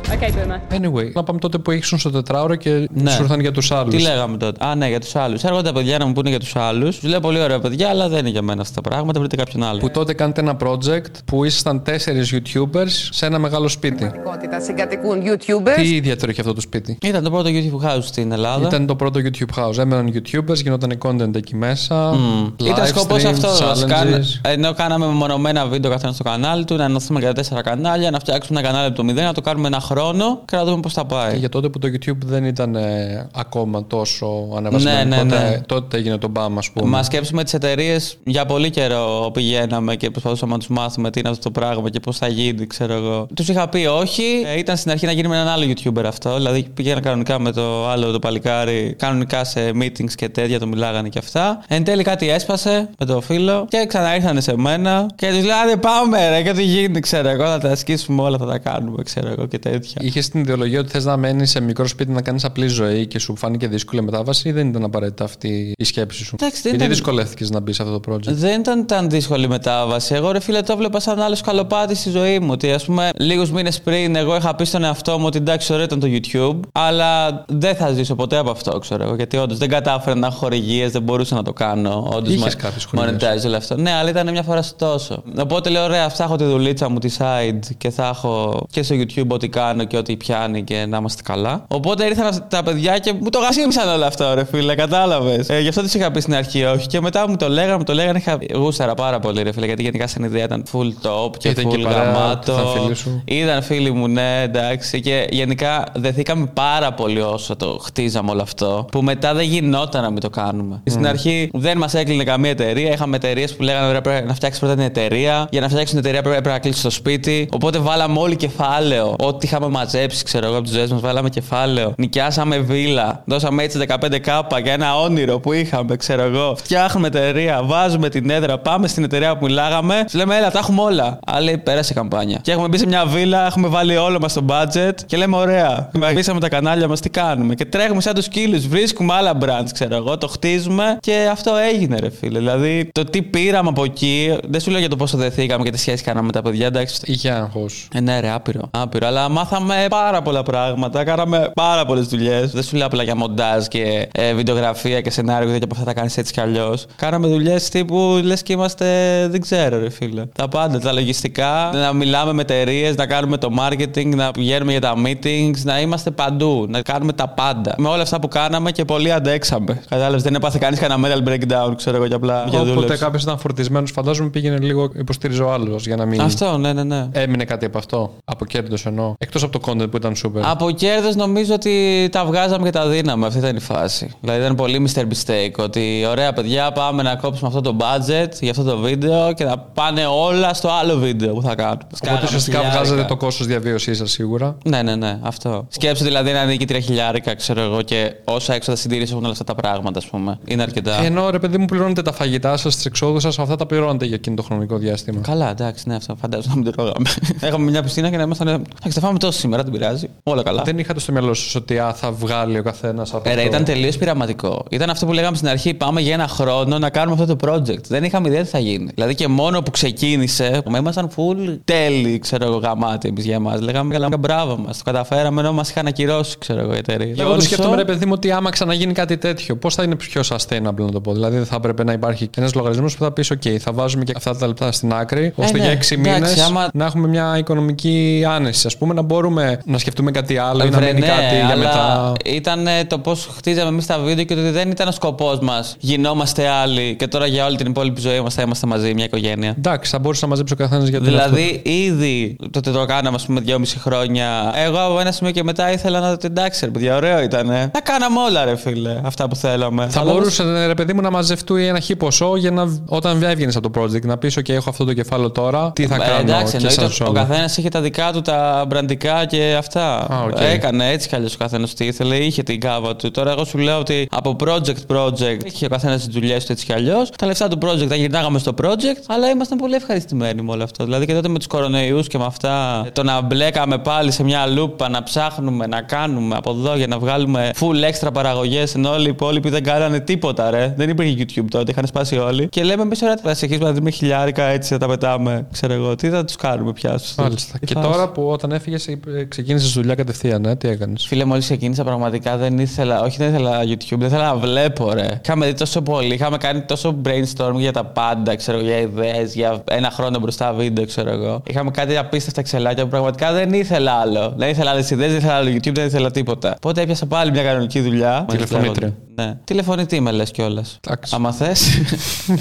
Anyway, 0.69 1.11
να 1.13 1.23
πάμε 1.23 1.39
τότε 1.39 1.57
που 1.57 1.71
ήσουν 1.71 1.99
στο 1.99 2.09
τετράωρο 2.11 2.55
και 2.55 2.87
Ναι. 2.93 3.11
σου 3.11 3.21
ήρθαν 3.21 3.39
για 3.39 3.51
τους 3.51 3.71
άλλους. 3.71 3.95
Τι 3.95 4.01
λέγαμε 4.01 4.37
τότε; 4.37 4.65
Α, 4.65 4.75
ναι, 4.75 4.87
για 4.87 4.99
τους 4.99 5.15
άλλους. 5.15 5.43
Έρχονται 5.43 5.63
τα 5.63 5.73
παιδιά 5.73 5.97
να 5.97 6.05
μου 6.05 6.13
πούνε 6.13 6.29
για 6.29 6.39
τους 6.39 6.55
άλλους. 6.55 6.99
Τους 6.99 7.09
λέω 7.09 7.19
πολύ 7.33 7.45
ωραία 7.45 7.59
παιδιά, 7.59 7.89
αλλά 7.89 8.09
δεν 8.09 8.19
είναι 8.19 8.29
για 8.29 8.41
μένα 8.41 8.61
αυτά 8.61 8.81
τα 8.81 8.89
πράγματα. 8.89 9.19
Βρείτε 9.19 9.35
κάποιον 9.35 9.63
άλλο. 9.63 9.79
Που 9.79 9.91
τότε 9.91 10.13
κάνετε 10.13 10.41
ένα 10.41 10.57
project 10.63 11.11
που 11.25 11.43
ήσασταν 11.43 11.83
τέσσερις 11.83 12.33
YouTubers 12.35 12.87
σε 13.11 13.25
ένα 13.25 13.39
μεγάλο 13.39 13.67
σπίτι. 13.67 14.11
Συγκατοικούν 14.57 15.21
YouTubers. 15.25 15.75
Τι 15.75 15.95
ιδιαίτερο 15.95 16.31
είχε 16.31 16.41
αυτό 16.41 16.53
το 16.53 16.61
σπίτι; 16.61 16.97
Ήταν 17.01 17.23
το 17.23 17.29
πρώτο 17.29 17.49
YouTube 17.49 17.87
house 17.87 18.03
στην 18.03 18.31
Ελλάδα. 18.31 18.67
Ήταν 18.67 18.85
το 18.85 18.95
πρώτο 18.95 19.19
YouTube 19.23 19.63
house. 19.63 19.77
Έμεναν 19.77 20.13
YouTubers, 20.13 20.55
γινόταν 20.55 20.97
content 21.03 21.35
εκεί 21.35 21.55
μέσα. 21.55 22.13
live 22.59 22.65
Ήταν 22.65 22.87
σκοπό 22.87 23.15
streams, 23.15 23.25
αυτό. 23.25 23.49
challenges. 23.87 24.39
Ενώ 24.41 24.73
κάναμε 24.73 25.05
μεμονωμένα 25.05 25.65
βίντεο 25.65 25.91
καθένας 25.91 26.15
στο 26.15 26.23
κανάλι 26.23 26.65
του, 26.65 26.75
να 26.75 26.83
ενωθούμε 26.83 27.19
για 27.19 27.33
τέσσερα 27.33 27.61
κανάλια, 27.61 28.11
να 28.11 28.19
φτιάξουμε 28.19 28.59
ένα 28.59 28.67
κανάλι 28.67 28.87
από 28.87 28.95
το 28.95 29.03
μηδέν, 29.03 29.25
να 29.25 29.33
το 29.33 29.41
κάνουμε 29.41 29.67
ένα 29.67 29.79
χρόνο 29.79 30.41
και 30.45 30.55
να 30.55 30.65
δούμε 30.65 30.79
πώς 30.79 30.93
θα 30.93 31.01
Και 31.01 31.13
πάει. 31.13 31.37
για 31.37 31.49
τότε 31.49 31.69
που 31.69 31.79
το 31.79 31.87
YouTube 31.87 32.17
δεν 32.25 32.43
ήταν 32.45 32.75
ε, 32.75 33.29
ακόμα 33.35 33.85
τόσο 33.87 34.27
ανεβασμένο. 34.57 34.97
Ναι, 34.97 35.03
ναι, 35.03 35.29
τότε, 35.29 35.49
ναι. 35.49 35.61
τότε 35.65 35.97
έγινε 35.97 36.17
το 36.17 36.27
μπαμ, 36.27 36.57
ας 36.57 36.71
πούμε. 36.71 36.89
Μας 36.89 37.07
σκέψουμε 37.23 37.43
τις 37.43 37.53
εταιρείες 37.53 38.17
για 38.23 38.45
πολύ 38.45 38.69
καιρό 38.69 39.29
πηγαίναμε 39.33 39.95
και 39.95 40.11
προσπαθούσαμε 40.11 40.51
να 40.51 40.57
τους 40.57 40.67
μάθουμε 40.67 41.11
τι 41.11 41.19
είναι 41.19 41.29
αυτό 41.29 41.43
το 41.43 41.51
πράγμα 41.51 41.89
και 41.89 41.99
πώς 41.99 42.17
θα 42.17 42.27
γίνει, 42.27 42.67
ξέρω 42.67 42.93
εγώ. 42.93 43.27
Τους 43.35 43.49
είχα 43.49 43.69
πει 43.69 43.85
όχι. 43.85 44.43
Ε, 44.45 44.57
ήταν 44.57 44.77
στην 44.77 44.91
αρχή 44.91 45.05
να 45.05 45.11
γίνει 45.11 45.27
με 45.27 45.35
έναν 45.35 45.47
άλλο 45.47 45.65
YouTuber 45.73 46.03
αυτό. 46.05 46.35
Δηλαδή 46.35 46.65
πήγαινα 46.73 46.99
κανονικά 46.99 47.39
με 47.39 47.51
το 47.51 47.87
άλλο 47.89 48.11
το 48.11 48.19
παλικάρι, 48.19 48.95
κανονικά 48.97 49.43
σε 49.43 49.71
meetings 49.81 50.11
και 50.15 50.29
τέτοια, 50.29 50.59
το 50.59 50.67
μιλάγανε 50.67 51.09
και 51.09 51.19
αυτά. 51.19 51.63
Εν 51.67 51.83
τέλει 51.83 52.03
κάτι 52.03 52.29
έσπασε 52.29 52.89
με 52.99 53.05
το 53.05 53.21
φίλο 53.21 53.65
και 53.69 53.85
ξανά 53.87 54.15
ήρθαν 54.15 54.41
σε 54.41 54.57
μένα 54.57 55.05
και 55.15 55.27
τους 55.27 55.43
λέω 55.43 55.55
Άντε 55.63 55.75
πάμε 55.75 56.29
ρε, 56.29 56.41
και 56.41 56.51
τι 56.51 56.63
γίνει, 56.63 56.99
ξέρω 56.99 57.29
εγώ. 57.29 57.45
Θα 57.45 57.57
τα 57.57 57.69
ασκήσουμε 57.69 58.21
όλα, 58.21 58.37
θα 58.37 58.45
τα 58.45 58.57
κάνουμε, 58.57 59.03
ξέρω 59.03 59.27
εγώ 59.27 59.45
και 59.45 59.59
τέτοια. 59.59 60.01
Είχες 60.01 60.29
την 60.29 60.39
ιδεολογία 60.39 60.79
ότι 60.79 60.89
θες 60.89 61.05
να 61.05 61.17
μένεις 61.17 61.49
σε 61.49 61.61
μικρό 61.61 61.87
σπίτι 61.87 62.11
να 62.11 62.21
κάνεις 62.21 62.43
απλή 62.43 62.67
ζωή 62.67 63.07
και 63.07 63.19
σου 63.19 63.35
φάνηκε 63.35 63.67
δύσκολη 63.67 64.03
μετάβαση 64.03 64.49
ή 64.49 64.51
δεν 64.51 64.67
ήταν 64.67 64.83
απαραίτητα 64.83 65.23
αυτή 65.23 65.73
η 65.77 65.83
σκέψη 65.83 66.23
σου; 66.23 66.35
Εντάξει, 66.39 66.61
δεν 66.61 66.75
Γιατί 66.75 66.75
ήταν- 66.75 66.89
δυσκολεύτηκες 67.13 67.49
να 67.49 67.59
μπεις 67.59 67.75
σε 67.75 67.81
αυτό 67.83 67.99
το 67.99 68.11
project; 68.13 68.19
Δεν 68.33 68.59
ήταν 68.59 68.85
tan 68.89 69.05
δύσκολη 69.09 69.47
μετάβαση. 69.47 70.15
Εγώ, 70.15 70.31
ρε 70.31 70.39
φίλε, 70.39 70.61
το 70.61 70.73
έβλεπα 70.73 70.99
σαν 70.99 71.21
άλλο 71.21 71.35
σκαλοπάτι 71.35 71.95
στη 71.95 72.09
ζωή 72.09 72.39
μου. 72.39 72.49
Ότι, 72.51 72.71
ας 72.71 72.85
πούμε, 72.85 73.09
λίγους 73.19 73.51
μήνες 73.51 73.81
πριν, 73.81 74.15
εγώ 74.15 74.35
είχα 74.35 74.55
πει 74.55 74.65
στον 74.65 74.83
εαυτό 74.83 75.19
μου 75.19 75.25
ότι 75.25 75.37
εντάξει, 75.37 75.73
ωραίο 75.73 75.85
ήταν 75.85 75.99
το 75.99 76.07
YouTube, 76.11 76.59
αλλά 76.71 77.43
δεν 77.47 77.75
θα 77.75 77.91
ζήσω 77.91 78.15
ποτέ 78.15 78.37
από 78.37 78.51
αυτό, 78.51 78.79
ξέρω 78.79 79.03
εγώ. 79.03 79.15
Γιατί 79.15 79.37
όντως 79.37 79.57
δεν 79.57 79.69
κατάφερα 79.69 80.15
να 80.15 80.27
έχω 80.27 80.35
χορηγίες, 80.35 80.91
δεν 80.91 81.01
μπορούσα 81.01 81.35
να 81.35 81.43
το 81.43 81.53
κάνω. 81.53 82.09
Όντως, 82.13 82.33
Είχες 82.33 82.55
κάποιες 82.55 82.83
χορηγίες. 82.85 83.41
monetize 83.43 83.45
όλο 83.45 83.55
αυτό. 83.55 83.75
Ναι, 83.77 83.91
αλλά 83.91 84.09
ήταν 84.09 84.31
μια 84.31 84.43
φορά 84.43 84.61
στο 84.61 84.75
τόσο. 84.77 85.23
Οπότε 85.39 85.69
λέω, 85.69 85.83
ωραία, 85.83 86.09
θα 86.09 86.23
έχω 86.23 86.35
τη 86.35 86.43
δουλίτσα 86.43 86.89
μου 86.89 86.99
τη 86.99 87.15
side 87.17 87.59
και 87.77 87.89
θα 87.89 88.07
έχω 88.07 88.63
και 88.71 88.83
στο 88.83 88.95
YouTube 88.95 89.27
ό,τι 89.27 89.49
κάνω 89.49 89.83
και 89.83 89.97
ό,τι 89.97 90.17
πιάνει 90.17 90.63
και 90.63 90.85
να 90.89 90.97
είμαστε 90.97 91.21
καλά. 91.21 91.65
Οπότε 91.67 92.05
ήρθαν 92.05 92.45
τα 92.49 92.63
παιδιά 92.63 92.97
και 92.97 93.13
μου 93.13 93.29
το 93.29 93.39
γασίμισαν 93.39 93.89
όλο 93.89 94.05
αυτό, 94.05 94.33
ρε 94.33 94.43
φίλε, 94.43 94.75
κατάλαβες. 94.75 95.49
Ε, 95.49 95.59
γι' 95.59 95.67
αυτό 95.67 95.81
του 95.81 95.89
είχα 95.93 96.11
πει 96.11 96.19
στην 96.19 96.35
αρχή 96.35 96.63
όχι. 96.63 96.87
Και 96.87 97.01
μετά 97.03 97.29
μου 97.29 97.35
το 97.35 97.49
λέγανε, 97.49 97.77
μου 97.77 97.83
το 97.83 97.93
λέγανε, 97.93 98.17
είχα 98.17 98.37
γούσταρα 98.55 98.93
πάρα 98.93 99.19
πολύ, 99.19 99.41
ρε 99.43 99.51
φίλε, 99.51 99.65
γιατί 99.65 99.81
γενικά 99.83 100.07
σαν 100.07 100.23
ιδέα 100.23 100.43
ήταν 100.43 100.63
full 100.71 101.07
top 101.07 101.37
και 101.37 101.49
Ήταν 101.49 101.67
full 101.67 101.75
και 101.77 101.83
παρέα, 101.83 102.03
γαμάτο. 102.03 102.51
ήταν 102.53 102.65
φίλοι 102.81 102.95
σου. 102.95 103.21
Ήταν 103.25 103.61
φίλοι 103.63 103.91
μου, 103.91 104.07
ναι, 104.07 104.41
εντάξει. 104.43 105.01
Και 105.01 105.27
γενικά 105.29 105.83
δεθήκαμε 105.95 106.45
πάρα 106.53 106.93
πολύ 106.93 107.21
όσο 107.21 107.55
το 107.55 107.79
χτίζαμε 107.83 108.31
όλο 108.31 108.41
αυτό. 108.41 108.85
Που 108.91 109.01
μετά 109.03 109.33
δεν 109.33 109.45
γινόταν 109.45 110.01
να 110.01 110.09
μην 110.09 110.19
το 110.19 110.29
κάνουμε. 110.29 110.81
Στην 110.85 111.07
αρχή 111.07 111.49
δεν 111.53 111.77
μας 111.77 111.93
έκλεινε 111.93 112.23
καμία 112.23 112.49
εταιρεία. 112.49 112.91
Είχαμε 112.91 113.15
εταιρείες 113.15 113.55
που 113.55 113.63
λέγανε 113.63 113.87
«Ωραία, 113.87 114.01
πρέπει 114.01 114.27
να 114.27 114.33
φτιάξεις 114.33 114.59
πρώτα 114.59 114.75
την 114.75 114.83
εταιρεία. 114.83 115.47
Για 115.51 115.61
να 115.61 115.67
φτιάξεις 115.67 115.89
την 115.89 115.99
εταιρεία 115.99 116.21
πρέπει 116.21 116.47
να 116.47 116.59
κλείσεις 116.59 116.81
το 116.81 116.89
σπίτι. 116.89 117.47
Οπότε 117.51 117.77
βάλαμε 117.79 118.19
όλοι 118.19 118.35
κεφάλαιο. 118.35 119.15
Ό,τι 119.19 119.45
είχαμε 119.45 119.67
μαζέψει, 119.67 120.23
ξέρω 120.23 120.45
εγώ, 120.45 120.55
από 120.57 120.65
του 120.67 120.73
ζωές 120.73 120.91
μας, 120.91 121.01
βάλαμε 121.01 121.29
κεφάλαιο. 121.29 121.93
Νοικιάσαμε 121.97 122.57
βίλα. 122.57 123.21
Δώσαμε 123.25 123.63
έτσι 123.63 123.79
15 123.87 124.19
κάπα 124.19 124.59
για 124.59 124.73
ένα 124.73 124.97
όνειρο 124.99 125.39
που 125.39 125.53
είχαμε, 125.53 125.95
ξέρω 125.95 126.21
εγώ. 126.21 126.55
Φτιάχνουμε 126.93 127.19
εταιρεία, 127.25 127.61
βάζουμε 127.63 128.09
την 128.09 128.29
έδρα, 128.29 128.57
πάμε 128.57 128.87
στην 128.87 129.03
εταιρεία 129.03 129.37
που 129.37 129.45
μιλάγαμε. 129.45 130.05
Του 130.11 130.17
λέμε, 130.17 130.35
έλα, 130.35 130.51
τα 130.51 130.59
έχουμε 130.59 130.81
όλα. 130.81 131.19
Αλλά 131.25 131.41
λέει, 131.41 131.57
πέρασε 131.57 131.93
καμπάνια. 131.93 132.39
Και 132.41 132.51
έχουμε 132.51 132.67
μπει 132.67 132.77
σε 132.77 132.87
μια 132.87 133.05
βίλα, 133.05 133.45
έχουμε 133.45 133.67
βάλει 133.67 133.97
όλο 133.97 134.19
μας 134.19 134.33
το 134.33 134.45
budget 134.49 134.91
και 135.05 135.17
λέμε, 135.17 135.37
ωραία. 135.37 135.89
Μπήσαμε 136.13 136.39
τα 136.39 136.49
κανάλια 136.49 136.87
μας, 136.87 136.99
τι 136.99 137.09
κάνουμε. 137.09 137.55
Και 137.55 137.65
τρέχουμε 137.65 138.01
σαν 138.01 138.13
τους 138.13 138.25
σκύλου, 138.25 138.61
βρίσκουμε 138.69 139.13
άλλα 139.13 139.37
brands, 139.41 139.69
ξέρω 139.73 139.95
εγώ, 139.95 140.17
το 140.17 140.27
χτίζουμε 140.27 140.97
και 140.99 141.27
αυτό 141.31 141.55
έγινε, 141.55 141.99
ρε 141.99 142.09
φίλε. 142.09 142.39
Δηλαδή, 142.39 142.89
το 142.91 143.03
τι 143.03 143.21
πήραμε 143.21 143.69
από 143.69 143.83
εκεί, 143.83 144.37
δεν 144.47 144.61
σου 144.61 144.71
λέω 144.71 144.79
για 144.79 144.89
το 144.89 144.95
πόσο 144.95 145.17
δεθήκαμε 145.17 145.63
και 145.63 145.71
τι 145.71 145.79
σχέση 145.79 146.03
κάναμε 146.03 146.25
με 146.25 146.31
τα 146.31 146.41
παιδιά, 146.41 146.65
εντάξει. 146.65 147.01
Είχε 147.05 147.29
άγχος. 147.31 147.87
Ε, 147.93 147.99
ναι, 147.99 148.19
ρε, 148.19 148.31
άπειρο. 148.31 148.61
Άπειρο. 148.71 149.07
Αλλά 149.07 149.29
μάθαμε 149.29 149.85
πάρα 149.89 150.21
πολλά 150.21 150.43
πράγματα. 150.43 151.03
Κάναμε 151.03 151.51
πάρα 151.53 151.85
πολλές 151.85 152.07
δουλειές. 152.07 152.51
Δεν 152.51 152.63
σου 152.63 152.75
λέω 152.75 152.85
απλά 152.85 153.03
για 153.03 153.15
μοντάζ 153.15 153.65
και 153.65 154.07
ε, 154.11 154.33
βιντεογραφία 154.33 155.01
και 155.01 155.09
σενάριο 155.09 155.45
και 155.45 155.51
τέτοια 155.53 155.67
που 155.67 155.73
αυτά 155.77 155.85
τα 155.85 155.93
κάνεις 155.93 156.17
έτσι 156.17 156.33
κι 156.33 156.39
αλλιώς. 156.39 156.82
Κάναμε 156.95 157.27
δουλειές 157.27 157.69
τύπου 157.69 158.19
λες 158.23 158.43
και 158.43 158.53
είμαστε. 158.53 158.85
Δεν 159.29 159.41
ξέρω, 159.41 159.79
ρε 159.79 159.89
φίλε. 159.89 160.25
Τα 160.35 160.47
πάντα, 160.47 160.79
τα 160.79 160.91
λογιστικά, 160.91 161.69
να 161.73 161.93
μιλάμε 161.93 162.33
με 162.33 162.41
εταιρείες, 162.41 162.95
να 162.95 163.05
κάνουμε 163.05 163.37
το 163.37 163.49
marketing, 163.59 164.15
να 164.15 164.31
πηγαίνουμε 164.31 164.71
για 164.71 164.81
τα 164.81 164.93
meetings, 165.05 165.57
να 165.63 165.79
είμαστε 165.79 166.11
παντού, 166.11 166.65
να 166.69 166.81
κάνουμε 166.81 167.13
τα 167.13 167.27
πάντα. 167.27 167.75
Με 167.77 167.87
όλα 167.87 168.01
αυτά 168.01 168.19
που 168.19 168.27
κάναμε 168.27 168.71
και 168.71 168.85
πολύ 168.85 169.11
αντέξαμε. 169.11 169.81
Κατάλαβες, 169.89 170.21
δεν 170.21 170.35
έπαθε 170.35 170.57
κανείς 170.57 170.79
κανένα 170.79 171.07
mental 171.07 171.29
breakdown, 171.29 171.73
ξέρω 171.75 171.95
εγώ, 171.95 172.07
και 172.07 172.13
απλά. 172.13 172.45
για 172.49 172.59
Όποτε 172.59 172.73
δούλεψη. 172.73 172.97
κάποιος 172.97 173.23
ήταν 173.23 173.37
φορτισμένος, 173.39 173.91
φαντάζομαι 173.91 174.29
πήγαινε 174.29 174.57
λίγο 174.57 174.89
υποστήριζε 174.95 175.43
ο 175.43 175.51
άλλος 175.51 175.85
για 175.85 175.95
να 175.95 176.05
μην. 176.05 176.21
Αυτό, 176.21 176.57
ναι, 176.57 176.73
ναι, 176.73 176.83
ναι. 176.83 177.07
Έμεινε 177.11 177.43
κάτι 177.43 177.65
από 177.65 177.77
αυτό. 177.77 178.13
Από 178.25 178.45
κέρδος 178.45 178.85
εννοώ. 178.85 179.13
Εκτός 179.17 179.43
από 179.43 179.59
το 179.59 179.71
content 179.71 179.89
που 179.91 179.97
ήταν 179.97 180.13
super. 180.23 180.41
Από 180.41 180.71
κέρδος 180.71 181.15
νομίζω 181.15 181.53
ότι 181.53 182.07
τα 182.11 182.25
βγάζαμε 182.25 182.63
και 182.63 182.71
τα 182.71 182.87
δίναμε. 182.87 183.25
Αυτή 183.25 183.39
ήταν 183.39 183.55
η 183.55 183.59
φάση. 183.59 184.09
Δηλαδή 184.21 184.39
ήταν 184.39 184.55
πολύ 184.55 184.89
Mr. 184.93 185.01
Mistake. 185.01 185.63
Ότι 185.63 186.05
ωραία 186.09 186.33
παιδιά, 186.33 186.62
πάμε 186.71 187.03
να 187.03 187.15
κόψουμε 187.15 187.47
αυτό 187.47 187.61
το 187.61 187.77
budget 187.79 188.31
για 188.39 188.51
αυτό 188.51 188.63
το 188.63 188.77
βίντεο 188.77 189.33
και 189.33 189.43
να 189.43 189.57
πάνε 189.57 190.05
όλα 190.05 190.53
στο 190.53 190.69
άλλο 190.69 190.95
βίντεο 190.97 191.33
που 191.33 191.41
θα 191.41 191.55
κάνουμε. 191.55 191.81
Οπότε 192.05 192.21
ουσιαστικά 192.23 192.61
βγάζατε 192.61 193.03
το 193.03 193.17
κόστος 193.17 193.47
διαβίωσής 193.47 193.97
σας 193.97 194.11
σίγουρα. 194.11 194.57
Ναι, 194.65 194.81
ναι, 194.81 194.95
ναι, 194.95 195.19
αυτό. 195.21 195.65
Σκέψτε 195.69 196.05
δηλαδή 196.05 196.31
να 196.31 196.39
ανήκει 196.39 196.65
τρία 196.65 196.79
χιλιάρικα, 196.79 197.35
ξέρω 197.35 197.61
εγώ, 197.61 197.81
και 197.81 198.13
όσα 198.23 198.53
έξοδα 198.53 198.77
συντήρηση 198.77 199.11
έχουν 199.11 199.23
όλα 199.23 199.31
αυτά 199.31 199.43
τα 199.43 199.55
πράγματα, 199.55 199.99
ας 199.99 200.05
πούμε. 200.05 200.39
Είναι 200.45 200.61
αρκετά. 200.61 201.03
Ενώ 201.03 201.29
ρε 201.29 201.39
παιδί 201.39 201.57
μου 201.57 201.65
πληρώνετε 201.65 202.01
τα 202.01 202.11
φαγητά 202.11 202.57
σας, 202.57 202.75
τις 202.75 202.85
εξόδους 202.85 203.21
σας, 203.21 203.39
αυτά 203.39 203.55
τα 203.55 203.65
πληρώνετε 203.65 204.05
για 204.05 204.15
εκείνο 204.15 204.35
το 204.35 204.43
χρονικό 204.43 204.77
διάστημα. 204.77 205.21
Καλά, 205.21 205.49
εντάξει, 205.49 205.89
ναι, 205.89 205.95
αυτό 205.95 206.15
φαντάζομαι 206.15 206.53
να 206.55 206.61
μην 206.61 206.65
το 206.65 206.71
τρώγαμε. 206.71 207.09
Έχουμε 207.49 207.71
μια 207.71 207.83
πισίνα 207.83 208.09
και 208.09 208.17
να 208.17 208.23
ήμασταν. 208.23 208.47
Εντάξει, 208.47 208.99
θα 208.99 208.99
φάμε 208.99 209.19
τόσο 209.19 209.39
σήμερα, 209.39 209.63
δεν 209.63 209.71
πειράζει. 209.71 210.09
Όλα 210.23 210.43
καλά. 210.43 210.61
Δεν 210.63 210.77
είχατε 210.79 210.99
στο 210.99 211.11
μυαλό 211.11 211.33
σας 211.33 211.55
ότι 211.55 211.79
α, 211.79 211.93
θα 211.93 212.11
βγάλει 212.11 212.59
ο 212.59 212.63
καθένας 212.63 213.13
από 213.13 213.29
Ε, 213.29 213.33
ρε, 213.33 213.39
αυτό. 213.41 213.53
ήταν 213.53 213.63
τελείως 213.63 213.97
πειραματικό. 213.97 214.65
Ήταν 214.69 214.89
αυτό 214.89 215.05
που 215.05 215.13
λέγαμε 215.13 215.35
στην 215.37 215.47
αρχή. 215.49 215.73
Πάμε 215.73 216.01
για 216.01 216.13
ένα 216.13 216.27
χρόνο 216.27 216.52
να 216.67 216.89
κάνουμε 216.89 217.21
αυτό 217.21 217.35
το 217.35 217.49
project. 217.51 217.83
Δεν 217.87 218.03
είχαμε 218.03 218.27
ιδέα 218.27 218.41
τι 218.41 218.47
θα 218.49 218.59
γίνει. 218.59 218.91
Δηλαδή 218.93 219.15
και 219.15 219.27
μόνο 219.27 219.61
που 219.61 219.71
ξεκίνησε, 219.71 220.61
μα 220.65 220.77
ήμασταν 220.77 221.09
full 221.15 221.57
τέλειοι, 221.65 222.19
ξέρω 222.19 222.45
εγώ, 222.45 222.57
γαμάτι 222.57 223.07
εμείς 223.07 223.25
για 223.25 223.35
εμάς. 223.35 223.61
Λέγαμε 223.61 223.93
καλά, 223.93 224.09
μπράβο 224.19 224.57
μας. 224.57 224.77
Το 224.77 224.83
καταφέραμε 224.83 225.41
ενώ 225.41 225.53
μας 225.53 225.69
είχαν 225.69 225.87
ακυρώσει, 225.87 226.37
ξέρω 226.37 226.59
εγώ, 226.59 226.73
η 226.73 226.77
εταιρεία. 226.77 227.15
Εγώ 227.17 227.35
το 227.35 227.41
σκέφτομαι, 227.41 227.75
ρε 227.75 227.85
παιδί 227.85 228.05
μου, 228.05 228.11
ότι 228.15 228.31
άμα 228.31 228.49
ξαναγίνει 228.49 228.93
κάτι 228.93 229.17
τέτοιο, 229.17 229.55
πώς 229.57 229.75
θα 229.75 229.83
είναι 229.83 229.95
πιο 229.95 230.21
sustainable 230.29 230.73
να 230.85 230.91
το 230.91 231.01
πω. 231.01 231.13
Δηλαδή, 231.13 231.35
δεν 231.35 231.45
θα 231.45 231.55
έπρεπε 231.55 231.83
να 231.83 231.93
υπάρχει 231.93 232.29
ένας 232.37 232.53
λογαριασμός 232.53 232.97
που 232.97 233.03
θα 233.03 233.11
πεις: 233.11 233.31
OK, 233.33 233.49
θα 233.59 233.71
βάζουμε 233.73 234.03
και 234.03 234.13
αυτά 234.15 234.37
τα 234.37 234.47
λεπτά 234.47 234.71
στην 234.71 234.93
άκρη, 234.93 235.33
ώστε 235.35 235.57
ναι, 235.57 235.63
για 235.63 235.71
6 235.71 235.95
μήνες 235.97 236.15
εντάξει, 236.17 236.41
άμα- 236.41 236.69
να 236.73 236.85
έχουμε 236.85 237.07
μια 237.07 237.37
οικονομική 237.37 238.23
άνεση. 238.27 238.67
Α 238.67 238.77
πούμε, 238.77 238.93
να 238.93 239.01
μπορούμε 239.01 239.59
να 239.65 239.77
σκεφτούμε 239.77 240.11
κάτι 240.11 240.37
άλλο 240.37 240.65
ή 240.65 240.69
να 240.69 240.77
Βρε, 240.77 240.85
μείνει 240.85 240.99
ναι, 240.99 241.07
κάτι 241.07 241.35
για 241.35 241.45
αλλά 241.45 241.55
μετά. 241.55 242.11
Ήταν 242.25 242.67
ε, 242.67 242.83
το 242.87 242.97
πώς 242.99 243.29
χτίζαμε 243.37 243.69
εμείς 243.69 243.85
τα 243.85 243.99
βίντεο 243.99 244.23
και 244.25 244.33
ότι 244.33 244.49
δεν 244.49 244.69
ήταν 244.71 244.87
ο 244.87 244.91
σκοπός 244.91 245.39
μας. 245.39 245.75
Γινόμαστε 245.79 246.42
άλλοι 246.47 246.95
και 246.95 247.07
τώρα 247.07 247.25
για 247.25 247.45
όλη 247.45 247.55
την 247.57 247.67
υπόλοιπη 247.67 248.01
ζωή 248.01 248.21
μας 248.21 248.33
θα 248.33 248.41
είμαστε 248.41 248.67
μαζί, 248.67 248.93
μια 248.93 249.05
οικογένεια. 249.05 249.53
Εντάξει, 249.57 249.91
θα 249.91 249.99
μπορούσε 249.99 250.21
να 250.25 250.27
μαζέψει 250.31 250.53
ο 250.53 250.55
καθένας 250.55 250.87
για 250.87 250.99
το 250.99 251.05
Δηλαδή, 251.05 251.61
ήδη 251.65 252.35
τότε 252.51 252.71
το 252.71 252.85
κάναμε, 252.85 253.15
ας 253.15 253.25
πούμε, 253.25 253.39
δυόμιση 253.39 253.79
χρόνια. 253.79 254.51
Εγώ 254.55 254.77
από 254.79 254.99
ένα 254.99 255.11
σημείο 255.11 255.31
και 255.31 255.43
μετά 255.43 255.71
ήθελα 255.71 255.99
να 255.99 256.17
το 256.17 256.25
εντάξει, 256.27 256.65
ρε 256.65 256.71
παιδιά, 256.71 256.95
ωραίο 256.95 257.21
ήταν. 257.21 257.47
Τα 257.47 257.81
κάναμε 257.83 258.19
όλα, 258.19 258.45
ρε 258.45 258.55
φίλε, 258.55 258.99
αυτά 259.03 259.27
που 259.27 259.35
θέλαμε. 259.35 259.87
Θα 259.89 259.99
Αλλά 259.99 260.11
μπορούσε, 260.11 260.65
ρε 260.67 260.73
παιδί 260.73 260.93
μου, 260.93 261.01
να 261.01 261.11
μαζευτεί 261.11 261.65
ένα 261.67 261.79
χι 261.79 261.95
ποσό 261.95 262.35
για 262.35 262.51
να, 262.51 262.81
όταν 262.85 263.23
έβγαινες 263.23 263.55
από 263.55 263.69
το 263.69 263.81
project 263.81 264.01
να 264.05 264.17
πεις: 264.17 264.37
OK, 264.39 264.49
έχω 264.49 264.69
αυτό 264.69 264.85
το 264.85 264.93
κεφάλαιο 264.93 265.31
τώρα, 265.31 265.71
τι 265.75 265.87
θα 265.87 265.95
Ε, 265.95 265.97
κάνω. 265.97 266.19
εντάξει, 266.19 266.51
και 266.51 266.57
εννοείται. 266.57 266.81
σας 266.81 266.99
Ο 266.99 267.05
όλα. 267.09 267.19
καθένας 267.25 267.57
είχε 267.57 267.69
τα 267.69 267.81
δικά 267.81 268.11
του, 268.13 268.21
τα 268.21 268.65
μπραντικά 268.67 269.25
και 269.25 269.55
αυτά. 269.57 269.95
Α, 270.13 270.23
οκ. 270.23 270.37
Έκανε 270.53 270.89
έτσι 270.91 271.07
κι 271.07 271.15
αλλιώς 271.15 271.33
ο 271.33 271.37
καθένας 271.37 271.73
τι 271.73 271.85
ήθελε, 271.85 272.15
είχε 272.15 272.43
την 272.43 272.59
κάβα 272.59 272.95
του. 272.95 273.11
Τώρα, 273.11 273.31
εγώ 273.31 273.45
σου 273.45 273.57
λέω 273.57 273.79
ότι 273.79 274.07
από 274.11 274.35
project 274.45 274.95
project 274.95 275.37
είχε 275.43 275.65
ο 275.65 275.69
καθένας 275.69 276.03
τι 276.03 276.11
δουλειές 276.33 276.45
του 276.45 276.51
έτσι 276.51 276.65
κι 276.65 276.73
αλλιώς. 276.73 277.09
Τα 277.17 277.25
λεφτά 277.25 277.47
του 277.47 277.57
project 277.61 277.87
τα 277.87 277.95
γυρνάγαμε 277.95 278.39
στο 278.39 278.53
project, 278.61 279.01
αλλά 279.07 279.29
ήμασταν 279.29 279.57
πολύ 279.57 279.75
ευχαριστημένοι 279.75 280.41
με 280.41 280.51
όλο 280.51 280.63
αυτό. 280.63 280.83
Δηλαδή 280.83 281.05
και 281.05 281.13
τότε 281.13 281.27
με 281.27 281.37
τους 281.37 281.47
κορονοϊούς 281.47 282.07
και 282.07 282.17
με 282.17 282.25
αυτά, 282.25 282.85
το 282.93 283.03
να 283.03 283.21
μπλέκαμε 283.21 283.77
πάλι 283.77 284.11
σε 284.11 284.23
μια 284.23 284.45
λούπα, 284.45 284.89
να 284.89 285.03
ψάχνουμε, 285.03 285.67
να 285.67 285.81
κάνουμε 285.81 286.35
από 286.35 286.51
εδώ 286.51 286.75
για 286.75 286.87
να 286.87 286.99
βγάλουμε 286.99 287.51
full 287.59 288.05
extra 288.05 288.13
παραγωγές, 288.13 288.75
ενώ 288.75 288.89
όλοι 288.91 289.05
οι 289.05 289.09
υπόλοιποι 289.09 289.49
δεν 289.49 289.63
κάνανε 289.63 289.99
τίποτα, 289.99 290.49
ρε. 290.49 290.73
Δεν 290.77 290.89
υπήρχε 290.89 291.15
YouTube 291.19 291.45
τότε, 291.49 291.71
είχαν 291.71 291.87
σπάσει 291.87 292.17
όλοι. 292.17 292.47
Και 292.49 292.63
λέμε 292.63 292.81
εμείς 292.81 293.01
ωραία, 293.01 293.17
θα 293.23 293.33
συνεχίσουμε 293.33 293.65
να 293.67 293.71
δίνουμε 293.73 293.91
χιλιάρικα 293.91 294.43
έτσι, 294.43 294.73
θα 294.73 294.77
τα 294.79 294.87
πετάμε. 294.87 295.45
Ξέρω 295.51 295.73
εγώ, 295.73 295.95
τι 295.95 296.09
θα 296.09 296.25
τους 296.25 296.35
κάνουμε 296.35 296.73
πια. 296.73 296.97
στους- 296.97 297.15
Μάλιστα. 297.15 297.57
τι 297.59 297.65
Και 297.65 297.73
φάση. 297.73 297.87
τώρα 297.91 298.09
που 298.09 298.27
όταν 298.29 298.51
έφυγες, 298.51 298.87
ξεκίνησες 299.27 299.71
δουλειά 299.71 299.95
κατευθείαν, 299.95 300.45
ε, 300.45 300.55
τι 300.55 300.67
έκανες; 300.67 301.05
Φίλε, 301.05 301.25
μόλις 301.25 301.43
ξεκίνησα, 301.45 301.83
πραγματικά 301.83 302.37
δεν 302.37 302.59
ήθελα, 302.59 303.01
όχι 303.01 303.17
δεν 303.17 303.29
ήθελα 303.29 303.59
YouTube, 303.63 303.97
δεν 303.97 304.07
ήθελα 304.07 304.23
να 304.25 304.35
βλέπω, 304.35 304.91
ρε. 304.93 305.19
Είχαμε 305.23 305.45
δει 305.45 305.53
τόσο 305.53 305.81
πολύ, 305.81 306.13
είχαμε 306.23 306.37
κάνει 306.37 306.61
τόσο 306.61 307.01
brainstorming 307.05 307.59
για 307.59 307.71
τα 307.71 307.85
πάντα, 307.85 308.35
ξέρω 308.35 308.59
για 308.59 308.77
ιδέες, 308.77 309.35
για 309.35 309.63
ένα 309.69 309.89
χρόνο 309.89 310.19
μπροστά 310.19 310.53
βίντεο, 310.53 310.85
ξέρω 310.85 311.09
εγώ. 311.09 311.41
Είχαμε 311.47 311.71
κάτι 311.71 311.97
απίστευτα 311.97 312.41
ξελάκια 312.41 312.83
που 312.83 312.89
πραγματικά 312.89 313.33
δεν 313.33 313.53
ήθελα 313.53 313.91
άλλο. 313.91 314.33
Δεν 314.37 314.49
ήθελα 314.49 314.71
άλλες 314.71 314.89
ιδέες, 314.89 315.09
δεν 315.09 315.19
ήθελα 315.19 315.35
άλλο 315.35 315.49
YouTube, 315.49 315.73
δεν 315.73 315.85
ήθελα 315.85 316.11
τίποτα. 316.11 316.55
Οπότε 316.55 316.81
έπιασα 316.81 317.05
πάλι 317.05 317.31
μια 317.31 317.43
κανονική 317.43 317.79
δουλειά. 317.81 318.25
Τηλεφωνήτρια. 318.29 318.93
Ναι. 319.15 319.37
Τηλεφωνητή 319.43 319.99
με 319.99 320.11
λες 320.11 320.31
κιόλας. 320.31 320.79
Εντάξει. 320.87 321.15
Άμα 321.15 321.31
θες. 321.31 321.81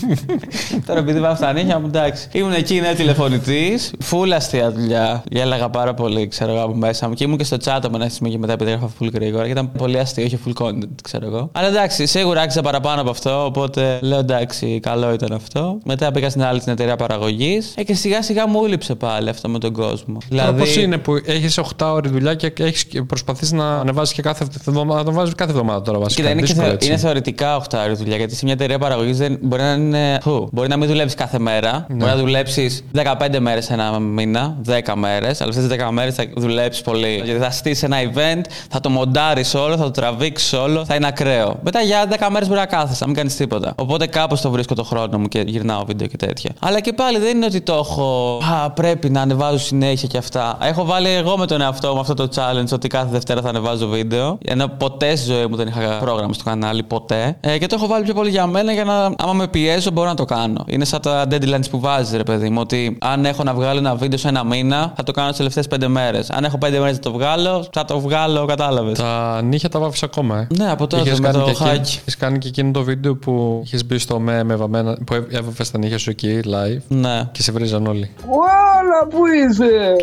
Τώρα 0.87 0.99
επειδή 0.99 1.21
πάω 1.21 1.35
στα 1.35 1.53
νύχια 1.53 1.79
μου, 1.79 1.87
εντάξει. 1.87 2.29
Ήμουν 2.33 2.53
εκεί, 2.53 2.81
ναι, 2.81 2.95
τηλεφωνητής. 2.95 3.93
Φούλα 4.01 4.37
αστεία 4.37 4.71
δουλειά. 4.71 5.23
Γέλαγα 5.31 5.71
πάρα 5.71 5.95
πολύ, 5.95 6.29
ξέρω 6.29 6.53
εγώ, 6.53 6.63
από 6.63 6.75
μέσα 6.75 7.09
μου. 7.09 7.15
Και 7.15 7.25
ήμουν 7.25 7.37
και 7.37 7.45
στο 7.45 7.57
chat 7.65 7.81
από 7.83 7.91
ένα 7.95 8.09
σημείο 8.09 8.33
και 8.33 8.39
μετά 8.39 8.53
επειδή 8.53 8.71
έγραφα 8.71 8.93
full 9.01 9.13
γρήγορα. 9.13 9.45
Και 9.45 9.51
ήταν 9.51 9.73
πολύ 9.73 9.99
αστείο, 9.99 10.25
είχε 10.25 10.39
full 10.47 10.63
content, 10.63 10.89
ξέρω 11.03 11.27
εγώ. 11.27 11.51
Αλλά 11.53 11.69
εντάξει, 11.69 12.07
σίγουρα 12.07 12.41
άξιζα 12.41 12.63
παραπάνω 12.63 13.01
από 13.01 13.11
αυτό. 13.11 13.45
Οπότε 13.45 13.72
λέω 14.01 14.19
εντάξει, 14.19 14.81
καλό 14.83 15.13
ήταν 15.13 15.33
αυτό. 15.33 15.79
Μετά 15.85 16.11
πήγα 16.13 16.31
στην 16.31 16.43
άλλη 16.45 16.61
την 16.61 16.73
εταιρεία 16.73 16.97
παραγωγής. 16.97 17.73
Ε, 17.77 17.83
και 17.83 17.95
σιγά 17.95 18.23
σιγά 18.23 18.47
μου 18.49 18.65
ήλυψε 18.65 18.95
πάλι 18.95 19.29
αυτό 19.29 19.49
με 19.49 19.59
τον 19.59 19.73
κόσμο. 19.73 20.19
Δηλαδή... 20.29 20.59
Πώς 20.59 20.77
είναι 20.77 20.99
που 20.99 21.15
έχεις 21.25 21.59
8 21.61 21.87
ώρες 21.93 22.11
δουλειά 22.11 22.35
και 22.35 22.53
έχεις 22.59 22.87
προσπαθείς 23.07 23.53
να 23.53 23.75
ανεβάζει 23.79 24.13
και 24.15 24.23
κάθε 24.23 24.47
εβδομάδα. 24.67 24.99
Να 24.99 25.05
το 25.05 25.13
βάζεις 25.13 25.35
κάθε 25.35 25.51
εβδομάδα 25.51 25.83
τώρα 25.83 25.99
βασικά. 25.99 26.21
Κοίτα, 26.21 26.33
είναι, 26.33 26.41
και 26.41 26.47
Δύσκολο, 26.47 26.67
θεω- 26.67 26.75
έτσι. 26.77 26.89
είναι 26.89 26.97
θεωρητικά 26.97 27.57
8 27.57 27.79
ώρες 27.85 27.99
δουλειά. 27.99 28.17
Γιατί 28.17 28.35
σε 28.35 28.45
μια 28.45 28.53
εταιρεία 28.55 28.79
παραγωγής 28.79 29.19
δεν 29.19 29.39
μπορεί 29.41 29.63
να 29.63 29.73
είναι. 29.73 30.19
Φου, 30.23 30.49
μπορεί 30.53 30.69
να 30.69 30.77
μην 30.77 30.89
δουλεύει 30.89 31.15
κάθε 31.15 31.39
μέρα. 31.39 31.87
Ναι. 31.89 31.95
Μπορεί 31.95 32.11
να 32.11 32.17
δουλέψεις 32.17 32.85
15 32.95 33.39
μέρες 33.41 33.71
ένα 33.71 33.99
μήνα, 33.99 34.57
10 34.67 34.95
μέρες. 34.95 35.41
Αλλά 35.41 35.51
αυτές 35.51 35.67
τις 35.69 35.77
10 35.87 35.91
μέρες 35.91 36.15
θα 36.15 36.25
δουλέψεις 36.37 36.83
πολύ. 36.83 37.21
Γιατί 37.25 37.41
θα 37.41 37.51
στήσεις 37.51 37.83
ένα 37.83 37.97
event, 38.03 38.41
θα 38.71 38.81
το 38.81 38.89
μοντάρεις 38.91 39.55
όλο, 39.55 39.77
θα 39.77 39.83
το 39.83 39.91
τραβήξεις 39.91 40.53
όλο, 40.53 40.85
θα 40.85 40.95
είναι 40.95 41.07
ακραίο. 41.07 41.59
Μετά 41.63 41.81
για 41.81 42.07
10 42.11 42.29
μέρες 42.31 42.49
μπορεί 42.49 42.61
να 42.61 42.67
κάθεσαι, 42.67 42.99
να 43.01 43.07
μην 43.07 43.17
κάνεις 43.17 43.37
τίποτα. 43.37 43.62
Οπότε 43.77 44.07
κάπως 44.07 44.41
το 44.41 44.51
βρίσκω 44.51 44.75
το 44.75 44.83
χρόνο 44.85 45.19
μου 45.19 45.27
και 45.29 45.45
γυρνάω 45.47 45.85
βίντεο 45.85 46.07
και 46.07 46.17
τέτοια. 46.17 46.51
Αλλά 46.61 46.81
και 46.81 46.93
πάλι 46.93 47.19
δεν 47.19 47.37
είναι 47.37 47.47
ότι 47.47 47.61
το 47.61 47.75
έχω. 47.75 48.39
Α, 48.65 48.71
πρέπει 48.71 49.11
να 49.11 49.21
ανεβάζω 49.21 49.59
συνέχεια 49.59 50.09
και 50.09 50.19
αυτά. 50.19 50.59
Έχω 50.63 50.85
βάλει 50.85 51.09
εγώ 51.09 51.37
με 51.39 51.47
τον 51.47 51.61
εαυτό 51.61 51.95
μου 51.95 52.01
αυτό 52.01 52.15
το 52.15 52.29
challenge 52.35 52.73
ότι 52.73 52.89
κάθε 52.89 53.09
Δευτέρα 53.11 53.41
θα 53.41 53.49
ανεβάζω 53.49 53.87
βίντεο. 53.89 54.39
Ενώ 54.45 54.67
ποτέ 54.69 55.17
στη 55.17 55.33
ζωή 55.33 55.47
μου 55.47 55.57
δεν 55.57 55.67
είχα 55.67 55.99
πρόγραμμα 56.01 56.33
στο 56.33 56.45
κανάλι, 56.45 56.83
ποτέ. 56.83 57.37
Ε, 57.41 57.59
και 57.59 57.67
το 57.67 57.75
έχω 57.79 57.87
βάλει 57.87 58.05
πιο 58.05 58.15
πολύ 58.15 58.31
για 58.31 58.47
μένα 58.47 58.73
για 58.73 58.85
να, 58.85 58.95
άμα 59.19 59.33
με 59.33 59.49
πιέζω, 59.49 59.91
μπορώ 59.91 60.09
να 60.09 60.15
το 60.15 60.25
κάνω. 60.25 60.65
Είναι 60.67 60.85
σαν 60.85 61.01
τα 61.01 61.27
deadlines 61.31 61.71
που 61.71 61.81
βάζεις, 61.81 62.17
ρε 62.17 62.23
παιδί 62.23 62.49
μου. 62.49 62.59
Ότι 62.61 62.97
αν 63.01 63.25
έχω 63.25 63.43
να 63.43 63.55
βγάλω 63.55 63.79
ένα 63.79 63.95
βίντεο 63.95 64.19
σε 64.19 64.29
ένα 64.29 64.45
μήνα, 64.45 64.93
θα 64.97 65.03
το 65.03 65.13
κάνω 65.13 65.29
τις 65.29 65.37
τελευταίες 65.37 65.67
πέντε 65.69 65.89
μέρες. 65.89 66.31
Αν 66.31 66.45
έχω 66.45 66.59
πέντε 66.59 66.79
μέρες 66.79 66.95
να 66.95 67.01
το 67.03 67.13
βγάλω, 67.13 67.65
θα 67.73 67.85
το 67.85 68.01
βγάλω, 68.01 68.45
κατάλαβες. 68.45 68.99
Τα 68.99 69.43
νύχια 69.43 69.69
τα 69.69 69.79
βάφεις 69.79 70.03
ακόμα, 70.03 70.39
ε. 70.39 70.47
Ναι, 70.57 70.71
από 70.71 70.87
τότε 70.87 71.03
Είχες 71.03 71.21
με 71.21 71.31
κάνει 71.31 71.39
το 71.39 71.45
και 71.45 71.51
εκεί- 71.51 71.63
hack. 71.65 71.87
είχες 72.01 72.17
κάνει 72.17 72.39
και 72.39 72.49
εκείνο 72.49 72.71
το 72.71 72.83
βίντεο 72.83 73.17
που 73.17 73.52
είχε 73.65 73.79
μπει 73.87 73.99
στο 73.99 74.21
με, 74.21 74.45
με 74.45 74.57
βαμμένα, 74.57 74.99
που 75.07 75.15
έβαφες 75.15 75.71
τα 75.71 75.79
νύχια 75.79 75.99
σου 75.99 76.11
εκεί 76.11 76.41
live 76.45 76.81
Ναι. 76.89 77.29
και 77.33 77.43
σε 77.43 77.53
βρίζαν 77.53 77.87
όλοι. 77.87 78.11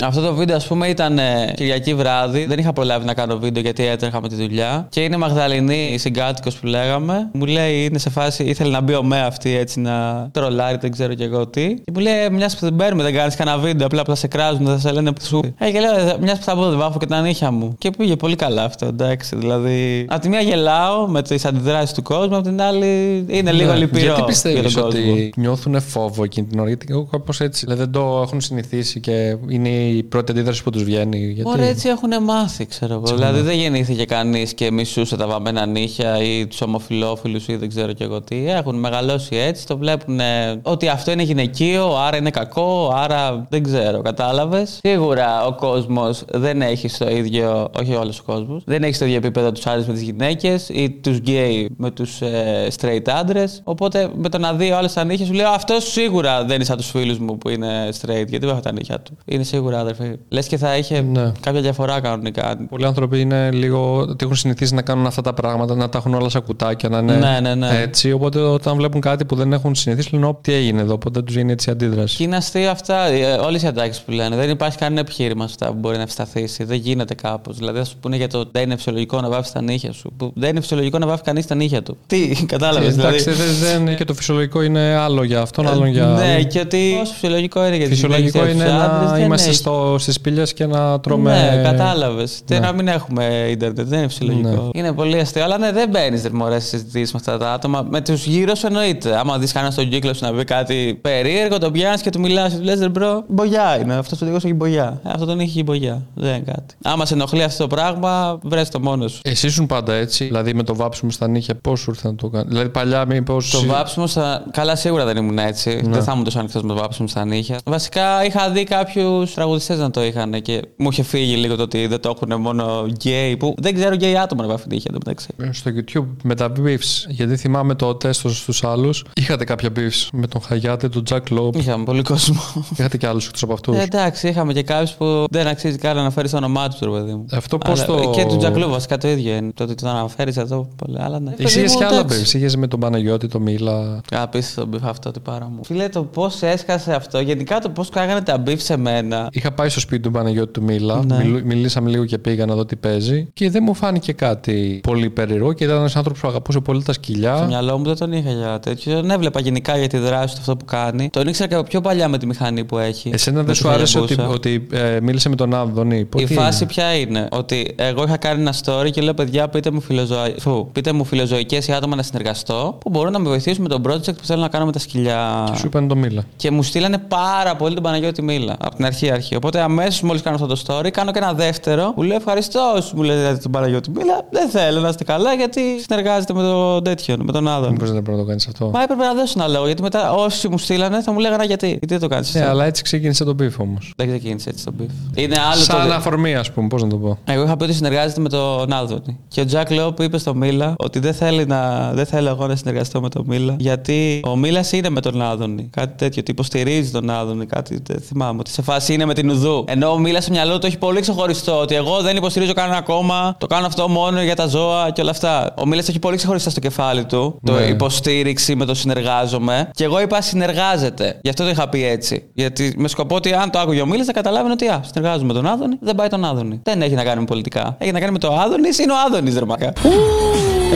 Αυτό 0.05 0.21
το 0.21 0.33
βίντεο, 0.33 0.55
ας 0.55 0.67
πούμε, 0.67 0.87
ήταν 0.87 1.19
ε, 1.19 1.53
Κυριακή 1.55 1.93
βράδυ. 1.93 2.45
Δεν 2.45 2.59
είχα 2.59 2.73
προλάβει 2.73 3.05
να 3.05 3.13
κάνω 3.13 3.37
βίντεο 3.37 3.61
γιατί 3.61 3.85
έτρεχα 3.85 4.21
με 4.21 4.27
τη 4.27 4.35
δουλειά. 4.35 4.87
Και 4.89 5.01
είναι 5.03 5.15
η 5.15 5.17
Μαγδαληνή, 5.19 5.89
η 5.93 5.97
συγκάτοικος 5.97 6.55
που 6.57 6.65
λέγαμε. 6.67 7.29
Μου 7.33 7.45
λέει, 7.45 7.83
είναι 7.85 7.97
σε 7.97 8.09
φάση, 8.09 8.43
ήθελε 8.43 8.69
να 8.69 8.81
μπει 8.81 8.93
ο 8.93 9.03
ΜΕ 9.03 9.19
αυτή 9.19 9.57
έτσι 9.57 9.79
να 9.79 10.27
τρολάρει, 10.31 10.77
δεν 10.81 10.91
ξέρω 10.91 11.13
κι 11.13 11.23
εγώ 11.23 11.47
τι. 11.47 11.73
Και 11.73 11.91
μου 11.93 11.99
λέει, 11.99 12.29
μιας 12.31 12.53
που 12.57 12.65
δεν 12.65 12.75
παίρνουμε, 12.75 13.03
δεν 13.03 13.13
κάνεις 13.13 13.35
κανένα 13.35 13.57
βίντεο, 13.57 13.85
απλά 13.85 14.01
που 14.01 14.09
θα 14.09 14.15
σε 14.15 14.27
κράζουν, 14.27 14.65
θα 14.65 14.77
σε 14.79 14.91
λένε 14.91 15.11
που 15.11 15.25
σου. 15.25 15.41
Ε, 15.57 15.71
και 15.71 15.79
λέω, 15.79 16.17
μιας 16.19 16.37
που 16.37 16.43
θα 16.43 16.55
μπω, 16.55 16.69
δεν 16.69 16.77
βάφω 16.77 16.99
και 16.99 17.05
τα 17.05 17.21
νύχια 17.21 17.51
μου. 17.51 17.75
Και 17.77 17.89
πήγε 17.97 18.15
πολύ 18.15 18.35
καλά 18.35 18.63
αυτό, 18.63 18.85
εντάξει. 18.85 19.35
Δηλαδή, 19.35 20.05
από 20.09 20.21
τη 20.21 20.29
μία 20.29 20.41
γελάω 20.41 21.07
με 21.07 21.21
τις 21.21 21.45
αντιδράσεις 21.45 21.91
του 21.91 22.01
κόσμου, 22.03 22.35
από 22.35 22.43
την 22.43 22.61
άλλη 22.61 23.25
είναι 23.29 23.51
λίγο 23.51 23.71
Ναι. 23.71 23.77
λυπηρό. 23.77 24.01
Γιατί 24.01 24.17
για 24.17 24.25
πιστεύεις 24.25 24.73
τον 24.73 24.83
κόσμο. 24.83 25.11
ότι 25.11 25.33
νιώθουν 25.35 25.81
φόβο 25.81 26.23
εκείνη 26.23 26.47
την 26.47 26.59
ώρα, 26.59 26.67
γιατί 26.67 26.85
εγώ 26.89 27.07
κάπως 27.11 27.39
έτσι. 27.39 27.65
Δηλαδή 27.65 27.81
δεν 27.81 27.91
το 27.91 28.21
έχουν 28.23 28.41
συνηθίσει 28.41 28.99
και 28.99 29.37
είναι 29.49 29.69
η 29.69 30.03
πρώτη 30.03 30.31
αντίδραση 30.31 30.63
που 30.63 30.69
τους 30.69 30.83
βγαίνει. 30.83 31.17
Γιατί... 31.17 31.49
Ωραία, 31.49 31.67
έτσι 31.67 31.87
έχουν 31.89 32.23
μάθει, 32.23 32.65
ξέρω 32.65 32.93
εγώ. 32.93 33.15
Δηλαδή 33.15 33.41
δεν 33.41 33.55
γεννήθηκε 33.55 34.05
κανείς 34.05 34.53
και 34.53 34.71
μισούσε 34.71 35.17
τα 35.17 35.27
βαμμένα 35.27 35.65
νύχια 35.65 36.23
ή 36.23 36.47
τους 36.47 36.61
ομοφυλόφιλους 36.61 37.47
ή 37.47 37.55
δεν 37.55 37.69
ξέρω 37.69 37.93
κι 37.93 38.03
εγώ 38.03 38.21
τι. 38.21 38.49
Έχουν 38.49 38.75
μεγαλώσει 38.75 39.35
έτσι, 39.35 39.65
το 39.67 39.77
βλέπουν 39.77 40.19
ότι 40.61 40.87
αυτό 40.87 41.11
είναι 41.11 41.23
γυναικείο, 41.23 41.95
άρα 41.97 42.17
είναι 42.17 42.29
κακό, 42.29 42.93
άρα 42.95 43.47
δεν 43.49 43.63
ξέρω, 43.63 44.01
κατάλαβες. 44.01 44.79
Σίγουρα 44.83 45.45
ο 45.45 45.53
κόσμος 45.55 46.23
δεν 46.31 46.61
έχει 46.61 46.87
στο 46.87 47.09
ίδιο, 47.09 47.69
όχι 47.79 47.93
όλος 47.93 48.19
ο 48.19 48.23
κόσμος, 48.25 48.63
δεν 48.65 48.83
έχει 48.83 48.93
στο 48.93 49.05
ίδιο 49.05 49.17
επίπεδο 49.17 49.51
τους 49.51 49.65
άντρε 49.65 49.83
με 49.87 49.93
τις 49.93 50.01
γυναίκες 50.01 50.69
ή 50.69 50.89
τους 50.89 51.17
γκέι 51.17 51.69
με 51.77 51.91
τους 51.91 52.21
ε, 52.21 52.67
straight 52.79 53.09
άντρες. 53.19 53.61
Οπότε 53.63 54.09
με 54.15 54.29
το 54.29 54.37
να 54.37 54.53
δει 54.53 54.71
ο 54.71 54.77
άλλος 54.77 54.93
τα 54.93 55.03
νύχια 55.03 55.25
σου 55.25 55.33
λέει 55.33 55.45
Αυτός 55.53 55.91
σίγουρα 55.91 56.43
δεν 56.43 56.55
είναι 56.55 56.63
σαν 56.63 56.77
τους 56.77 56.89
φίλους 56.89 57.17
μου 57.19 57.37
που 57.37 57.49
είναι 57.49 57.89
straight, 58.01 58.07
γιατί 58.27 58.37
δεν 58.37 58.49
έχω 58.49 58.59
τα 58.59 58.71
νύχια 58.73 58.99
του. 58.99 59.17
Είναι 59.25 59.43
σίγουρα 59.43 59.79
άδερφοι. 59.79 60.15
Λες 60.29 60.47
και 60.47 60.57
θα 60.57 60.77
είχε 60.77 61.01
Ναι. 61.01 61.31
κάποια 61.39 61.61
διαφορά 61.61 61.99
κανονικά. 61.99 62.57
Πολλοί 62.69 62.85
άνθρωποι 62.85 63.19
είναι 63.19 63.51
λίγο 63.51 63.97
ότι 63.97 64.23
έχουν 64.23 64.35
συνηθίσει 64.35 64.73
να 64.73 64.81
κάνουν 64.81 65.05
αυτά 65.05 65.21
τα 65.21 65.33
πράγματα, 65.33 65.75
να 65.75 65.89
τα 65.89 65.97
έχουν 65.97 66.13
όλα 66.13 66.29
σαν 66.29 66.43
κουτάκια, 66.43 66.89
να 66.89 66.97
είναι 66.97 67.15
Ναι, 67.15 67.39
ναι, 67.41 67.55
ναι. 67.55 67.79
έτσι. 67.81 68.11
Οπότε 68.11 68.39
όταν 68.39 68.75
βλέπουν 68.75 69.01
κάτι 69.01 69.25
που 69.25 69.35
δεν 69.35 69.53
έχουν 69.53 69.75
συνηθίσει, 69.75 70.13
λένε 70.13 70.25
«Ω, 70.25 70.37
τι 70.41 70.53
έγινε 70.53 70.81
εδώ. 70.81 70.93
Οπότε 70.93 71.21
τους 71.21 71.35
γίνει 71.35 71.51
έτσι 71.51 71.69
η 71.69 71.71
αντίδραση. 71.71 72.15
Και 72.17 72.23
είναι 72.23 72.35
αστείο 72.35 72.69
αυτά. 72.69 73.03
Όλε 73.45 73.59
οι 73.63 73.67
αντάξει 73.67 74.03
που 74.05 74.11
λένε. 74.11 74.35
Δεν 74.35 74.49
υπάρχει 74.49 74.77
κανένα 74.77 74.99
επιχείρημα 75.01 75.47
σε 75.47 75.53
αυτά 75.59 75.73
που 75.73 75.79
μπορεί 75.79 75.95
να 75.95 76.01
ευσταθήσει. 76.01 76.63
Δεν 76.63 76.77
γίνεται 76.77 77.13
κάπως. 77.13 77.57
Δηλαδή, 77.57 77.77
θα 77.77 77.85
σου 77.85 77.95
πούνε 77.99 78.15
για 78.15 78.27
το 78.27 78.45
δεν 78.51 78.63
είναι 78.63 78.75
φυσιολογικό 78.75 79.21
να 79.21 79.29
βάφει 79.29 79.51
τα 79.51 79.61
νύχια 79.61 79.91
σου. 79.91 80.11
Που 80.17 80.31
δεν 80.35 80.49
είναι 80.49 80.61
φυσιολογικό 80.61 80.97
να 80.97 81.07
βάφει 81.07 81.23
κανείς 81.23 81.45
τα 81.47 81.55
νύχια 81.55 81.83
του. 81.83 81.97
Τι, 82.07 82.27
κατάλαβες. 82.45 82.95
Ε, 83.13 83.17
Δηλαδή. 83.17 83.41
Εντάξει, 83.41 83.63
δεν, 83.63 83.85
δεν, 83.85 83.95
και 83.95 84.05
το 84.05 84.13
φυσιολογικό 84.13 84.61
είναι 84.61 84.95
άλλο 84.95 85.23
για 85.23 85.41
αυτόν, 85.41 85.67
άλλο 85.67 85.85
για. 85.85 86.05
Ναι, 86.05 86.23
άλλον. 86.23 86.47
και 86.47 86.59
ότι. 86.59 86.95
Πόσο 86.99 87.13
φυσιολογικό 87.13 87.65
είναι 87.65 87.75
για 87.75 87.87
τις 87.87 87.93
Φυσιολογικό 87.95 88.37
γυναίκες 88.37 88.53
είναι 88.53 88.63
και 88.63 88.75
τους 88.75 88.83
άντρες, 88.83 89.09
να 89.09 89.15
δεν 89.15 89.23
είμαστε 89.25 89.49
έχει. 89.49 89.57
στο, 89.57 89.95
στις 89.99 90.19
σπηλιές 90.19 90.53
και 90.53 90.65
να 90.65 90.99
τρώμε... 90.99 91.55
Ναι, 91.55 91.61
κατάλαβες. 91.63 92.41
Ναι. 92.49 92.59
Να 92.59 92.71
μην 92.71 92.87
έχουμε 92.87 93.47
ίντερνετ, 93.49 93.87
δεν 93.87 93.99
είναι 93.99 94.07
φυσιολογικό. 94.07 94.69
Είναι 94.73 94.91
πολύ 94.93 95.19
αστείο, 95.19 95.43
αλλά 95.43 95.57
ναι, 95.57 95.71
δεν 95.71 95.89
μπαίνεις 95.89 96.23
ρε 96.23 96.29
μωρέ 96.29 96.59
στι 96.59 96.69
συζητήσεις 96.69 97.11
με 97.13 97.19
αυτά 97.19 97.37
τα 97.37 97.53
άτομα. 97.53 97.87
Με 97.89 98.01
τους 98.01 98.25
γύρω 98.25 98.55
σου 98.55 98.65
εννοείται. 98.65 99.19
Άμα 99.19 99.37
δεις 99.37 99.51
κανένας 99.51 99.73
στον 99.73 99.89
κύκλο 99.89 100.13
σου 100.13 100.25
να 100.25 100.33
πει 100.33 100.43
κάτι 100.43 100.99
περίεργο, 101.01 101.57
τον 101.57 101.71
πιάνεις 101.71 102.01
και 102.01 102.09
του 102.09 102.19
μιλάς, 102.19 102.55
του 102.55 102.63
λες 102.63 102.79
ρε 102.79 102.89
bro, 102.89 103.23
μπογιά 103.27 103.79
είναι. 103.81 103.93
Αυτός 103.95 104.17
το 104.17 104.25
δικός 104.25 104.41
σου 104.41 104.47
έχει 104.47 104.55
μπογιά. 104.55 105.01
Ε, 105.05 105.09
αυτό 105.09 105.25
τον 105.25 105.39
έχει 105.39 105.63
μπογιά. 105.63 106.05
Δεν 106.13 106.29
είναι 106.29 106.43
κάτι. 106.45 106.75
Άμα 106.83 107.05
σε 107.05 107.13
ενοχλεί 107.13 107.43
αυτό 107.43 107.67
το 107.67 107.75
πράγμα, 107.75 108.39
βρες 108.43 108.69
το 108.69 108.79
μόνος 108.79 109.11
σου. 109.11 109.19
Εσύ 109.23 109.47
ήσουν 109.47 109.65
πάντα 109.65 109.93
έτσι, 109.93 110.25
δηλαδή 110.25 110.53
με 110.53 110.63
το 110.63 110.75
βάψιμο 110.75 111.11
στα 111.11 111.27
νύχια, 111.27 111.55
πώς 111.55 111.79
σου 111.79 111.89
ήρθε 111.89 112.07
να 112.07 112.15
το 112.15 112.29
κάνεις; 112.29 112.47
Δηλαδή 112.49 112.69
παλιά, 112.69 112.98
μήπω. 113.05 113.37
Το 113.51 113.63
βάψιμο 113.65 114.07
στα. 114.07 114.45
Καλά, 114.51 114.75
σίγουρα 114.75 115.05
δεν 115.05 115.17
ήμουν 115.17 115.37
έτσι. 115.37 115.69
Ναι. 115.83 115.91
Δεν 115.91 116.03
θα 116.03 116.11
ήμουν 116.11 116.23
τόσο 116.23 116.39
ανοιχτός 116.39 116.61
με 116.61 116.67
το 116.67 116.75
βάψιμο 116.79 117.07
στα 117.07 117.25
νύχια. 117.25 117.59
Βασικά 117.65 118.25
είχα 118.25 118.49
δει 118.49 118.63
κάποιους 118.63 119.33
τραγουδιστές 119.33 119.77
να 119.77 119.91
το 119.91 120.03
είχαν 120.03 120.41
και 120.41 120.61
μου 120.77 120.89
είχε 120.91 121.03
φύγει 121.03 121.35
λίγο 121.35 121.55
το 121.55 121.63
ότι 121.63 121.87
δεν 121.87 121.99
το 121.99 122.09
έχουν 122.15 122.41
μόνο 122.41 122.85
γκέι. 122.85 123.37
Που 123.37 123.55
δεν 123.57 123.73
ξέρω 123.73 123.95
γκέι 123.95 124.17
άτομα 124.17 124.41
να 124.41 124.47
βάφουν 124.47 124.67
νύχια 124.69 124.91
εντωμεταξύ. 124.93 125.27
Στο 125.51 125.71
YouTube 125.75 126.15
με 126.23 126.35
τα 126.35 126.51
beefs. 126.57 127.05
Γιατί 127.07 127.37
θυμάμαι 127.37 127.75
το 127.75 127.95
τέστο 127.95 128.29
στους 128.29 128.63
άλλους. 128.63 129.05
Είχατε 129.13 129.43
κάποια 129.43 129.69
beefs 129.75 130.07
με 130.11 130.27
τον 130.27 130.41
Χαγιάτε, 130.41 130.89
τον 130.89 131.03
Jack 131.09 131.37
Loeb. 131.39 131.55
Είχαμε 131.55 131.83
πολύ 131.83 132.01
κόσμο. 132.01 132.41
Είχατε 132.77 132.97
και 132.97 133.07
άλλους 133.07 133.25
εκτός 133.25 133.43
από 133.43 133.53
αυτούς. 133.53 133.77
Ε, 133.77 133.81
εντάξει, 133.81 134.27
είχαμε 134.27 134.53
και 134.53 134.63
κάποιους 134.63 134.91
που 134.91 135.25
δεν 135.29 135.47
αξίζει 135.47 135.77
καν 135.77 135.95
να 135.95 136.01
αναφέρεις 136.01 136.31
το 136.31 136.37
όνομά 136.37 136.69
τους, 136.69 136.79
ρε 136.79 136.89
παιδί 136.89 137.11
μου. 137.11 137.25
Αυτό 137.31 137.57
πώς 137.57 137.83
Αλλά- 137.87 138.01
το. 138.01 138.09
Και 138.09 138.25
του 138.25 138.37
Τζακλού, 138.37 138.69
βασικά 138.69 138.97
το 138.97 139.07
ίδιο 139.07 139.35
είναι. 139.35 139.51
Το 139.53 139.63
ότι 139.63 139.75
το 139.75 139.89
αναφέρεις 139.89 140.37
εδώ. 140.37 140.67
Πολύ, 140.75 141.01
αλλά 141.01 141.19
ναι. 141.19 141.33
Εσύ 141.37 141.61
είχε 141.61 141.75
και 141.75 141.85
άλλα 141.85 142.01
beefs. 142.03 142.33
Είχες 142.33 142.55
με 142.55 142.67
τον 142.67 142.79
Παναγιώτη, 142.89 143.27
τον 143.27 143.41
Μίλα. 143.41 144.01
Απίστευτο 144.11 144.65
beef 144.65 144.85
αυτό, 144.85 145.11
τι 145.11 145.19
πάρα 145.19 145.49
μου. 145.55 145.63
Φίλε, 145.65 145.89
το 145.89 146.03
πώς 146.03 146.41
έσκασε 146.41 146.93
αυτό, 146.93 147.19
γενικά 147.19 147.59
το 147.59 147.69
πώς 147.69 147.89
κάνανε 147.89 148.21
τα 148.21 148.37
beef 148.37 148.61
σε 148.61 148.77
μένα. 148.77 149.27
Είχα 149.31 149.51
πάει 149.51 149.69
στο 149.69 149.79
σπίτι 149.79 150.01
του 150.01 150.11
Παναγιώτη 150.11 150.51
του 150.51 150.63
Μίλα. 150.63 151.05
Ναι. 151.05 151.17
Μιλού- 151.17 151.45
μιλήσαμε 151.45 151.89
λίγο 151.89 152.05
και 152.05 152.17
πήγα 152.17 152.45
να 152.45 152.55
δω 152.55 152.65
τι 152.65 152.75
παίζει. 152.75 153.27
Και 153.33 153.49
δεν 153.49 153.63
μου 153.65 153.73
φάνηκε 153.73 154.13
κάτι 154.13 154.79
πολύ 154.83 155.09
περίεργο. 155.09 155.53
Και 155.53 155.63
ήταν 155.63 155.77
ένας 155.77 155.95
άνθρωπος 155.95 156.21
που 156.21 156.27
αγαπούσε 156.27 156.59
πολύ 156.59 156.83
τα 156.83 156.93
σκυλιά. 156.93 157.35
Στο 157.37 157.45
μυαλό 157.45 157.77
μου 157.77 157.83
δεν 157.83 157.97
τον 157.97 158.11
είχα 158.11 158.31
για 158.31 158.59
τέτοιο. 158.59 158.93
Τον 158.93 159.11
έβλεπα 159.11 159.39
γενικά 159.39 159.77
για 159.77 159.87
τη 159.87 159.97
δράση 159.97 160.33
του 160.33 160.39
αυτό 160.39 160.55
που 160.55 160.65
κάνει. 160.65 161.09
Τον 161.09 161.27
ήξερα 161.27 161.47
και 161.49 161.55
από 161.55 161.63
πιο 161.63 161.81
παλιά 161.81 162.07
με 162.07 162.17
τη 162.17 162.25
μηχανή 162.25 162.63
που 162.65 162.77
έχει. 162.77 163.09
Εσένα 163.13 163.37
Με 163.37 163.43
δεν 163.43 163.53
τη 163.53 163.57
σου 163.59 163.69
άρεσε 163.69 163.99
ότι, 163.99 164.15
Hayabusa. 164.19 164.33
ότι 164.33 164.67
ε, 164.71 164.99
μίλησε 165.01 165.29
με 165.29 165.35
τον 165.35 165.53
Άδωνη. 165.53 166.05
Πο- 166.05 166.19
Η 166.19 166.23
τι 166.23 166.33
φάση 166.33 166.63
είναι; 166.63 166.71
ποια 166.71 166.93
είναι, 166.95 167.27
ότι 167.31 167.73
εγώ 167.75 168.03
είχα 168.03 168.17
κάνει 168.17 168.41
ένα 168.41 168.53
story 168.63 168.89
και 168.91 169.01
λέω: 169.01 169.13
Παιδιά, 169.13 169.47
πείτε 169.47 169.71
μου, 169.71 169.81
φιλοζωα... 169.81 170.29
Φου, 170.39 170.69
πείτε 170.71 170.91
μου 170.91 171.03
φιλοζωικές 171.03 171.67
ή 171.67 171.71
άτομα 171.71 171.95
να 171.95 172.03
συνεργαστώ 172.03 172.77
που 172.79 172.89
μπορούν 172.89 173.11
να 173.11 173.19
με 173.19 173.27
βοηθήσουν 173.29 173.61
με 173.63 173.69
τον 173.69 173.81
project 173.87 174.15
που 174.17 174.25
θέλω 174.25 174.41
να 174.41 174.47
κάνω 174.47 174.65
με 174.65 174.71
τα 174.71 174.79
σκυλιά. 174.79 175.47
Σου 175.55 175.65
είπαν 175.65 175.87
το 175.87 175.95
Μίλα. 175.95 176.23
Και 176.35 176.51
μου 176.51 176.63
στείλανε 176.63 176.97
πάρα 176.97 177.55
πολύ 177.55 177.73
τον 177.73 177.83
Παναγιώτη 177.83 178.21
Μίλα. 178.21 178.55
Από 178.59 178.75
την 178.75 178.85
αρχή 178.85 179.11
αρχή. 179.11 179.35
Οπότε 179.35 179.61
αμέσως 179.61 180.01
μόλις 180.01 180.21
κάνω 180.21 180.35
αυτό 180.35 180.47
το 180.47 180.61
story, 180.67 180.89
κάνω 180.91 181.11
και 181.11 181.17
ένα 181.19 181.33
δεύτερο 181.33 181.91
που 181.95 182.03
λέω 182.03 182.15
ευχαριστώ 182.15 182.73
όσου 182.75 182.95
μου 182.95 183.03
λέτε 183.03 183.37
τον 183.41 183.51
Παναγιώτη 183.51 183.89
Μίλα. 183.89 184.21
Δεν 184.31 184.49
θέλω 184.49 184.79
να 184.79 184.89
είστε 184.89 185.03
καλά 185.03 185.33
γιατί 185.33 185.61
συνεργάζεται 185.87 186.33
με 186.33 186.41
τον 186.41 186.83
τέτοιο, 186.83 187.15
με 187.19 187.31
τον 187.31 187.47
Άδων. 187.47 187.71
Μήπως 187.71 187.91
δεν 187.91 188.01
πρέπει 188.01 188.17
να 188.17 188.23
το 188.23 188.29
κάνεις 188.29 188.47
αυτό; 188.47 188.69
Μα 188.73 188.81
έπρεπε 188.83 189.03
να 189.03 189.13
δώσω 189.13 189.33
ένα 189.37 189.47
λόγο 189.47 189.65
γιατί 189.65 189.81
μετά 189.81 190.13
όσοι 190.13 190.47
μου 190.47 190.57
στείλανε 190.57 191.01
θα 191.01 191.11
μου 191.11 191.19
λέγανε 191.19 191.45
γιατί. 191.45 191.67
Γιατί 191.67 191.87
δεν 191.87 191.99
το 191.99 192.07
κάνεις. 192.07 192.33
Ναι, 192.33 192.45
αλλά 192.45 192.65
έτσι 192.65 192.83
ξεκίνησε 192.83 193.23
το 193.23 193.35
beef 193.39 193.51
όμως. 193.57 193.93
Δεν 193.95 194.07
ξεκίνησε 194.07 194.49
έτσι 194.49 194.65
το 194.65 194.73
beef. 194.79 195.17
Είναι 195.17 195.35
άλλο 195.51 195.61
Σαν 195.61 195.87
το. 195.87 195.93
αφορμή, 195.93 196.35
ας 196.35 196.51
πούμε, 196.51 196.67
πώς 196.67 196.83
να 196.83 196.89
το 196.89 196.97
πω. 196.97 197.17
Εγώ 197.25 197.43
είχα 197.43 197.57
πει 197.57 197.63
ότι 197.63 197.73
συνεργάζεται 197.73 198.21
με 198.21 198.29
τον 198.29 198.73
Άδωνη. 198.73 199.17
Και 199.27 199.41
ο 199.41 199.45
Τζακ 199.45 199.71
Λόπ 199.71 199.99
είπε 199.99 200.17
στο 200.17 200.35
Μίλα 200.35 200.73
ότι 200.77 200.99
δεν 200.99 201.13
θέλει 201.13 201.45
να, 201.45 201.91
δεν 201.93 202.05
θέλω 202.05 202.29
εγώ 202.29 202.47
να 202.47 202.55
συνεργαστώ 202.69 203.01
με 203.01 203.09
τον 203.09 203.23
Μίλα. 203.27 203.55
Γιατί 203.59 204.21
ο 204.25 204.35
Μίλας 204.35 204.71
είναι 204.71 204.89
με 204.89 205.01
τον 205.01 205.21
Άδωνη. 205.21 205.69
Κάτι 205.71 205.93
τέτοιο. 205.97 206.21
Ότι 206.21 206.31
υποστηρίζει 206.31 206.91
τον 206.91 207.09
Άδωνη. 207.09 207.45
Κάτι 207.45 207.79
δεν 207.87 207.99
θυμάμαι. 208.01 208.39
Ότι 208.39 208.49
σε 208.51 208.61
φάση 208.61 208.93
είναι 208.93 209.05
με 209.05 209.13
την 209.13 209.29
Ουδού. 209.29 209.63
Ενώ 209.67 209.91
ο 209.91 209.97
Μίλας 209.97 210.23
στο 210.23 210.31
μυαλό 210.33 210.57
του 210.59 210.65
έχει 210.65 210.77
πολύ 210.77 211.01
ξεχωριστό. 211.01 211.59
Ότι 211.59 211.75
εγώ 211.75 212.01
δεν 212.01 212.15
υποστηρίζω 212.15 212.53
κανένα 212.53 212.81
κόμμα. 212.81 213.35
Το 213.39 213.47
κάνω 213.47 213.65
αυτό 213.65 213.87
μόνο 213.89 214.21
για 214.21 214.35
τα 214.35 214.47
ζώα 214.47 214.91
και 214.91 215.01
όλα 215.01 215.09
αυτά. 215.11 215.53
Ο 215.57 215.65
Μίλας 215.65 215.87
έχει 215.89 215.99
πολύ 215.99 216.17
ξεχωριστά 216.17 216.49
στο 216.49 216.59
κεφάλι 216.59 217.05
του. 217.05 217.39
Το 217.43 217.53
Ναι. 217.53 217.61
υποστήριξη 217.65 218.55
με 218.55 218.65
το 218.65 218.73
συνεργάζομαι. 218.73 219.69
Και 219.73 219.83
εγώ 219.83 220.01
είπα 220.01 220.21
συνεργάζεται. 220.21 221.19
Γι' 221.21 221.29
αυτό 221.29 221.43
το 221.43 221.49
είχα 221.49 221.69
πει 221.69 221.85
έτσι. 221.85 222.23
Γιατί 222.33 222.73
με 222.77 222.87
σκοπό 222.87 223.15
ότι 223.15 223.33
αν 223.33 223.49
το 223.51 223.59
άκουγε 223.59 223.81
ο 223.81 223.85
Μίλας 223.85 224.05
θα 224.05 224.11
καταλάβαινε 224.13 224.53
ότι 224.53 224.67
α, 224.67 224.81
συνεργάζομαι 224.93 225.27
με 225.27 225.33
τον 225.33 225.47
Άδωνη, 225.47 225.75
δεν 225.81 225.95
πάει 225.95 226.07
τον 226.07 226.25
Άδωνη. 226.25 226.59
Δεν 226.63 226.81
έχει 226.81 226.93
να 226.95 227.03
κάνει 227.03 227.19
με 227.19 227.25
πολιτικά. 227.25 227.75
Έχει 227.79 227.91
να 227.91 227.99
κάνει 227.99 228.11
με 228.11 228.19
το 228.19 228.33
Άδωνης, 228.33 228.79
είναι 228.79 228.91
ο 228.91 228.95
Άδωνης, 229.07 229.37
ρε 229.39 229.45
μακά. 229.45 229.73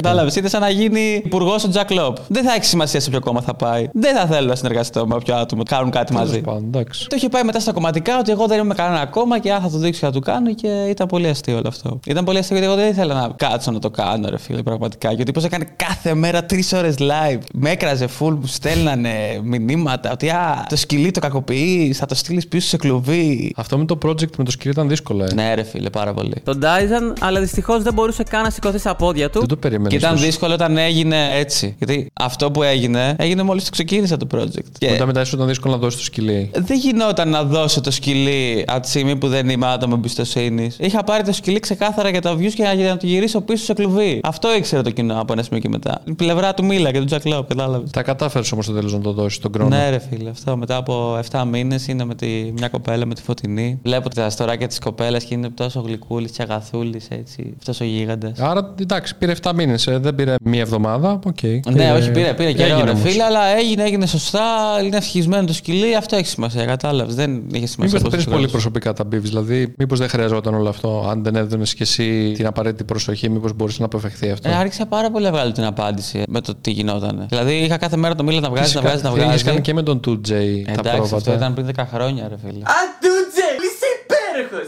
Κατάλαβες. 0.03 0.35
Είναι 0.35 0.47
σαν 0.47 0.61
να 0.61 0.69
γίνει 0.69 1.21
υπουργός 1.25 1.63
ο 1.63 1.69
Τζακ 1.69 1.91
Λόπ. 1.91 2.17
Δεν 2.27 2.43
θα 2.43 2.53
έχει 2.53 2.65
σημασία 2.65 2.99
σε 2.99 3.09
ποιο 3.09 3.19
κόμμα 3.19 3.41
θα 3.41 3.53
πάει. 3.53 3.89
Δεν 3.93 4.15
θα 4.15 4.25
θέλω 4.25 4.47
να 4.47 4.55
συνεργαστώ 4.55 5.07
με 5.07 5.15
όποιο 5.15 5.35
άτομο 5.35 5.63
κάνουν 5.63 5.91
κάτι 5.91 6.13
μαζί. 6.13 6.31
Τέλος 6.31 6.45
πάντων, 6.45 6.63
εντάξει. 6.63 7.07
Το 7.07 7.15
είχε 7.15 7.29
πάει 7.29 7.43
μετά 7.43 7.59
στα 7.59 7.71
κομματικά 7.71 8.19
ότι 8.19 8.31
εγώ 8.31 8.47
δεν 8.47 8.59
είμαι 8.59 8.73
κανένα 8.73 9.05
κόμμα 9.05 9.39
και 9.39 9.53
αν 9.53 9.61
θα 9.61 9.69
το 9.69 9.77
δείξω 9.77 9.99
και 9.99 10.05
θα 10.05 10.11
του 10.11 10.19
κάνω 10.19 10.53
και 10.53 10.67
ήταν 10.67 11.07
πολύ 11.07 11.27
αστείο 11.27 11.57
όλο 11.57 11.67
αυτό. 11.67 11.99
Ήταν 12.07 12.25
πολύ 12.25 12.37
αστείο 12.37 12.57
γιατί 12.57 12.73
εγώ 12.73 12.81
δεν 12.81 12.91
ήθελα 12.91 13.13
να 13.13 13.29
κάτσω 13.35 13.71
να 13.71 13.79
το 13.79 13.89
κάνω, 13.89 14.29
ρε 14.29 14.37
φίλε, 14.37 14.63
πραγματικά. 14.63 15.11
Γιατί 15.11 15.31
πώς 15.31 15.43
έκανε 15.43 15.67
κάθε 15.75 16.13
μέρα 16.13 16.45
τρεις 16.45 16.73
ώρες 16.73 16.95
live. 16.99 17.39
Με 17.53 17.69
έκραζε 17.69 18.07
full, 18.19 18.37
μου 18.39 18.45
στέλνανε 18.45 19.09
μηνύματα 19.43 20.11
ότι 20.11 20.29
α, 20.29 20.65
το 20.69 20.75
σκυλί 20.75 21.11
το 21.11 21.19
κακοποιείς, 21.19 21.97
θα 21.97 22.05
το 22.05 22.15
στείλεις 22.15 22.47
πίσω 22.47 22.67
σε 22.67 22.77
κλουβί. 22.77 23.53
Αυτό 23.55 23.77
με 23.77 23.85
το 23.85 23.97
project 24.05 24.35
με 24.37 24.43
το 24.43 24.51
σκυλί 24.51 24.71
ήταν 24.71 24.87
δύσκολο, 24.87 25.23
ε. 25.23 25.33
Ναι, 25.33 25.53
ρε 25.53 25.63
φίλε, 25.63 25.89
πάρα 25.89 26.13
πολύ. 26.13 26.33
Τον 26.43 26.61
Dyson, 26.63 27.13
αλλά 27.19 27.39
δυστυχώς 27.39 27.83
δεν 27.83 27.93
μπορούσε 27.93 28.23
καν 28.23 28.43
να 28.43 28.49
σηκωθεί 28.49 28.77
στα 28.77 28.95
πόδια 28.95 29.29
του. 29.29 29.39
Δεν 29.39 29.47
το 29.47 29.55
περίμενε. 29.55 29.92
Και 29.99 30.05
ήταν 30.05 30.17
δύσκολο 30.17 30.53
όταν 30.53 30.77
έγινε 30.77 31.29
έτσι. 31.33 31.75
Γιατί 31.77 32.11
αυτό 32.13 32.51
που 32.51 32.63
έγινε, 32.63 33.15
έγινε 33.17 33.43
μόλις 33.43 33.63
το 33.63 33.69
ξεκίνησα 33.71 34.17
το 34.17 34.27
project. 34.35 34.65
Και 34.77 34.89
Μετά 34.89 35.05
μετά 35.05 35.25
σου 35.25 35.35
ήταν 35.35 35.47
δύσκολο 35.47 35.73
να 35.73 35.79
δώσεις 35.79 35.99
το 35.99 36.05
σκυλί. 36.05 36.51
δεν 36.53 36.77
γινόταν 36.77 37.29
να 37.29 37.43
δώσω 37.43 37.81
το 37.81 37.91
σκυλί 37.91 38.63
από 38.67 38.79
τη 38.79 38.87
στιγμή 38.89 39.15
που 39.15 39.27
δεν 39.27 39.49
είμαι 39.49 39.67
άτομο 39.67 39.93
εμπιστοσύνης. 39.97 40.77
Είχα 40.79 41.03
πάρει 41.03 41.23
το 41.23 41.31
σκυλί 41.33 41.59
ξεκάθαρα 41.59 42.09
για 42.09 42.21
τα 42.21 42.35
views 42.35 42.51
και 42.53 42.71
για 42.75 42.89
να 42.89 42.97
το 42.97 43.05
γυρίσω 43.07 43.41
πίσω 43.41 43.63
σε 43.63 43.73
κλουβί. 43.73 44.19
Αυτό 44.23 44.55
ήξερε 44.55 44.81
το 44.81 44.89
κοινό 44.89 45.21
από 45.21 45.33
ένα 45.33 45.43
σημείο 45.43 45.59
και 45.59 45.69
μετά. 45.69 46.01
Η 46.05 46.13
πλευρά 46.13 46.53
του 46.53 46.65
Μίλα 46.65 46.91
και 46.91 46.99
του 46.99 47.05
Τζακ 47.05 47.25
Λόπ, 47.25 47.47
κατάλαβες. 47.47 47.89
Τα 47.91 48.01
κατάφερες 48.03 48.51
όμως 48.51 48.65
στο 48.65 48.73
τέλος 48.73 48.93
να 48.93 48.99
το 48.99 49.11
δώσεις 49.13 49.39
τον 49.39 49.51
χρόνο. 49.53 49.75
Ναι, 49.75 49.89
ρε 49.89 49.99
φίλε, 50.09 50.29
αυτό 50.29 50.57
μετά 50.57 50.75
από 50.75 51.19
7 51.31 51.43
μήνες 51.51 51.87
είναι 51.87 52.05
με 52.05 52.15
τη, 52.15 52.27
μια 52.27 52.67
κοπέλα 52.67 53.05
με 53.05 53.13
τη 53.13 53.21
φωτεινή. 53.21 53.79
Βλέπω 53.83 54.09
τα 54.09 54.29
στοράκια 54.29 54.67
της 54.67 54.79
κοπέλας 54.79 55.23
και 55.23 55.33
είναι 55.33 55.49
τόσο 55.49 55.79
γλυκούλης 55.85 56.31
και 56.31 56.41
αγαθούλης 56.41 57.07
έτσι. 57.09 57.53
Αυτός 57.57 57.79
ο 57.79 57.83
γίγαντας. 57.83 58.39
Άρα 58.39 58.73
εντάξει, 58.81 59.15
πήρε 59.17 59.33
7 59.41 59.51
μήνες. 59.55 59.72
Δεν 59.77 60.15
πήρε 60.15 60.35
μία 60.43 60.61
εβδομάδα. 60.61 61.19
Οκ. 61.25 61.41
Ναι, 61.71 61.91
όχι, 61.91 62.11
πήρε, 62.11 62.33
πήρε 62.33 62.51
καιρό, 62.51 62.69
Έγινε 62.73 62.83
ρε 62.83 62.89
όμως. 62.89 63.01
φίλε, 63.09 63.23
αλλά 63.23 63.45
έγινε, 63.57 63.83
έγινε 63.83 64.05
σωστά. 64.05 64.41
Είναι 64.83 64.97
ευτυχισμένο 64.97 65.45
το 65.47 65.53
σκυλί. 65.53 65.95
Αυτό 65.95 66.15
έχει 66.15 66.27
σημασία, 66.27 66.65
κατάλαβες. 66.65 67.15
Δεν 67.15 67.31
είχε 67.51 67.67
σημασία. 67.67 67.75
Μήπως 67.77 67.91
πώς 67.91 68.01
θα 68.01 68.09
παίρνει 68.09 68.23
το 68.23 68.29
πολύ 68.29 68.41
γράψεις. 68.47 68.51
προσωπικά 68.51 68.93
τα 68.93 69.03
beefs, 69.03 69.21
δηλαδή 69.21 69.73
μήπως 69.77 69.99
δεν 69.99 70.09
χρειαζόταν 70.09 70.53
όλο 70.53 70.69
αυτό. 70.69 71.07
Αν 71.09 71.23
δεν 71.23 71.35
έδινες 71.35 71.63
και 71.63 71.75
εσύ 71.83 72.31
την 72.35 72.45
απαραίτητη 72.45 72.83
προσοχή, 72.83 73.29
μήπως 73.29 73.53
μπορούσε 73.55 73.77
να 73.79 73.85
αποφευχθεί 73.85 74.29
αυτό; 74.31 74.49
Ε, 74.49 74.55
άργησα 74.55 74.85
πάρα 74.85 75.11
πολύ 75.11 75.25
να 75.25 75.31
βγάλω 75.31 75.51
την 75.51 75.63
απάντηση 75.63 76.23
με 76.27 76.41
το 76.41 76.55
τι 76.61 76.71
γινόταν. 76.71 77.25
Δηλαδή 77.29 77.53
είχα 77.53 77.77
κάθε 77.77 77.97
μέρα 77.97 78.15
τον 78.15 78.23
Μίλα 78.23 78.39
να 78.39 78.49
βγάζεις, 78.49 78.73
να 78.75 78.81
βγάζεις, 78.81 79.01
να 79.03 79.09
Είχες 79.09 79.23
βγάζει. 79.23 79.43
κάνει 79.43 79.61
και 79.61 79.73
με 79.73 79.83
τον 79.83 79.99
2J 80.07 80.11
τα 80.27 80.35
Εντάξει, 80.35 80.89
αυτό 80.89 81.07
πρόβατα. 81.07 81.33
ήταν 81.33 81.53
πριν 81.53 81.65
10 81.75 81.83
χρόνια, 81.93 82.27
ρε 82.29 82.35
φίλε. 82.45 82.63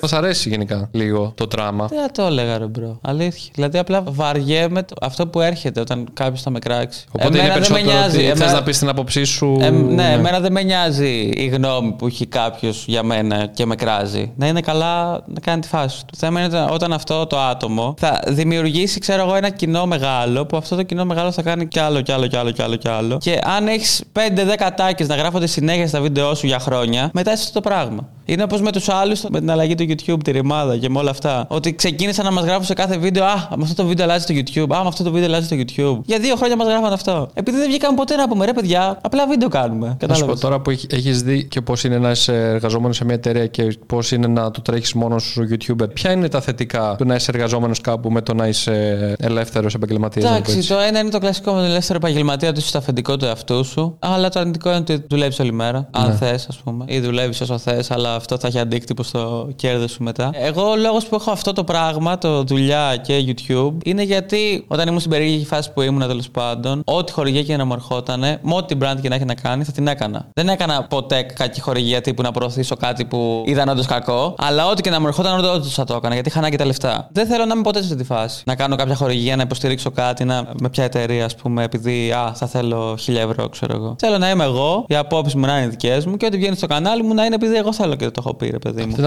Μας 0.02 0.14
αρέσει 0.14 0.50
γενικά 0.50 0.90
λίγο 0.92 1.32
το 1.36 1.48
drama. 1.48 1.86
Δεν 1.88 2.02
θα 2.02 2.12
το 2.12 2.24
έλεγα, 2.24 2.58
ρε 2.58 2.66
bro. 2.66 3.00
Αλήθεια. 3.02 3.52
Δηλαδή, 3.56 3.78
απλά 3.78 4.04
βαριέμαι 4.06 4.84
το- 4.84 4.96
αυτό 5.02 5.28
που 5.28 5.42
έρχεται 5.42 5.80
όταν 5.80 6.08
κάποιος 6.14 6.42
θα 6.42 6.50
με 6.50 6.60
κράξει. 6.60 7.06
Οπότε 7.08 7.28
είναι 7.28 7.38
δεν 7.38 7.48
με 7.48 7.54
περισσότερο 7.54 7.84
νοιάζει. 7.86 8.18
ότι 8.18 8.26
θες 8.26 8.40
Εμένα- 8.40 8.52
να 8.52 8.64
πεις 8.64 8.78
την 8.80 8.90
άποψή 8.90 9.24
σου. 9.24 9.58
Ε, 9.62 9.70
ναι, 9.70 10.12
εμένα 10.12 10.40
δεν 10.40 10.52
με 10.52 10.62
νοιάζει 10.64 11.32
η 11.36 11.46
γνώμη 11.48 11.92
που 11.92 12.08
έχει 12.08 12.26
κάποιος 12.26 12.84
για 12.88 13.04
μένα 13.04 13.46
και 13.46 13.66
με 13.66 13.76
κράζει. 13.76 14.32
Να 14.36 14.48
είναι 14.48 14.62
καλά 14.62 15.12
να 15.26 15.40
κάνει 15.42 15.62
τη 15.62 15.68
φάση 15.68 16.00
του. 16.00 16.06
Το 16.12 16.18
θέμα 16.18 16.40
είναι 16.40 16.48
όταν- 16.48 16.70
όταν 16.74 16.94
αυτό 16.94 17.26
το 17.26 17.40
άτομο 17.40 17.94
θα 17.98 18.20
δημιουργήσει, 18.28 19.00
ξέρω 19.00 19.22
εγώ, 19.22 19.36
ένα 19.36 19.50
κοινό 19.50 19.86
μεγάλο 19.86 20.46
που 20.46 20.58
αυτό 20.58 20.76
το 20.76 20.84
κοινό 20.84 21.06
μεγάλο 21.06 21.32
θα 21.32 21.42
κάνει 21.42 21.68
κι 21.68 21.80
άλλο, 21.80 22.02
κι 22.02 22.12
άλλο, 22.12 22.28
κι 22.28 22.36
άλλο, 22.38 22.52
κι 22.52 22.62
άλλο, 22.62 22.76
κι 22.76 22.88
άλλο. 22.90 23.18
Και 23.18 23.40
αν 23.44 23.68
έχεις 23.68 24.04
5-10 24.12 24.74
ατάκες 24.74 25.08
να 25.08 25.16
γράφονται 25.16 25.48
συνέχεια 25.48 25.88
στα 25.88 26.02
βίντεο 26.02 26.36
σου 26.36 26.48
για 26.48 26.60
χρόνια, 26.60 27.10
μετά 27.14 27.32
είσαι 27.34 27.42
αυτό 27.42 27.54
το 27.62 27.70
πράγμα. 27.70 28.08
Είναι 28.26 28.44
όπως 28.44 28.62
με 28.62 28.72
τους 28.72 28.90
άλλους 28.90 29.22
με 29.30 29.40
την 29.40 29.52
αλλαγή 29.52 29.75
του 29.76 29.86
YouTube, 29.90 30.24
τη 30.24 30.32
ρημάδα 30.32 30.78
και 30.78 30.90
με 30.90 31.00
όλα 31.00 31.10
αυτά. 31.10 31.46
Ότι 31.50 31.76
ξεκίνησαν 31.76 32.26
να 32.26 32.32
μας 32.32 32.44
γράφουν 32.44 32.64
σε 32.66 32.74
κάθε 32.74 32.98
βίντεο 32.98 33.24
Α, 33.26 33.48
με 33.56 33.64
αυτό 33.64 33.82
το 33.82 33.88
βίντεο 33.88 34.06
αλλάζει 34.06 34.26
το 34.26 34.34
YouTube. 34.38 34.76
Α, 34.76 34.82
με 34.82 34.88
αυτό 34.88 35.04
το 35.04 35.12
βίντεο 35.12 35.28
αλλάζει 35.28 35.48
το 35.48 35.56
YouTube. 35.60 36.02
Για 36.06 36.20
δύο 36.20 36.36
χρόνια 36.36 36.56
μας 36.56 36.68
γράφαν 36.68 36.94
αυτό. 36.94 37.30
Επειδή 37.34 37.58
δεν 37.58 37.68
βγήκαμε 37.70 37.96
ποτέ 37.96 38.16
να 38.16 38.28
πούμε 38.28 38.46
ρε 38.46 38.54
παιδιά, 38.54 38.98
απλά 39.02 39.28
βίντεο 39.28 39.50
κάνουμε. 39.50 39.86
Να 39.88 39.92
σου 39.92 39.98
πω 40.00 40.08
Κατάλαβες. 40.08 40.40
τώρα 40.40 40.60
που 40.60 40.70
έχεις 40.70 41.22
δει 41.24 41.46
και 41.48 41.62
πώς 41.62 41.84
είναι 41.84 41.98
να 41.98 42.12
είσαι 42.12 42.34
εργαζόμενος 42.34 42.96
σε 42.96 43.06
μια 43.06 43.14
εταιρεία 43.16 43.48
και 43.48 43.78
πώς 43.86 44.12
είναι 44.12 44.28
να 44.28 44.52
το 44.52 44.62
τρέχεις 44.62 44.94
μόνος 44.94 45.24
σου 45.24 45.48
YouTuber, 45.52 45.94
ποια 45.94 46.12
είναι 46.12 46.28
τα 46.30 46.42
θετικά 46.42 46.96
του 46.98 47.06
να 47.06 47.16
είσαι 47.16 47.32
εργαζόμενος 47.34 47.82
κάπου 47.82 48.12
με 48.12 48.22
το 48.22 48.34
να 48.34 48.48
είσαι 48.48 49.16
ελεύθερος 49.20 49.74
επαγγελματίας. 49.74 50.26
Εντάξει, 50.32 50.68
το 50.68 50.78
ένα 50.80 51.00
είναι 51.00 51.10
το 51.10 51.20
κλασικό 51.20 51.52
με 51.52 51.60
τον 51.62 51.70
ελεύθερο 51.70 51.98
επαγγελματία 51.98 52.50
ότι 52.50 52.60
είσαι 52.60 52.68
στο 52.68 52.78
αφεντικό 52.78 53.18
του 53.18 53.26
εαυτού 53.26 53.64
σου. 53.66 53.96
Αλλά 54.00 54.30
το 54.30 54.40
αρνητικό 54.40 54.70
είναι 54.70 54.78
ότι 54.78 55.04
δουλεύεις 55.10 55.40
όλη 55.40 55.52
μέρα. 55.54 55.88
Αν 55.92 56.08
Ναι. 56.08 56.16
θες, 56.16 56.48
ας 56.50 56.58
πούμε. 56.58 56.86
Ή 56.88 57.00
δουλεύεις 57.00 57.42
όσο 57.42 57.58
θες, 57.58 57.92
αλλά 57.92 58.16
αυτό 58.16 58.38
θα 58.38 58.48
έχει 58.48 58.60
αντίκτυπο 58.60 59.04
στο 59.04 59.50
κέρδος 59.66 59.92
σου 59.92 60.04
μετά. 60.04 60.30
Εγώ 60.34 60.70
ο 60.70 60.76
λόγος 60.76 61.06
που 61.06 61.16
έχω 61.16 61.32
αυτό 61.32 61.54
το 61.54 61.64
πράγμα, 61.64 62.18
το 62.18 62.44
δουλειά 62.44 62.96
και 63.02 63.26
YouTube, 63.28 63.74
είναι 63.84 64.04
γιατί 64.04 64.66
όταν 64.68 64.88
ήμουν 64.88 65.00
στην 65.00 65.12
περίεργη 65.12 65.46
φάση 65.46 65.72
που 65.74 65.82
ήμουν 65.82 66.08
τέλος 66.08 66.30
πάντων, 66.30 66.82
ό,τι 66.86 67.12
χορηγία 67.12 67.44
και 67.44 67.58
να 67.58 67.66
μου 67.66 67.74
ερχόταν, 67.74 68.20
με 68.20 68.54
ό,τι 68.56 68.76
brand 68.82 68.98
και 69.02 69.10
να 69.10 69.16
έχει 69.16 69.26
να 69.26 69.34
κάνει, 69.34 69.64
θα 69.64 69.72
την 69.72 69.88
έκανα. 69.88 70.28
Δεν 70.34 70.50
έκανα 70.50 70.84
ποτέ 70.84 71.22
κακή 71.22 71.62
χορηγία 71.62 72.02
τύπου 72.02 72.22
να 72.22 72.32
προωθήσω 72.32 72.76
κάτι 72.76 73.06
που 73.06 73.44
ήταν 73.48 73.70
όντως 73.70 73.86
κακό, 73.86 74.36
αλλά 74.38 74.68
ό,τι 74.68 74.82
και 74.82 74.90
να 74.90 75.00
μου 75.00 75.08
ερχόταν, 75.08 75.40
όντω 75.40 75.64
θα 75.64 75.84
το 75.84 75.96
έκανα 75.96 76.14
γιατί 76.14 76.30
είχα 76.30 76.40
ανάγκη 76.40 76.56
τα 76.56 76.66
λεφτά. 76.66 77.08
Δεν 77.12 77.28
θέλω 77.28 77.46
να 77.46 77.54
είμαι 77.54 77.64
ποτέ 77.64 77.80
σε 77.80 77.86
αυτή 77.86 77.98
τη 77.98 78.04
φάση. 78.04 78.44
Να 78.46 78.56
κάνω 78.56 78.76
κάποια 78.76 78.96
χορηγία, 78.96 79.36
να 79.36 79.42
υποστηρίξω 79.42 79.92
κάτι, 79.92 80.26
να... 80.26 80.48
με 80.62 80.70
ποια 80.70 80.84
εταιρεία, 80.84 81.26
ας 81.26 81.36
πούμε, 81.36 81.64
επειδή 81.64 82.12
α, 82.12 82.34
θα 82.36 82.48
θέλω 82.48 82.98
1000 83.06 83.16
ευρώ, 83.16 83.50
ξέρω 83.50 83.76
εγώ. 83.76 83.96
Θέλω 84.00 84.18
να 84.18 84.30
είμαι 84.30 84.44
εγώ, 84.44 84.86
οι 84.88 84.96
απόψεις 84.96 85.36
μου 85.36 85.46
να 85.46 85.58
είναι 85.58 85.68
δικές 85.68 86.06
μου 86.06 86.18
και 86.18 86.26
ό,τι 86.26 86.38
βγαίνει 86.38 86.56
στο 86.56 86.68
κανάλι 86.68 87.04
μου 87.04 87.14
να 87.14 87.26
είναι 87.26 87.36
επειδή 87.36 87.56
εγώ 87.56 87.74
θέλω 87.74 87.96
και 87.96 88.06
το 88.06 88.22
έχω 88.26 88.34
πει, 88.34 88.50
ρε 88.50 88.60
παιδί 88.60 88.86
μου. 88.86 88.94
Την 88.94 89.06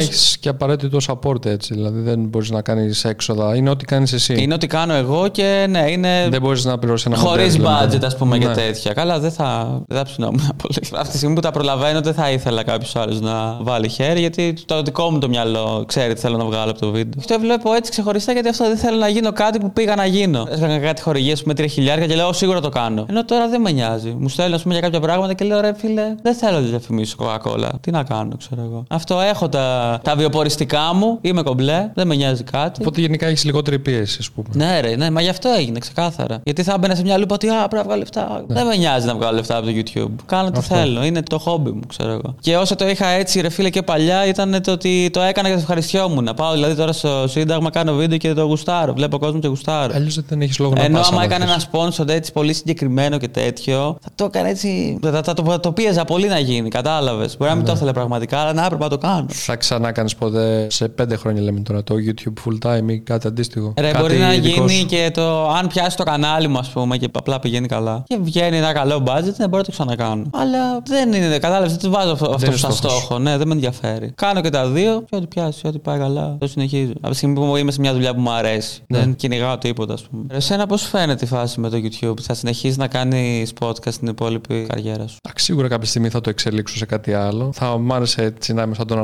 άλλη 0.00 0.08
Που 0.08 0.16
όμω 0.16 0.18
δεν 0.18 0.18
όντως 0.18 0.20
έχεις 0.20 0.38
και 0.38 0.48
απαραίτητο 0.48 0.98
support 1.06 1.46
έτσι. 1.46 1.74
Δηλαδή 1.74 2.00
δεν 2.00 2.20
μπορείς 2.20 2.50
να 2.50 2.62
κάνεις 2.62 3.04
έξοδα. 3.04 3.56
Είναι 3.56 3.70
ό,τι 3.70 3.84
κάνεις 3.84 4.12
εσύ. 4.12 4.34
Είναι 4.42 4.54
ό,τι 4.54 4.66
κάνω 4.66 4.92
εγώ 4.94 5.28
και 5.28 5.66
ναι, 5.70 5.90
είναι. 5.90 6.26
Δεν 6.30 6.40
μπορείς 6.40 6.64
να 6.64 6.78
πληρώσεις 6.78 7.06
ένα 7.06 7.16
Χωρίς 7.16 7.58
μοντέλο, 7.58 7.76
δηλαδή. 7.78 7.96
budget, 7.96 8.04
ας 8.06 8.16
πούμε, 8.16 8.38
Ναι. 8.38 8.44
και 8.44 8.50
τέτοια. 8.50 8.92
Καλά, 8.92 9.18
δεν 9.18 9.30
θα, 9.32 9.80
δεν 9.88 9.98
θα 9.98 10.04
ψινόμουν 10.04 10.40
πολύ. 10.62 10.78
Αυτή 10.94 11.10
τη 11.10 11.16
στιγμή 11.16 11.34
που 11.34 11.40
τα 11.40 11.50
προλαβαίνω, 11.50 12.00
δεν 12.00 12.14
θα 12.14 12.30
ήθελα 12.30 12.62
κάποιος 12.62 12.96
άλλος 12.96 13.20
να 13.20 13.58
βάλει 13.60 13.88
χέρι, 13.88 14.20
γιατί 14.20 14.54
το 14.66 14.82
δικό 14.82 15.10
μου 15.10 15.18
το 15.18 15.28
μυαλό 15.28 15.84
ξέρει 15.86 16.14
τι 16.14 16.20
θέλω 16.20 16.36
να 16.36 16.44
βγάλω 16.44 16.70
από 16.70 16.80
το 16.80 16.90
βίντεο. 16.90 17.22
Και 17.26 17.32
το 17.32 17.40
βλέπω 17.40 17.72
έτσι 17.72 17.90
ξεχωριστά, 17.90 18.32
γιατί 18.32 18.48
αυτό 18.48 18.64
δεν 18.66 18.76
θέλω 18.76 18.98
να 18.98 19.08
γίνω 19.08 19.32
κάτι 19.32 19.58
που 19.58 19.72
πήγα 19.72 19.94
να 19.94 20.06
γίνω. 20.06 20.46
Έκανα 20.50 20.78
κάτι 20.78 21.02
χορηγίες 21.02 21.42
με 21.42 21.52
3 21.56 21.64
χιλιάρια 21.68 22.06
και 22.06 22.14
λέω 22.14 22.32
σίγουρα 22.32 22.60
το 22.60 22.68
κάνω. 22.68 23.06
Ενώ 23.08 23.24
τώρα 23.24 23.48
δεν 23.48 23.60
με 23.60 23.70
νοιάζει. 23.70 24.14
Μου 24.18 24.28
στέλνουν, 24.28 24.54
ας 24.54 24.62
πούμε, 24.62 24.74
για 24.74 24.82
κάποια 24.82 25.00
πράγματα 25.00 25.34
και 25.34 25.44
λέω 25.44 25.60
ρε 25.60 25.72
φίλε, 25.76 26.14
δεν 26.22 26.34
θέλω 26.34 26.52
να 26.60 26.66
διαφημίσω 26.66 27.16
Coca-Cola. 27.18 27.68
Τι 27.80 27.90
να 27.90 28.02
κάνω, 28.02 28.36
ξέρω 28.36 28.62
εγώ. 28.64 28.84
Αυτό 28.88 29.20
έχω 29.20 29.48
τα, 29.48 29.89
τα 29.98 30.16
βιοποριστικά 30.16 30.94
μου, 30.94 31.18
είμαι 31.20 31.42
κομπλέ, 31.42 31.90
δεν 31.94 32.06
με 32.06 32.14
νοιάζει 32.14 32.42
κάτι. 32.42 32.80
Οπότε 32.80 33.00
γενικά 33.00 33.26
έχεις 33.26 33.44
λιγότερη 33.44 33.78
πίεση, 33.78 34.16
ας 34.20 34.30
πούμε. 34.30 34.48
Ναι, 34.52 34.80
ρε, 34.80 34.96
ναι, 34.96 35.10
μα 35.10 35.20
γι' 35.20 35.28
αυτό 35.28 35.48
έγινε 35.48 35.78
ξεκάθαρα. 35.78 36.40
Γιατί 36.44 36.62
θα 36.62 36.72
έμπαινα 36.72 36.94
σε 36.94 37.02
μια 37.02 37.18
λούπα 37.18 37.34
ότι 37.34 37.48
α, 37.48 37.52
πρέπει 37.68 37.74
να 37.76 37.82
βγάλω 37.82 37.98
λεφτά. 37.98 38.44
Δεν 38.46 38.66
με 38.66 38.76
νοιάζει 38.76 39.06
να 39.06 39.14
βγάλω 39.14 39.36
λεφτά 39.36 39.56
από 39.56 39.66
το 39.66 39.72
YouTube. 39.74 40.10
Κάνω 40.26 40.50
τι 40.50 40.60
θέλω. 40.60 41.04
Είναι 41.04 41.22
το 41.22 41.38
χόμπι 41.38 41.70
μου, 41.70 41.80
ξέρω 41.88 42.10
εγώ. 42.10 42.34
Και 42.40 42.56
όσο 42.56 42.74
το 42.74 42.88
είχα 42.88 43.06
έτσι, 43.06 43.40
ρε 43.40 43.48
φίλε, 43.48 43.70
και 43.70 43.82
παλιά 43.82 44.26
ήταν 44.26 44.62
το 44.62 44.72
ότι 44.72 45.10
το 45.12 45.20
έκανα 45.20 45.48
και 45.48 45.54
το 45.54 45.60
ευχαριστιόμουν. 45.60 46.24
Να 46.24 46.34
πάω 46.34 46.52
δηλαδή 46.52 46.74
τώρα 46.74 46.92
στο 46.92 47.24
Σύνταγμα, 47.28 47.70
κάνω 47.70 47.92
βίντεο 47.92 48.18
και 48.18 48.32
το 48.32 48.42
γουστάρω. 48.42 48.92
Βλέπω 48.92 49.18
κόσμο 49.18 49.38
και 49.38 49.48
γουστάρω. 49.48 49.92
Αλλιώς 49.94 50.20
δεν 50.28 50.40
έχεις 50.40 50.58
λόγο 50.58 50.72
να 50.74 50.82
Ενώ 50.82 50.98
πας 50.98 51.08
άμα 51.08 51.16
άμα 51.16 51.24
έκανε 51.24 51.44
θες. 51.44 51.52
ένα 51.52 51.60
σπόνσορ 51.62 52.10
έτσι 52.10 52.32
πολύ 52.32 52.52
συγκεκριμένο 52.52 53.18
και 53.18 53.28
τέτοιο, 53.28 53.98
θα 54.02 54.08
το 54.14 54.24
έκανε 54.24 54.48
έτσι. 54.48 54.98
Θα, 55.02 55.22
θα, 55.22 55.34
το, 55.34 55.58
το 55.60 55.72
πίεζα 55.72 56.04
πολύ 56.04 56.26
να 56.26 56.38
γίνει, 56.38 56.68
κατάλαβες. 56.68 57.36
Μπορεί 57.36 57.50
να 57.50 57.56
μην 57.56 57.64
το 57.64 57.72
ήθελε 57.72 57.92
πραγματικά, 57.92 58.38
αλλά 58.38 58.52
να 58.52 58.64
έπρεπε 58.64 58.82
να 58.82 58.88
το 58.88 58.98
κάνω. 58.98 59.26
Θα 59.28 59.56
ξανά 59.80 59.92
κάνεις 59.92 60.14
ποτέ 60.14 60.66
σε 60.70 60.88
πέντε 60.88 61.16
χρόνια, 61.16 61.42
λέμε 61.42 61.60
τώρα, 61.60 61.82
το 61.82 61.94
YouTube 61.94 62.48
full 62.48 62.68
time 62.68 62.90
ή 62.90 62.98
κάτι 62.98 63.26
αντίστοιχο. 63.26 63.72
Ρε, 63.76 63.90
κάτι 63.90 64.02
μπορεί 64.02 64.18
να 64.18 64.30
δικό 64.30 64.46
γίνει 64.46 64.68
σου. 64.70 64.86
και 64.86 65.10
το. 65.14 65.48
Αν 65.48 65.66
πιάσει 65.66 65.96
το 65.96 66.02
κανάλι 66.02 66.48
μου, 66.48 66.58
ας 66.58 66.68
πούμε, 66.68 66.96
και 66.96 67.08
απλά 67.12 67.38
πηγαίνει 67.38 67.66
καλά. 67.66 68.02
Και 68.06 68.18
βγαίνει 68.22 68.56
ένα 68.56 68.72
καλό 68.72 69.02
budget, 69.06 69.34
δεν 69.36 69.48
μπορώ 69.48 69.56
να 69.56 69.64
το 69.64 69.70
ξανακάνω. 69.70 70.24
Αλλά 70.32 70.82
δεν 70.86 71.12
είναι. 71.12 71.38
Κατάλαβες, 71.38 71.70
δεν 71.70 71.80
το 71.80 71.90
βάζω 71.90 72.12
αυτό, 72.12 72.30
αυτό 72.34 72.46
είναι 72.46 72.56
σαν 72.56 72.72
στόχος. 72.72 73.02
στόχο. 73.02 73.18
Ναι, 73.18 73.36
δεν 73.36 73.46
με 73.46 73.54
ενδιαφέρει. 73.54 74.12
Κάνω 74.14 74.40
και 74.40 74.50
τα 74.50 74.66
δύο 74.66 75.04
και 75.10 75.16
ό,τι 75.16 75.26
πιάσει, 75.26 75.66
ό,τι 75.66 75.78
πάει 75.78 75.98
καλά. 75.98 76.36
Το 76.38 76.46
συνεχίζω. 76.46 76.92
Από 77.00 77.10
τη 77.10 77.16
στιγμή 77.16 77.34
που 77.34 77.56
είμαι 77.56 77.70
σε 77.70 77.80
μια 77.80 77.92
δουλειά 77.92 78.14
που 78.14 78.20
μου 78.20 78.30
αρέσει. 78.30 78.82
Ναι. 78.86 78.98
Δεν 78.98 79.14
κυνηγάω 79.14 79.58
τίποτα, 79.58 79.92
ας 79.92 80.02
πούμε. 80.02 80.24
Ρε, 80.30 80.36
Εσένα 80.36 80.66
πώς 80.66 80.82
φαίνεται 80.82 81.24
η 81.24 81.28
φάση 81.28 81.60
με 81.60 81.68
το 81.68 81.76
YouTube, 81.76 82.20
θα 82.20 82.34
συνεχίσεις 82.34 82.76
να 82.76 82.86
κάνεις 82.86 83.52
podcast 83.60 83.92
στην 83.92 84.08
υπόλοιπη 84.08 84.66
καριέρα 84.68 85.06
σου; 85.06 85.16
Εντάξει, 85.22 85.44
Σίγουρα 85.44 85.68
κάποια 85.68 85.88
στιγμή 85.88 86.08
θα 86.08 86.20
το 86.20 86.30
εξελίξω 86.30 86.76
σε 86.76 86.86
κάτι 86.86 87.12
άλλο. 87.12 87.50
Θα 87.54 87.78
μ' 87.78 87.92
άρεσε 87.92 88.22
έτσι 88.22 88.52
να 88.52 88.62
είμαι 88.62 88.74
σαν 88.74 88.86
τον 88.86 88.98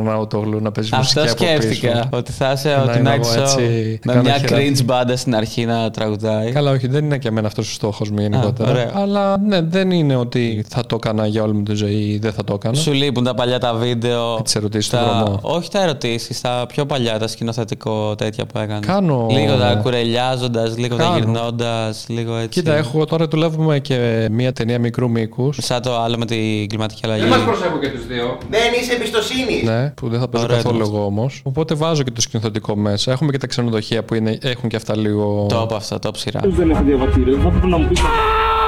Αναωτόγλου, 0.57 0.63
να 0.63 0.73
παίζεις 0.73 0.93
μουσική 0.93 1.19
Αυτό 1.19 1.33
από 1.33 1.45
σκέφτηκα. 1.45 1.93
πίσω. 1.93 2.09
Ότι 2.13 2.33
θα 2.33 2.53
είσαι 2.53 2.69
Να 2.69 2.93
ο 2.93 2.99
είμαι 2.99 3.11
Tonight 3.11 3.21
εγώ 3.21 3.33
Show. 3.35 3.41
έτσι, 3.41 3.99
Με 4.05 4.13
κάνω 4.13 4.23
μια 4.25 4.39
χεράκι. 4.39 4.73
cringe 4.79 4.85
μπάντα 4.85 5.17
στην 5.17 5.35
αρχή 5.35 5.65
να 5.65 5.91
τραγουδάει. 5.91 6.51
Καλά, 6.53 6.71
όχι, 6.71 6.87
δεν 6.87 7.05
είναι 7.05 7.19
και 7.19 7.29
εμένα 7.29 7.47
αυτός 7.47 7.69
ο 7.69 7.73
στόχος 7.73 8.11
μου 8.11 8.21
γενικότερα. 8.21 8.71
ωραία. 8.71 8.91
Αλλά 8.95 9.39
ναι, 9.39 9.61
δεν 9.61 9.91
είναι 9.91 10.17
ότι 10.17 10.65
θα 10.69 10.87
το 10.87 10.95
έκανα 10.97 11.27
για 11.27 11.43
όλη 11.43 11.53
μου 11.53 11.63
τη 11.63 11.75
ζωή 11.75 11.95
ή 11.95 12.19
δεν 12.19 12.33
θα 12.33 12.45
το 12.45 12.55
έκανα. 12.55 12.75
Σου 12.77 12.93
λείπουν 12.93 13.25
τα 13.25 13.35
παλιά 13.35 13.59
τα 13.59 13.75
βίντεο. 13.75 14.43
τις 14.43 14.55
ερωτήσεις 14.55 14.91
τα... 14.91 14.99
του 14.99 15.25
δρόμου. 15.25 15.39
Όχι 15.43 15.71
τα 15.71 15.83
ερωτήσεις, 15.83 16.41
τα 16.41 16.65
πιο 16.69 16.87
παλιά, 16.87 17.19
τα 17.19 17.29
σκηνοθετικό 17.29 18.15
τέτοια 18.15 18.47
που 18.47 18.59
έκανε. 18.59 18.87
Κάνω- 18.87 19.27
Λίγο 19.31 19.57
τα 19.57 19.75
κουρελιάζοντας, 19.83 20.77
λίγο 20.79 20.97
τα 20.97 21.03
Κάνω. 21.03 21.17
γυρνώντας, 21.19 22.05
λίγο 22.09 22.37
έτσι. 22.37 22.49
Κοίτα, 22.49 22.75
έχω 22.77 23.05
τώρα 23.05 23.27
δουλεύουμε 23.29 23.79
και 23.79 24.29
μια 24.31 24.53
ταινία 24.53 24.79
μικρού 24.79 25.11
μήκους. 25.11 25.59
Σαν 25.61 25.83
το 25.83 26.01
άλλο 26.01 26.19
με 26.19 26.25
την 26.27 26.69
κλιματική 26.69 27.01
αλλαγή. 27.05 27.21
Δεν 27.21 27.31
μας 27.31 27.41
προσέχουν 27.45 27.81
και 27.81 27.89
τους 27.89 28.07
δύο. 28.07 28.39
Δεν 28.51 28.61
είσαι 28.81 28.93
εμπιστοσύνης. 28.95 29.63
Ναι, 29.63 29.91
που 29.97 30.09
δεν 30.09 30.21
θα 30.21 30.29
παίζω 30.29 30.46
Ωραία, 30.47 30.63
καθόλου 30.63 30.79
το 30.79 30.85
εγώ 30.85 31.05
όμως. 31.05 31.41
Οπότε 31.45 31.75
βάζω 31.75 32.03
και 32.03 32.11
το 32.11 32.21
σκηνοθετικό 32.21 32.77
μέσα. 32.77 33.13
Έχουμε 33.13 33.33
και 33.33 33.39
τα 33.39 33.47
ξενοδοχεία 33.47 34.05
που 34.05 34.15
είναι, 34.15 34.39
έχουν 34.43 34.69
και 34.69 34.77
αυτά 34.77 34.97
λίγο. 34.97 35.47
Το 35.49 35.69
αυτό, 35.73 35.99
το 35.99 36.11
ψηρά. 36.11 36.41
δεν 36.45 36.71
έχω 36.71 36.83
διαβατήριο. 36.83 37.39
Θα 37.39 37.49
πρέπει 37.49 37.67
να 37.67 37.77
μου 37.77 37.89
πει. 37.89 37.97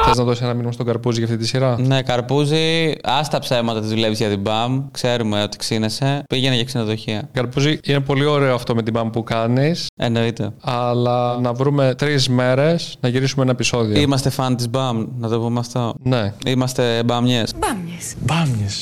Θες 0.09 0.16
να 0.16 0.24
δώσεις 0.24 0.42
ένα 0.42 0.52
μήνυμα 0.54 0.72
στον 0.72 0.86
Καρπούζη 0.86 1.18
για 1.18 1.26
αυτή 1.28 1.38
τη 1.42 1.46
σειρά; 1.48 1.76
Ναι, 1.80 2.02
Καρπούζη, 2.02 2.94
άστα 3.02 3.38
ψέματα 3.38 3.80
της 3.80 3.88
δουλεύεις 3.88 4.18
για 4.18 4.28
την 4.28 4.42
ΠΑΜ. 4.42 4.82
Ξέρουμε 4.90 5.42
ότι 5.42 5.56
ξύνεσαι. 5.56 6.22
Πήγαινε 6.28 6.54
για 6.54 6.64
ξενοδοχεία. 6.64 7.28
Καρπούζη, 7.32 7.78
είναι 7.84 8.00
πολύ 8.00 8.24
ωραίο 8.24 8.54
αυτό 8.54 8.74
με 8.74 8.82
την 8.82 8.92
μπαμ 8.92 9.11
που 9.11 9.22
κάνεις. 9.22 9.86
Εννοείται. 9.96 10.50
Αλλά 10.61 11.38
να 11.40 11.52
βρούμε 11.52 11.94
τρεις 11.98 12.28
μέρες 12.28 12.96
να 13.00 13.09
γυρίσουμε 13.09 13.42
ένα 13.42 13.52
επεισόδιο. 13.52 14.00
Είμαστε 14.00 14.30
φαν 14.30 14.56
της 14.56 14.68
ΜΠΑΜ, 14.68 15.04
να 15.18 15.28
το 15.28 15.40
πούμε 15.40 15.59
αυτό. 15.61 15.94
Ναι. 16.02 16.32
Είμαστε 16.46 17.02
μπαμιέ. 17.04 17.44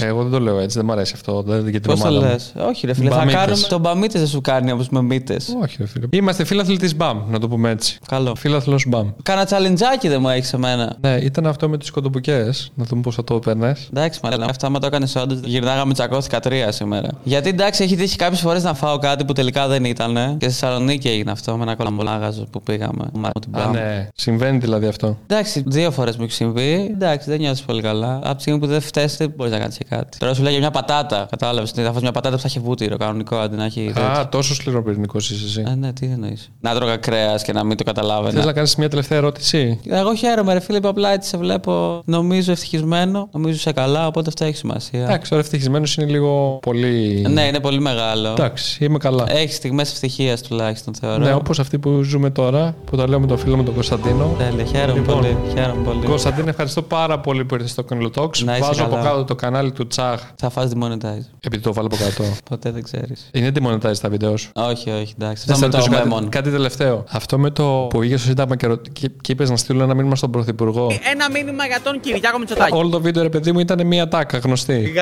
Εγώ 0.01 0.23
δεν 0.23 0.33
το 0.33 0.41
λέω 0.41 0.59
έτσι, 0.59 0.77
δεν 0.77 0.87
μου 0.87 0.93
αρέσει 0.93 1.13
αυτό. 1.15 1.43
Δεν 1.43 1.69
για 1.69 1.81
την 1.81 1.91
Πώς 1.91 2.01
το 2.01 2.09
ομάδα 2.09 2.27
μου. 2.27 2.33
λες; 2.33 2.53
Όχι, 2.69 2.87
ρε 2.87 2.95
φίλε, 2.95 3.11
θα 3.11 3.17
Μπαμίτες. 3.17 3.41
κάνουμε. 3.41 3.67
Το 3.69 3.79
μπαμίτες 3.79 4.21
δεν 4.21 4.29
σου 4.31 4.41
κάνει 4.41 4.71
όπως 4.73 4.89
με 4.89 5.03
μύτες. 5.03 5.57
Όχι, 5.63 5.77
ρε 5.79 5.87
φίλε. 5.87 6.07
Είμαστε 6.11 6.45
φίλαθλοι 6.45 6.77
της 6.77 6.97
μπαμ, 6.97 7.19
να 7.31 7.39
το 7.39 7.49
πούμε 7.49 7.71
έτσι. 7.71 7.99
Καλό. 8.09 8.35
Φίλαθλος 8.35 8.85
μπαμ. 8.89 9.09
Κάνα 9.23 9.45
τσαλεντζάκι 9.45 10.09
δεν 10.09 10.21
μου 10.21 10.29
έχεις 10.29 10.49
σε 10.49 10.59
μένα. 10.59 10.97
Ναι, 11.01 11.16
ήταν 11.23 11.47
αυτό 11.47 11.69
με 11.69 11.79
τις 11.79 11.91
κοντοπουκέ. 11.91 12.51
Να 12.75 12.85
δούμε 12.85 13.01
πώς 13.03 13.15
θα 13.15 13.25
το 13.25 13.35
έπαιρνε. 13.35 13.75
Εντάξει, 13.93 14.21
μα 14.23 14.31
λένε, 14.31 14.45
αυτά 14.51 14.69
μα 14.69 14.79
το 14.79 14.87
έκανε 14.87 15.07
όντως. 15.23 15.39
Γυρνάγαμε 15.45 15.93
τσακώθηκα 15.93 16.41
τρία 16.41 16.73
σήμερα. 16.73 17.09
Γιατί 17.23 17.49
εντάξει, 17.49 17.83
έχει 17.83 17.97
τύχει 17.97 18.17
κάποιες 18.17 18.41
φορές 18.41 18.63
να 18.63 18.75
φάω 18.75 18.99
κάτι 18.99 19.25
που 19.25 19.33
τελικά 19.33 19.69
δεν 19.69 19.85
ήταν. 19.85 20.15
Και 20.15 20.49
στη 20.49 20.59
Θεσσαλονίκη 20.59 21.09
έγινε 21.09 21.31
αυτό 21.31 21.57
με 21.57 21.63
ένα 21.63 21.75
κολαμπολάγαζο 21.75 22.47
που 22.51 22.63
πήγαμε. 22.63 23.05
Μα 23.13 23.31
την 23.41 23.57
Α, 23.57 23.61
Μπαμ. 23.63 23.73
ναι. 23.73 24.09
Συμβαίνει 24.15 24.59
δηλαδή 24.59 24.87
αυτό. 24.87 25.19
Εντάξει, 25.27 25.63
δύο 25.67 25.91
φορές 25.91 26.17
μου 26.17 26.25
έχει 26.25 26.33
συμβεί. 26.33 26.89
Εντάξει, 26.93 27.31
δεν 27.31 27.39
νιώθεις 27.41 27.63
πολύ 27.63 27.83
καλά. 27.83 28.21
Από 28.25 28.35
τη 28.35 28.41
στιγμή 28.41 28.61
που 28.61 28.67
δεν 28.67 28.81
φταίει, 28.81 29.07
δεν 29.19 29.33
μπορείς 29.37 29.53
να 29.53 29.59
κάνεις 29.59 29.77
και 29.77 29.85
κάτι. 29.89 30.19
Τώρα 30.19 30.35
σου 30.35 30.43
λέει 30.43 30.51
για 30.51 30.61
μια 30.61 30.71
πατάτα. 30.71 31.27
Κατάλαβες. 31.31 31.71
Θα 31.71 31.93
φας 31.93 32.03
μια 32.03 32.13
πατάτα 32.13 32.35
που 32.35 32.41
θα 32.41 32.49
έχει 32.49 32.59
βούτυρο 32.59 32.97
κανονικό 32.97 33.37
αντί 33.37 33.57
να 33.57 33.65
έχει. 33.65 33.85
τέτοιο. 33.95 34.03
Α, 34.11 34.29
τόσο 34.29 34.55
σκληροπυρηνικός 34.55 35.31
είσαι 35.31 35.45
εσύ. 35.45 35.65
Ε, 35.71 35.75
ναι, 35.75 35.93
τι 35.93 36.07
εννοείς. 36.07 36.51
Να 36.61 36.75
τρώγα 36.75 36.97
κρέας 36.97 37.43
και 37.43 37.53
να 37.53 37.65
μην 37.65 37.77
το 37.77 37.85
καταλάβαινα. 37.85 38.33
Θες 38.35 38.45
να 38.45 38.53
κάνεις 38.53 38.77
μια 38.77 38.89
τελευταία 38.89 39.19
ερώτηση; 39.19 39.81
Εγώ 39.89 40.15
χαίρομαι, 40.15 40.53
ρε 40.53 40.61
φίλε, 40.61 40.81
που 40.81 40.89
απλά 41.07 41.15
έτσι 41.19 41.29
σε 41.29 41.37
βλέπω. 41.37 42.03
Νομίζω 42.05 42.53
ευτυχισμένο, 42.53 43.29
νομίζω 43.33 43.59
σε 43.59 43.73
καλά, 43.73 44.07
οπότε 44.07 44.29
αυτό 44.29 44.45
έχει 44.45 44.57
σημασία. 44.57 45.03
Εντάξει, 45.03 45.31
τώρα 45.31 45.43
ευτυχισμένος 45.43 45.97
είναι 45.97 46.07
λίγο 46.11 46.59
πολύ. 46.63 47.27
Ναι, 47.29 47.43
είναι 47.43 47.61
πολύ 47.61 47.81
μεγάλο. 47.81 48.29
Εντάξει, 48.29 48.85
είμαι 48.85 48.99
καλά. 48.99 49.25
Έχεις 49.29 49.57
στιγμές 49.57 49.93
ευτυχίας 49.93 50.43
τουλάχιστον, 50.43 50.95
θεωρώ. 50.95 51.25
Ναι, 51.25 51.35
όπως 51.35 51.59
αυτή 51.59 51.79
που 51.79 52.03
ζούμε 52.03 52.31
τώρα, 52.31 52.75
που 52.85 52.97
τα 52.97 53.09
λέω 53.09 53.21
με 53.21 53.27
τον 53.27 53.39
φίλο 53.39 53.57
μου 53.57 53.63
τον 53.63 53.75
Κωνσταντίνο. 53.75 54.35
Τέλεια, 54.39 54.65
χαίρομαι 54.65 54.99
Λοιπόν. 55.01 55.15
πολύ. 55.21 55.37
Χαίρομαι 55.55 55.83
πολύ. 55.85 56.07
Κωνσταντίνο, 56.07 56.49
ευχαριστώ 56.49 56.83
πάρα 56.83 57.21
πολύ 57.21 57.45
που 57.45 57.55
ήρθες 57.55 57.71
στο 57.71 57.85
Conlo 57.91 58.11
Talks. 58.23 58.39
Να 58.45 58.57
είσαι 58.57 58.67
Βάζω 58.67 58.83
από 58.85 58.95
καλά. 58.95 59.09
κάτω 59.09 59.25
το 59.25 59.35
κανάλι 59.35 59.73
του 59.73 59.87
Τσάχ, 59.87 60.23
Θα 60.37 60.51
φας 60.51 60.71
demonetize. 60.75 61.25
επειδή 61.41 61.63
το 61.63 61.73
βάλω 61.73 61.87
από 61.93 61.97
κάτω. 62.05 62.23
Ποτέ 62.51 62.71
δεν 62.71 62.83
ξέρεις. 62.83 63.31
Είναι 63.33 63.51
demonetize 63.61 63.97
τα 64.01 64.09
βίντεο 64.09 64.37
σου; 64.37 64.51
Όχι, 64.55 64.91
όχι, 64.91 65.15
εντάξει. 65.21 65.45
Θα 65.47 65.53
Αυτό 65.53 65.67
με 65.67 65.73
το 65.73 65.79
ρωτήσω 65.79 65.97
κάτι, 65.97 66.09
Memon. 66.13 66.29
κάτι 66.29 66.51
τελευταίο. 66.51 67.05
Αυτό 67.11 67.39
με 67.39 67.51
το 67.51 67.87
που 67.91 67.99
βγήκε 67.99 68.17
στο 68.17 68.27
Σύνταγμα 68.29 68.57
και, 68.57 68.67
ρω- 68.67 68.81
και, 68.93 69.11
και 69.21 69.33
είπες 69.33 69.51
να 69.51 69.57
στείλω 69.57 69.83
ένα 69.83 69.95
μήνυμα 69.95 70.17
στον 70.17 70.31
Πρωθυπουργό. 70.31 70.91
Ένα 71.13 71.31
μήνυμα 71.31 71.67
για 71.67 71.81
τον 71.81 72.01
Κυριάκο 72.01 72.39
Μητσοτάκη. 72.39 72.75
Όλο 72.77 72.89
το 72.89 73.01
βίντεο, 73.01 73.23
ρε 73.23 73.29
παιδί 73.29 73.53
μου, 73.53 73.59
ήταν 73.59 73.87
μία 73.87 74.09
ατάκα 74.09 74.39
γνωστή. 74.39 74.93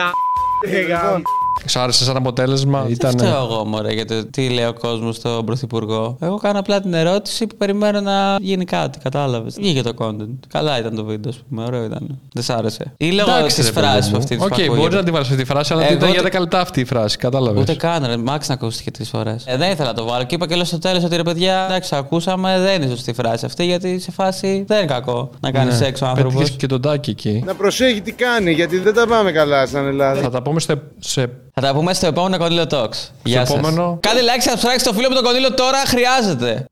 Λοιπόν, 0.63 1.23
Σ' 1.67 1.77
άρεσε 1.77 2.05
σαν 2.05 2.17
αποτέλεσμα, 2.17 2.83
Δεν 2.83 2.93
ήταν. 2.93 3.11
φταίω 3.19 3.37
εγώ, 3.51 3.65
μωρέ, 3.65 3.93
για 3.93 4.05
το 4.07 4.25
τι 4.27 4.49
λέει 4.49 4.65
ο 4.65 4.73
κόσμος 4.73 5.17
στον 5.17 5.45
Πρωθυπουργό. 5.45 6.17
Εγώ 6.21 6.37
κάνω 6.37 6.59
απλά 6.59 6.81
την 6.81 6.95
ερώτηση 6.95 7.47
που 7.47 7.57
περιμένω 7.57 8.01
να 8.01 8.37
γίνει 8.41 8.65
κάτι, 8.65 8.99
κατάλαβες. 8.99 9.55
Βγήκε 9.55 9.83
το 9.83 9.93
content. 9.99 10.39
Καλά 10.49 10.79
ήταν 10.79 10.95
το 10.95 11.05
βίντεο, 11.05 11.31
ας 11.31 11.39
πούμε, 11.49 11.65
ωραίο 11.65 11.85
ήταν. 11.85 12.19
Δεν 12.33 12.43
σ' 12.43 12.51
άρεσε. 12.51 12.93
Ή 12.97 13.11
λόγω 13.11 13.31
Εντάξει, 13.31 13.57
της 13.57 13.67
ρε 13.67 13.73
παιδί 13.73 13.87
φράσης 13.87 14.11
μου. 14.11 14.17
αυτή 14.17 14.37
τη 14.37 14.45
Οκ, 14.45 14.77
μπορεί 14.77 14.95
να 14.95 15.03
τη 15.03 15.11
βάλει 15.11 15.25
αυτή 15.25 15.37
τη 15.37 15.45
φράση, 15.45 15.73
αλλά 15.73 15.85
Εγώ 15.85 15.93
ήταν 15.95 16.11
για 16.11 16.23
τε- 16.23 16.33
10 16.33 16.41
λεπτά 16.41 16.61
αυτή 16.61 16.81
η 16.81 16.85
φράση, 16.85 17.17
κατάλαβες. 17.17 17.61
Ούτε 17.63 17.75
καν, 17.75 18.05
ρε. 18.07 18.17
Μάξ 18.17 18.49
να 18.49 18.55
ακούστηκε 18.55 18.91
τρεις 18.91 19.09
φορές. 19.09 19.45
Ε, 19.47 19.57
δεν 19.57 19.71
ήθελα 19.71 19.89
να 19.89 19.95
το 19.95 20.05
βάλω. 20.05 20.25
Και 20.25 20.35
είπα 20.35 20.47
και 20.47 20.55
λέω 20.55 20.65
στο 20.65 20.79
τέλος 20.79 21.05
ότι 21.05 21.17
ρε 21.17 21.23
παιδιά, 21.23 21.65
εντάξει, 21.69 21.91
το 21.91 21.97
ακούσαμε, 21.97 22.59
δεν 22.59 22.83
είναι 22.83 22.91
σωστή 22.91 23.13
φράση 23.13 23.45
αυτή, 23.47 23.65
γιατί 23.65 23.99
σε 23.99 24.11
φάση 24.11 24.65
δεν 24.67 24.79
είναι 24.79 24.87
κακό 24.87 25.31
να 25.41 25.51
κάνεις 25.51 25.77
σεξ 25.77 26.01
ο 26.03 26.07
άνθρωπος. 26.07 26.39
Πέτυχε 26.39 26.57
και 26.57 26.67
τον 26.67 26.81
τάκι 26.81 27.11
εκεί. 27.11 27.43
Να 27.47 27.55
προσέχει 27.55 28.01
τι 28.01 28.13
κάνει, 28.13 28.53
γιατί 28.53 28.79
δεν 28.79 28.95
τα 28.95 29.07
πάμε 29.07 29.33
καλά 29.33 29.67
σαν 29.67 29.87
Ελλάδα. 29.87 30.21
Θα 30.21 30.31
τα 30.31 30.43
πούμε 30.43 30.61
στο, 30.61 30.75
σε 30.99 31.31
Θα 31.55 31.61
τα 31.61 31.75
πούμε 31.75 31.95
στο 31.95 32.07
επόμενο 32.07 32.39
Κονίλο 32.39 32.67
Talks. 32.71 33.09
Γεια 33.23 33.47
σας. 33.47 33.57
επόμενο. 33.57 33.99
Κάντε 34.01 34.21
like, 34.21 34.49
subscribe 34.51 34.79
στο 34.79 34.93
φίλο 34.93 35.09
μου 35.09 35.15
τον 35.15 35.25
Κονίλο 35.25 35.55
τώρα, 35.55 35.79
χρειάζεται. 35.79 36.65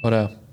Ωραία. 0.00 0.30